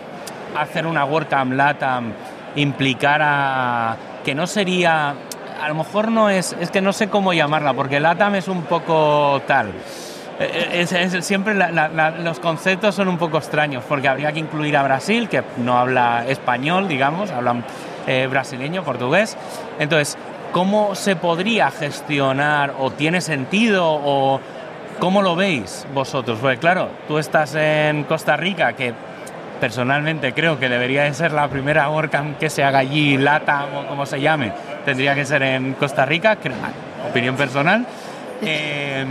hacer 0.57 0.85
una 0.85 1.05
WordCamp 1.05 1.53
LATAM 1.53 2.13
implicara 2.55 3.97
que 4.23 4.35
no 4.35 4.47
sería, 4.47 5.15
a 5.61 5.67
lo 5.67 5.75
mejor 5.75 6.11
no 6.11 6.29
es, 6.29 6.55
es 6.59 6.71
que 6.71 6.81
no 6.81 6.93
sé 6.93 7.09
cómo 7.09 7.33
llamarla, 7.33 7.73
porque 7.73 7.99
LATAM 7.99 8.35
es 8.35 8.47
un 8.47 8.63
poco 8.63 9.41
tal 9.47 9.71
eh, 10.39 10.85
es, 10.91 11.25
siempre 11.25 11.55
los 11.55 12.39
conceptos 12.39 12.95
son 12.95 13.07
un 13.07 13.17
poco 13.17 13.37
extraños, 13.37 13.83
porque 13.87 14.07
habría 14.07 14.31
que 14.31 14.39
incluir 14.39 14.75
a 14.75 14.83
Brasil, 14.83 15.29
que 15.29 15.43
no 15.57 15.77
habla 15.77 16.25
español, 16.27 16.87
digamos, 16.87 17.31
hablan 17.31 17.63
eh, 18.05 18.27
brasileño, 18.29 18.83
portugués. 18.83 19.37
Entonces, 19.79 20.17
¿cómo 20.55 20.95
se 20.95 21.17
podría 21.17 21.69
gestionar 21.69 22.75
o 22.79 22.89
tiene 22.89 23.19
sentido 23.19 23.85
o 23.85 24.39
cómo 25.01 25.21
lo 25.21 25.35
veis 25.35 25.85
vosotros? 25.93 26.39
Porque 26.41 26.59
claro, 26.59 26.91
tú 27.09 27.17
estás 27.17 27.55
en 27.55 28.05
Costa 28.05 28.37
Rica, 28.37 28.71
que 28.71 28.93
personalmente 29.59 30.31
creo 30.31 30.57
que 30.57 30.69
debería 30.69 31.03
de 31.03 31.13
ser 31.13 31.33
la 31.33 31.49
primera 31.49 31.89
WordCamp 31.89 32.37
que 32.37 32.49
se 32.49 32.63
haga 32.63 32.79
allí, 32.79 33.17
LATA 33.17 33.65
o 33.65 33.87
como 33.87 34.05
se 34.05 34.21
llame, 34.21 34.53
tendría 34.85 35.13
que 35.13 35.25
ser 35.25 35.43
en 35.43 35.73
Costa 35.73 36.05
Rica, 36.05 36.37
opinión 37.09 37.35
personal. 37.35 37.85
Eh, 38.41 39.05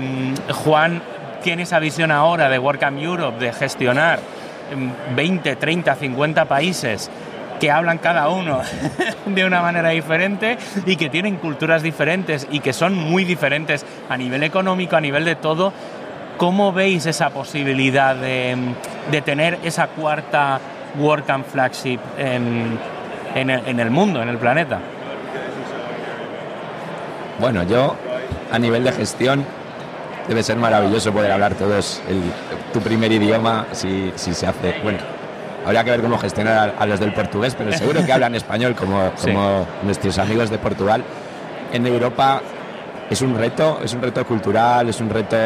Juan 0.52 1.00
tiene 1.42 1.62
esa 1.62 1.78
visión 1.78 2.10
ahora 2.10 2.50
de 2.50 2.58
WordCamp 2.58 3.00
Europe, 3.00 3.42
de 3.42 3.54
gestionar 3.54 4.20
20, 5.16 5.56
30, 5.56 5.94
50 5.94 6.44
países 6.44 7.10
hablan 7.70 7.98
cada 7.98 8.28
uno 8.28 8.60
de 9.26 9.44
una 9.44 9.60
manera 9.62 9.90
diferente 9.90 10.58
y 10.86 10.96
que 10.96 11.10
tienen 11.10 11.36
culturas 11.36 11.82
diferentes 11.82 12.46
y 12.50 12.60
que 12.60 12.72
son 12.72 12.94
muy 12.94 13.24
diferentes 13.24 13.84
a 14.08 14.16
nivel 14.16 14.42
económico, 14.42 14.96
a 14.96 15.00
nivel 15.00 15.24
de 15.24 15.36
todo. 15.36 15.72
¿Cómo 16.36 16.72
veis 16.72 17.06
esa 17.06 17.30
posibilidad 17.30 18.16
de, 18.16 18.74
tener 19.24 19.58
esa 19.62 19.86
cuarta 19.86 20.58
WordCamp 20.98 21.46
flagship 21.46 22.00
en, 22.18 22.78
en 23.34 23.80
el 23.80 23.90
mundo, 23.90 24.20
en 24.20 24.28
el 24.28 24.38
planeta? 24.38 24.80
Bueno, 27.38 27.62
yo 27.64 27.96
a 28.50 28.58
nivel 28.58 28.84
de 28.84 28.92
gestión 28.92 29.44
debe 30.28 30.42
ser 30.42 30.56
maravilloso 30.56 31.12
poder 31.12 31.32
hablar 31.32 31.54
todos 31.54 32.00
tu 32.72 32.80
primer 32.80 33.10
idioma 33.12 33.66
si, 33.72 34.12
si, 34.16 34.34
se 34.34 34.46
hace. 34.46 34.80
Bueno, 34.82 34.98
habría 35.64 35.84
que 35.84 35.90
ver 35.90 36.02
cómo 36.02 36.18
gestionar 36.18 36.74
a, 36.78 36.86
los 36.86 37.00
del 37.00 37.12
portugués, 37.12 37.54
pero 37.56 37.72
seguro 37.72 38.04
que 38.04 38.12
hablan 38.12 38.34
español 38.34 38.74
como, 38.74 39.10
como 39.20 39.66
nuestros 39.82 40.18
amigos 40.18 40.50
de 40.50 40.58
Portugal. 40.58 41.02
En 41.72 41.86
Europa 41.86 42.40
es 43.10 43.22
un 43.22 43.36
reto, 43.36 43.80
es 43.82 43.92
un 43.94 44.02
reto 44.02 44.24
cultural, 44.26 44.88
es 44.88 45.00
un 45.00 45.10
reto 45.10 45.36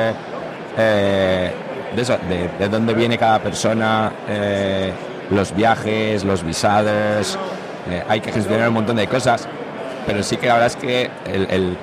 eh, 0.77 1.51
de 1.95 2.03
eso, 2.03 2.17
de, 2.59 2.69
dónde 2.69 2.95
viene 2.95 3.19
cada 3.19 3.39
persona, 3.41 4.13
eh, 4.29 4.93
los 5.31 5.55
viajes, 5.55 6.25
los 6.25 6.43
visados, 6.45 7.39
eh, 7.91 8.03
hay 8.09 8.21
que 8.21 8.33
gestionar 8.33 8.69
un 8.69 8.75
montón 8.75 8.97
de 8.97 9.07
cosas, 9.07 9.49
pero 10.07 10.23
sí 10.23 10.37
que 10.37 10.47
la 10.47 10.55
verdad 10.55 10.69
es 10.69 10.77
que 10.77 11.11
el, 11.27 11.77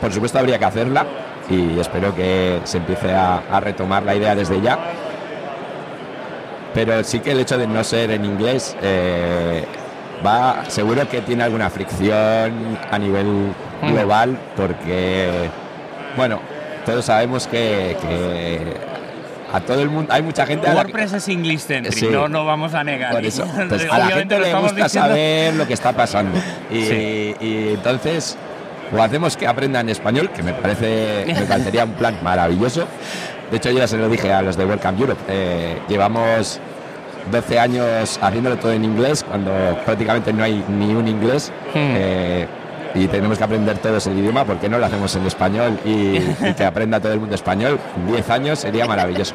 por 0.00 0.12
supuesto 0.12 0.38
habría 0.38 0.58
que 0.58 0.64
hacerla, 0.64 1.06
y 1.48 1.78
espero 1.78 2.14
que 2.14 2.60
se 2.64 2.78
empiece 2.78 3.12
a, 3.12 3.60
retomar 3.60 4.02
la 4.02 4.14
idea 4.14 4.34
desde 4.34 4.60
ya. 4.60 4.78
Pero 6.74 7.04
sí 7.04 7.20
que 7.20 7.32
el 7.32 7.40
hecho 7.40 7.58
de 7.58 7.66
no 7.66 7.84
ser 7.84 8.10
en 8.10 8.24
inglés 8.24 8.76
eh, 8.82 9.64
va, 10.24 10.64
seguro 10.68 11.08
que 11.08 11.20
tiene 11.20 11.42
alguna 11.42 11.70
fricción 11.70 12.78
a 12.90 12.98
nivel 12.98 13.26
mm. 13.82 13.92
global 13.92 14.38
porque, 14.56 15.50
bueno, 16.16 16.40
todos 16.86 17.04
sabemos 17.04 17.46
que, 17.46 17.96
a 19.52 19.60
todo 19.60 19.82
el 19.82 19.90
mundo 19.90 20.10
hay 20.10 20.22
mucha 20.22 20.46
gente 20.46 20.70
WordPress 20.70 21.12
es 21.12 21.28
English 21.28 21.60
centric 21.60 22.10
no 22.10 22.26
no 22.26 22.46
vamos 22.46 22.72
a 22.72 22.82
negar 22.82 23.12
pues 23.12 23.38
a 23.90 23.98
la 23.98 24.06
gente 24.06 24.38
le 24.38 24.54
gusta 24.54 24.88
saber 24.88 25.52
lo 25.52 25.66
que 25.66 25.74
está 25.74 25.92
pasando 25.92 26.40
y, 26.70 26.78
y 27.38 27.72
entonces 27.74 28.38
o 28.92 29.02
hacemos 29.02 29.36
que 29.36 29.46
aprendan 29.46 29.88
español, 29.88 30.30
que 30.30 30.42
me 30.42 30.52
parece, 30.52 31.24
me 31.26 31.46
parecería 31.46 31.84
un 31.84 31.92
plan 31.92 32.16
maravilloso. 32.22 32.86
De 33.52 33.58
hecho, 33.58 33.70
yo 33.70 33.80
ya 33.80 33.86
se 33.86 33.98
lo 33.98 34.08
dije 34.08 34.32
a 34.32 34.40
los 34.40 34.56
de 34.56 34.64
Welcome 34.64 34.98
Europe. 34.98 35.20
Eh, 35.28 35.78
llevamos 35.86 36.58
12 37.30 37.58
años 37.58 38.18
haciéndolo 38.22 38.56
todo 38.56 38.72
en 38.72 38.82
inglés, 38.82 39.22
cuando 39.28 39.52
prácticamente 39.84 40.32
no 40.32 40.42
hay 40.42 40.64
ni 40.68 40.94
un 40.94 41.06
inglés. 41.06 41.52
Hmm. 41.74 41.92
Eh, 41.94 42.46
y 42.94 43.06
tenemos 43.08 43.36
que 43.36 43.44
aprender 43.44 43.76
todos 43.76 44.06
el 44.06 44.18
idioma, 44.18 44.46
porque 44.46 44.70
no 44.70 44.78
lo 44.78 44.86
hacemos 44.86 45.14
en 45.16 45.26
español 45.26 45.78
y, 45.84 46.18
que 46.56 46.64
aprenda 46.64 46.98
todo 46.98 47.12
el 47.12 47.20
mundo 47.20 47.34
español? 47.34 47.78
10 48.06 48.30
años 48.30 48.58
sería 48.58 48.86
maravilloso. 48.86 49.34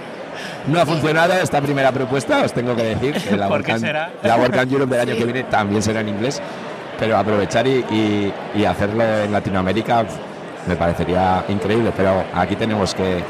No 0.66 0.82
ha 0.82 0.86
funcionado 0.86 1.34
esta 1.34 1.62
primera 1.62 1.92
propuesta, 1.92 2.44
os 2.44 2.54
tengo 2.54 2.76
que 2.76 2.84
decir 2.84 3.14
que 3.22 3.38
la 3.38 3.48
WordCamp 3.50 4.72
Europe 4.72 4.96
del 4.96 5.10
año 5.10 5.16
que 5.16 5.26
viene 5.26 5.44
también 5.44 5.84
será 5.84 6.02
en 6.02 6.10
inglés 6.10 6.42
pero 7.00 7.18
aprovechar 7.18 7.68
y, 7.68 8.34
hacerlo 8.68 9.04
en 9.04 9.32
Latinoamérica 9.32 10.06
me 10.68 10.76
parecería 10.76 11.44
increíble, 11.48 11.92
pero 11.96 12.24
aquí 12.34 12.56
tenemos 12.56 12.94
que, 12.94 13.24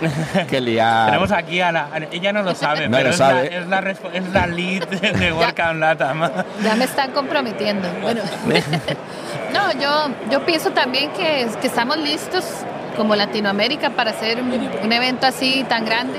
que 0.49 0.61
liar. 0.61 1.07
tenemos 1.07 1.31
aquí 1.31 1.61
a 1.61 1.71
la. 1.71 1.89
Ella 2.11 2.33
no 2.33 2.43
lo 2.43 2.55
sabe, 2.55 2.89
pero 2.89 3.09
es, 3.09 3.19
La, 3.19 3.43
es, 3.43 4.29
La, 4.33 4.47
lead 4.47 4.88
de 4.88 5.33
Workout 5.33 5.75
Latam. 5.75 6.29
Ya 6.63 6.75
me 6.75 6.85
están 6.85 7.11
comprometiendo. 7.11 7.88
Bueno. 8.01 8.21
no, 9.53 9.79
yo, 9.79 10.09
yo 10.31 10.45
pienso 10.45 10.71
también 10.71 11.11
que, 11.11 11.47
que 11.61 11.67
estamos 11.67 11.97
listos 11.97 12.45
como 12.95 13.15
Latinoamérica 13.15 13.91
para 13.91 14.11
hacer 14.11 14.41
un 14.41 14.91
evento 14.91 15.27
así 15.27 15.63
tan 15.69 15.85
grande 15.85 16.17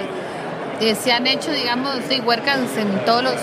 eh, 0.81 0.95
se 0.95 1.13
han 1.13 1.27
hecho, 1.27 1.51
digamos, 1.51 1.97
sí, 2.09 2.21
WordCamps 2.21 2.77
en 2.77 3.05
todos 3.05 3.25
los, 3.25 3.35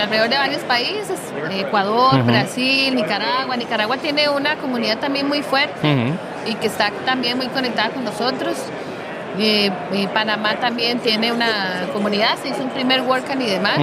alrededor 0.00 0.30
de 0.30 0.38
varios 0.38 0.62
países, 0.62 1.18
Ecuador, 1.52 2.22
Brasil, 2.22 2.94
Nicaragua. 2.94 3.54
Nicaragua 3.56 3.98
tiene 3.98 4.30
una 4.30 4.56
comunidad 4.56 4.98
también 4.98 5.28
muy 5.28 5.42
fuerte 5.42 5.74
y 6.46 6.54
que 6.54 6.66
está 6.66 6.90
también 7.04 7.36
muy 7.36 7.46
conectada 7.48 7.90
con 7.90 8.04
nosotros. 8.04 8.56
y 9.38 10.06
Panamá 10.08 10.56
también 10.56 10.98
tiene 10.98 11.32
una 11.32 11.86
comunidad, 11.92 12.36
se 12.42 12.48
hizo 12.48 12.62
un 12.62 12.70
primer 12.70 13.02
WordCamp 13.02 13.40
y 13.40 13.46
demás. 13.46 13.78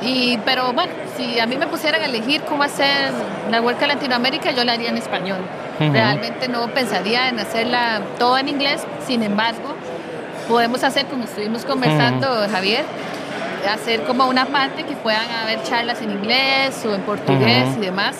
Y, 0.00 0.38
pero 0.44 0.72
bueno, 0.72 0.92
si 1.16 1.40
a 1.40 1.46
mí 1.46 1.56
me 1.56 1.66
pusieran 1.66 2.00
a 2.02 2.04
elegir 2.04 2.42
cómo 2.42 2.62
hacer 2.62 3.10
la 3.50 3.60
WordCamp 3.60 3.94
Latinoamérica, 3.94 4.52
yo 4.52 4.62
la 4.64 4.72
haría 4.72 4.90
en 4.90 4.98
español. 4.98 5.38
Realmente 5.78 6.48
no 6.48 6.68
pensaría 6.68 7.28
en 7.28 7.38
hacerla 7.38 8.00
todo 8.18 8.36
en 8.38 8.48
inglés, 8.48 8.82
sin 9.06 9.22
embargo, 9.22 9.74
podemos 10.48 10.82
hacer, 10.82 11.06
como 11.06 11.24
estuvimos 11.24 11.64
conversando, 11.64 12.26
Javier, 12.50 12.84
hacer 13.72 14.02
como 14.04 14.26
una 14.26 14.46
parte 14.46 14.84
que 14.84 14.94
puedan 14.96 15.30
haber 15.42 15.62
charlas 15.62 16.00
en 16.02 16.10
inglés 16.10 16.84
o 16.86 16.94
en 16.94 17.02
portugués 17.02 17.68
y 17.76 17.80
demás. 17.80 18.16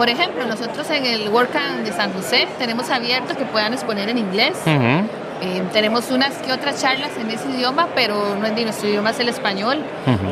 Por 0.00 0.08
ejemplo, 0.08 0.46
nosotros 0.46 0.88
en 0.88 1.04
el 1.04 1.28
WordCamp 1.28 1.84
de 1.84 1.92
San 1.92 2.10
José 2.14 2.48
tenemos 2.58 2.88
abierto 2.88 3.36
que 3.36 3.44
puedan 3.44 3.74
exponer 3.74 4.08
en 4.08 4.16
inglés. 4.16 4.56
Eh, 4.66 5.62
tenemos 5.74 6.10
unas 6.10 6.32
que 6.38 6.54
otras 6.54 6.80
charlas 6.80 7.10
en 7.20 7.28
ese 7.28 7.50
idioma, 7.50 7.86
pero 7.94 8.34
no 8.34 8.46
en 8.46 8.64
nuestro 8.64 8.88
idioma 8.88 9.10
es 9.10 9.20
el 9.20 9.28
español, 9.28 9.84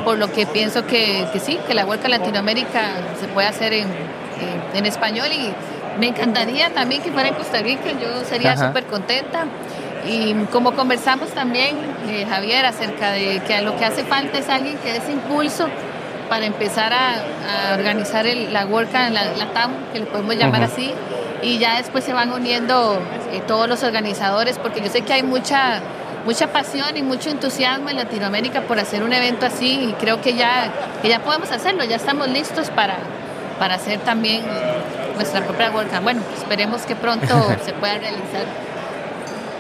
por 0.07 0.17
lo 0.17 0.33
que 0.33 0.47
pienso 0.47 0.87
que, 0.87 1.27
que, 1.35 1.39
sí, 1.39 1.59
que 1.67 1.75
la 1.75 1.85
WordCamp 1.85 2.09
Latinoamérica 2.09 2.81
se 3.21 3.29
puede 3.29 3.47
hacer 3.47 3.75
en, 3.75 3.89
en 4.73 4.87
español 4.87 5.29
y 5.31 5.53
me 6.01 6.07
encantaría 6.07 6.71
también 6.71 7.03
que 7.03 7.13
fuera 7.13 7.29
en 7.29 7.35
Costa 7.35 7.61
Rica, 7.61 7.91
yo 8.01 8.25
sería 8.25 8.57
súper 8.57 8.87
contenta. 8.87 9.45
Y 10.09 10.33
como 10.51 10.73
conversamos 10.73 11.29
también, 11.33 11.77
eh, 12.09 12.25
Javier, 12.27 12.65
acerca 12.65 13.11
de 13.11 13.43
que 13.47 13.61
lo 13.61 13.77
que 13.77 13.85
hace 13.85 14.03
falta 14.05 14.39
es 14.39 14.49
alguien 14.49 14.79
que 14.79 14.93
dé 14.93 14.99
ese 14.99 15.13
impulso 15.13 15.69
para 16.29 16.47
empezar 16.47 16.93
a, 16.93 17.75
organizar 17.75 18.27
la 18.27 18.67
WordCamp, 18.67 19.13
la, 19.13 19.25
la 19.37 19.53
TAM, 19.53 19.73
que 19.93 20.01
le 20.01 20.07
podemos 20.07 20.37
llamar 20.37 20.63
así, 20.63 20.93
y 21.43 21.59
ya 21.59 21.79
después 21.79 22.05
se 22.05 22.13
van 22.13 22.33
uniendo 22.33 23.01
eh, 23.33 23.41
todos 23.47 23.69
los 23.69 23.83
organizadores, 23.83 24.59
porque 24.59 24.81
yo 24.81 24.89
sé 24.89 25.03
que 25.03 25.13
hay 25.13 25.23
mucha 25.23 25.81
mucha 26.25 26.49
pasión 26.49 26.95
y 26.95 27.03
mucho 27.03 27.31
entusiasmo 27.31 27.89
en 27.89 27.97
Latinoamérica 27.97 28.63
por 28.63 28.79
hacer 28.79 29.03
un 29.03 29.15
evento 29.15 29.47
así 29.47 29.89
y 29.89 29.93
creo 29.95 30.21
que 30.21 30.35
ya, 30.35 30.71
que 31.01 31.09
ya 31.09 31.21
podemos 31.21 31.51
hacerlo, 31.51 31.85
ya 31.85 31.97
estamos 31.97 32.29
listos 32.29 32.69
para, 32.69 32.97
para 33.59 33.77
hacer 33.77 34.01
también 34.01 34.43
nuestra 35.15 35.43
propia 35.43 35.71
WordCamp. 35.71 36.03
Bueno, 36.03 36.21
esperemos 36.37 36.83
que 36.83 36.97
pronto 36.97 37.35
se 37.65 37.73
pueda 37.73 37.95
realizar. 37.95 38.45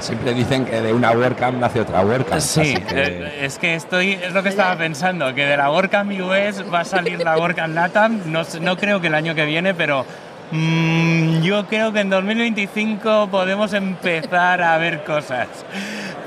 Siempre 0.01 0.33
dicen 0.33 0.65
que 0.65 0.81
de 0.81 0.93
una 0.93 1.11
WordCamp 1.11 1.59
nace 1.59 1.81
otra 1.81 2.03
WordCamp. 2.03 2.41
Sí, 2.41 2.75
eh, 2.91 3.41
es 3.43 3.59
que 3.59 3.75
estoy, 3.75 4.13
es 4.13 4.33
lo 4.33 4.43
que 4.43 4.51
estaba 4.51 4.77
pensando, 4.77 5.35
que 5.35 5.45
de 5.45 5.57
la 5.57 5.71
WordCamp 5.71 6.13
US 6.21 6.65
va 6.73 6.81
a 6.81 6.85
salir 6.85 7.19
la 7.23 7.37
WordCamp 7.37 7.75
LATAM, 7.75 8.33
no, 8.33 8.43
no 8.61 8.77
creo 8.77 9.01
que 9.01 9.09
el 9.09 9.15
año 9.15 9.35
que 9.35 9.45
viene, 9.45 9.75
pero 9.75 10.07
mm, 10.53 11.43
yo 11.43 11.67
creo 11.67 11.93
que 11.93 12.01
en 12.01 12.11
2025 12.11 13.29
podemos 13.31 13.73
empezar 13.73 14.63
a 14.63 14.79
ver 14.79 15.03
cosas. 15.05 15.49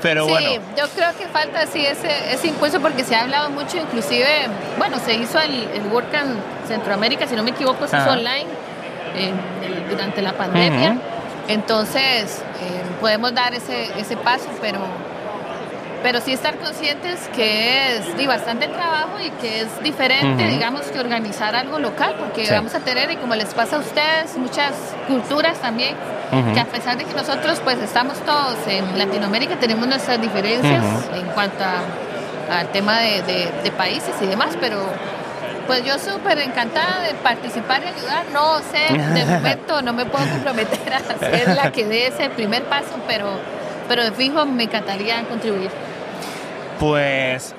Pero 0.02 0.26
sí, 0.26 0.32
bueno. 0.32 0.50
yo 0.76 0.84
creo 0.94 1.16
que 1.16 1.26
falta 1.28 1.60
así 1.60 1.86
ese, 1.86 2.34
ese 2.34 2.48
impulso 2.48 2.80
porque 2.80 3.04
se 3.04 3.14
ha 3.14 3.22
hablado 3.22 3.50
mucho, 3.50 3.78
inclusive, 3.78 4.26
bueno, 4.76 4.98
se 4.98 5.14
hizo 5.14 5.40
el, 5.40 5.68
el 5.74 5.86
WordCamp 5.92 6.36
Centroamérica, 6.66 7.26
si 7.26 7.36
no 7.36 7.42
me 7.42 7.50
equivoco, 7.50 7.86
se 7.86 7.96
hizo 7.96 8.10
online 8.10 8.46
durante 9.90 10.22
la 10.22 10.32
pandemia. 10.32 10.96
Entonces, 11.48 12.38
eh, 12.40 12.51
podemos 13.00 13.34
dar 13.34 13.54
ese, 13.54 13.88
ese 13.98 14.16
paso, 14.16 14.48
pero, 14.60 14.80
pero 16.02 16.20
sí 16.20 16.32
estar 16.32 16.56
conscientes 16.56 17.28
que 17.34 17.96
es 17.96 18.26
bastante 18.26 18.68
trabajo 18.68 19.18
y 19.24 19.30
que 19.40 19.62
es 19.62 19.82
diferente, 19.82 20.46
digamos, 20.46 20.82
que 20.82 21.00
organizar 21.00 21.54
algo 21.54 21.78
local, 21.78 22.16
porque 22.18 22.48
vamos 22.50 22.74
a 22.74 22.80
tener, 22.80 23.10
y 23.10 23.16
como 23.16 23.34
les 23.34 23.52
pasa 23.54 23.76
a 23.76 23.78
ustedes, 23.80 24.36
muchas 24.36 24.72
culturas 25.08 25.58
también, 25.58 25.94
que 26.54 26.60
a 26.60 26.64
pesar 26.64 26.96
de 26.96 27.04
que 27.04 27.14
nosotros 27.14 27.60
pues 27.62 27.78
estamos 27.78 28.18
todos 28.20 28.56
en 28.66 28.98
Latinoamérica, 28.98 29.56
tenemos 29.56 29.86
nuestras 29.86 30.20
diferencias 30.20 30.84
en 31.14 31.26
cuanto 31.34 31.64
al 32.50 32.68
tema 32.68 33.00
de, 33.00 33.22
de 33.62 33.70
países 33.72 34.14
y 34.20 34.26
demás, 34.26 34.56
pero 34.60 34.78
pues 35.66 35.84
yo 35.84 35.98
súper 35.98 36.38
encantada 36.38 37.02
de 37.02 37.14
participar 37.14 37.82
y 37.82 37.88
ayudar. 37.88 38.26
No 38.32 38.58
sé, 38.60 38.96
de 38.96 39.24
momento 39.36 39.82
no 39.82 39.92
me 39.92 40.04
puedo 40.04 40.28
comprometer 40.28 40.92
a 40.92 40.96
hacer 40.98 41.48
la 41.54 41.72
que 41.72 41.84
dé 41.84 42.08
ese 42.08 42.30
primer 42.30 42.64
paso, 42.64 42.96
pero, 43.06 43.38
pero 43.88 44.04
de 44.04 44.12
fijo 44.12 44.44
me 44.46 44.64
encantaría 44.64 45.22
contribuir. 45.24 45.70
Pues 46.78 47.54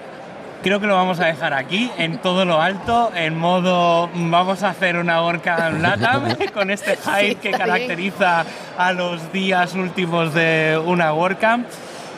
creo 0.63 0.79
que 0.79 0.87
lo 0.87 0.95
vamos 0.95 1.19
a 1.19 1.25
dejar 1.25 1.53
aquí, 1.53 1.91
en 1.97 2.17
todo 2.19 2.45
lo 2.45 2.61
alto, 2.61 3.11
en 3.13 3.37
modo 3.37 4.09
vamos 4.13 4.63
a 4.63 4.69
hacer 4.69 4.97
una 4.97 5.21
orca 5.21 5.69
LATAM 5.69 6.35
con 6.53 6.71
este 6.71 6.97
hype 6.97 7.35
que 7.35 7.51
caracteriza 7.51 8.45
a 8.77 8.93
los 8.93 9.31
días 9.31 9.75
últimos 9.75 10.33
de 10.33 10.81
una 10.83 11.13
WordCamp. 11.13 11.67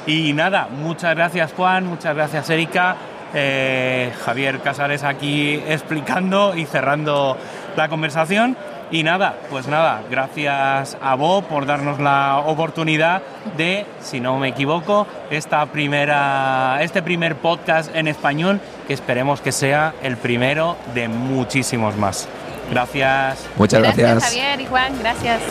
Y 0.07 0.33
nada, 0.33 0.67
muchas 0.69 1.15
gracias 1.15 1.53
Juan, 1.53 1.87
muchas 1.87 2.15
gracias 2.15 2.49
Erika. 2.49 2.95
Eh, 3.33 4.13
Javier 4.23 4.59
Casares 4.61 5.03
aquí 5.03 5.61
explicando 5.67 6.55
y 6.55 6.65
cerrando 6.65 7.37
la 7.75 7.89
conversación. 7.89 8.57
Y 8.91 9.03
nada, 9.03 9.35
pues 9.49 9.67
nada, 9.67 10.03
gracias 10.11 10.95
a 11.01 11.15
vos 11.15 11.43
por 11.45 11.65
darnos 11.65 11.99
la 11.99 12.37
oportunidad 12.45 13.23
de, 13.57 13.85
si 13.99 14.19
no 14.19 14.37
me 14.37 14.49
equivoco, 14.49 15.07
esta 15.31 15.65
primera, 15.65 16.77
este 16.81 17.01
primer 17.01 17.35
podcast 17.35 17.93
en 17.95 18.07
español, 18.07 18.59
que 18.87 18.93
esperemos 18.93 19.41
que 19.41 19.51
sea 19.51 19.95
el 20.03 20.17
primero 20.17 20.77
de 20.93 21.07
muchísimos 21.07 21.97
más. 21.97 22.27
Gracias. 22.69 23.47
Muchas 23.57 23.81
gracias. 23.81 24.11
Gracias 24.11 24.33
Javier 24.33 24.61
y 24.61 24.65
Juan, 24.67 24.99
gracias. 24.99 25.41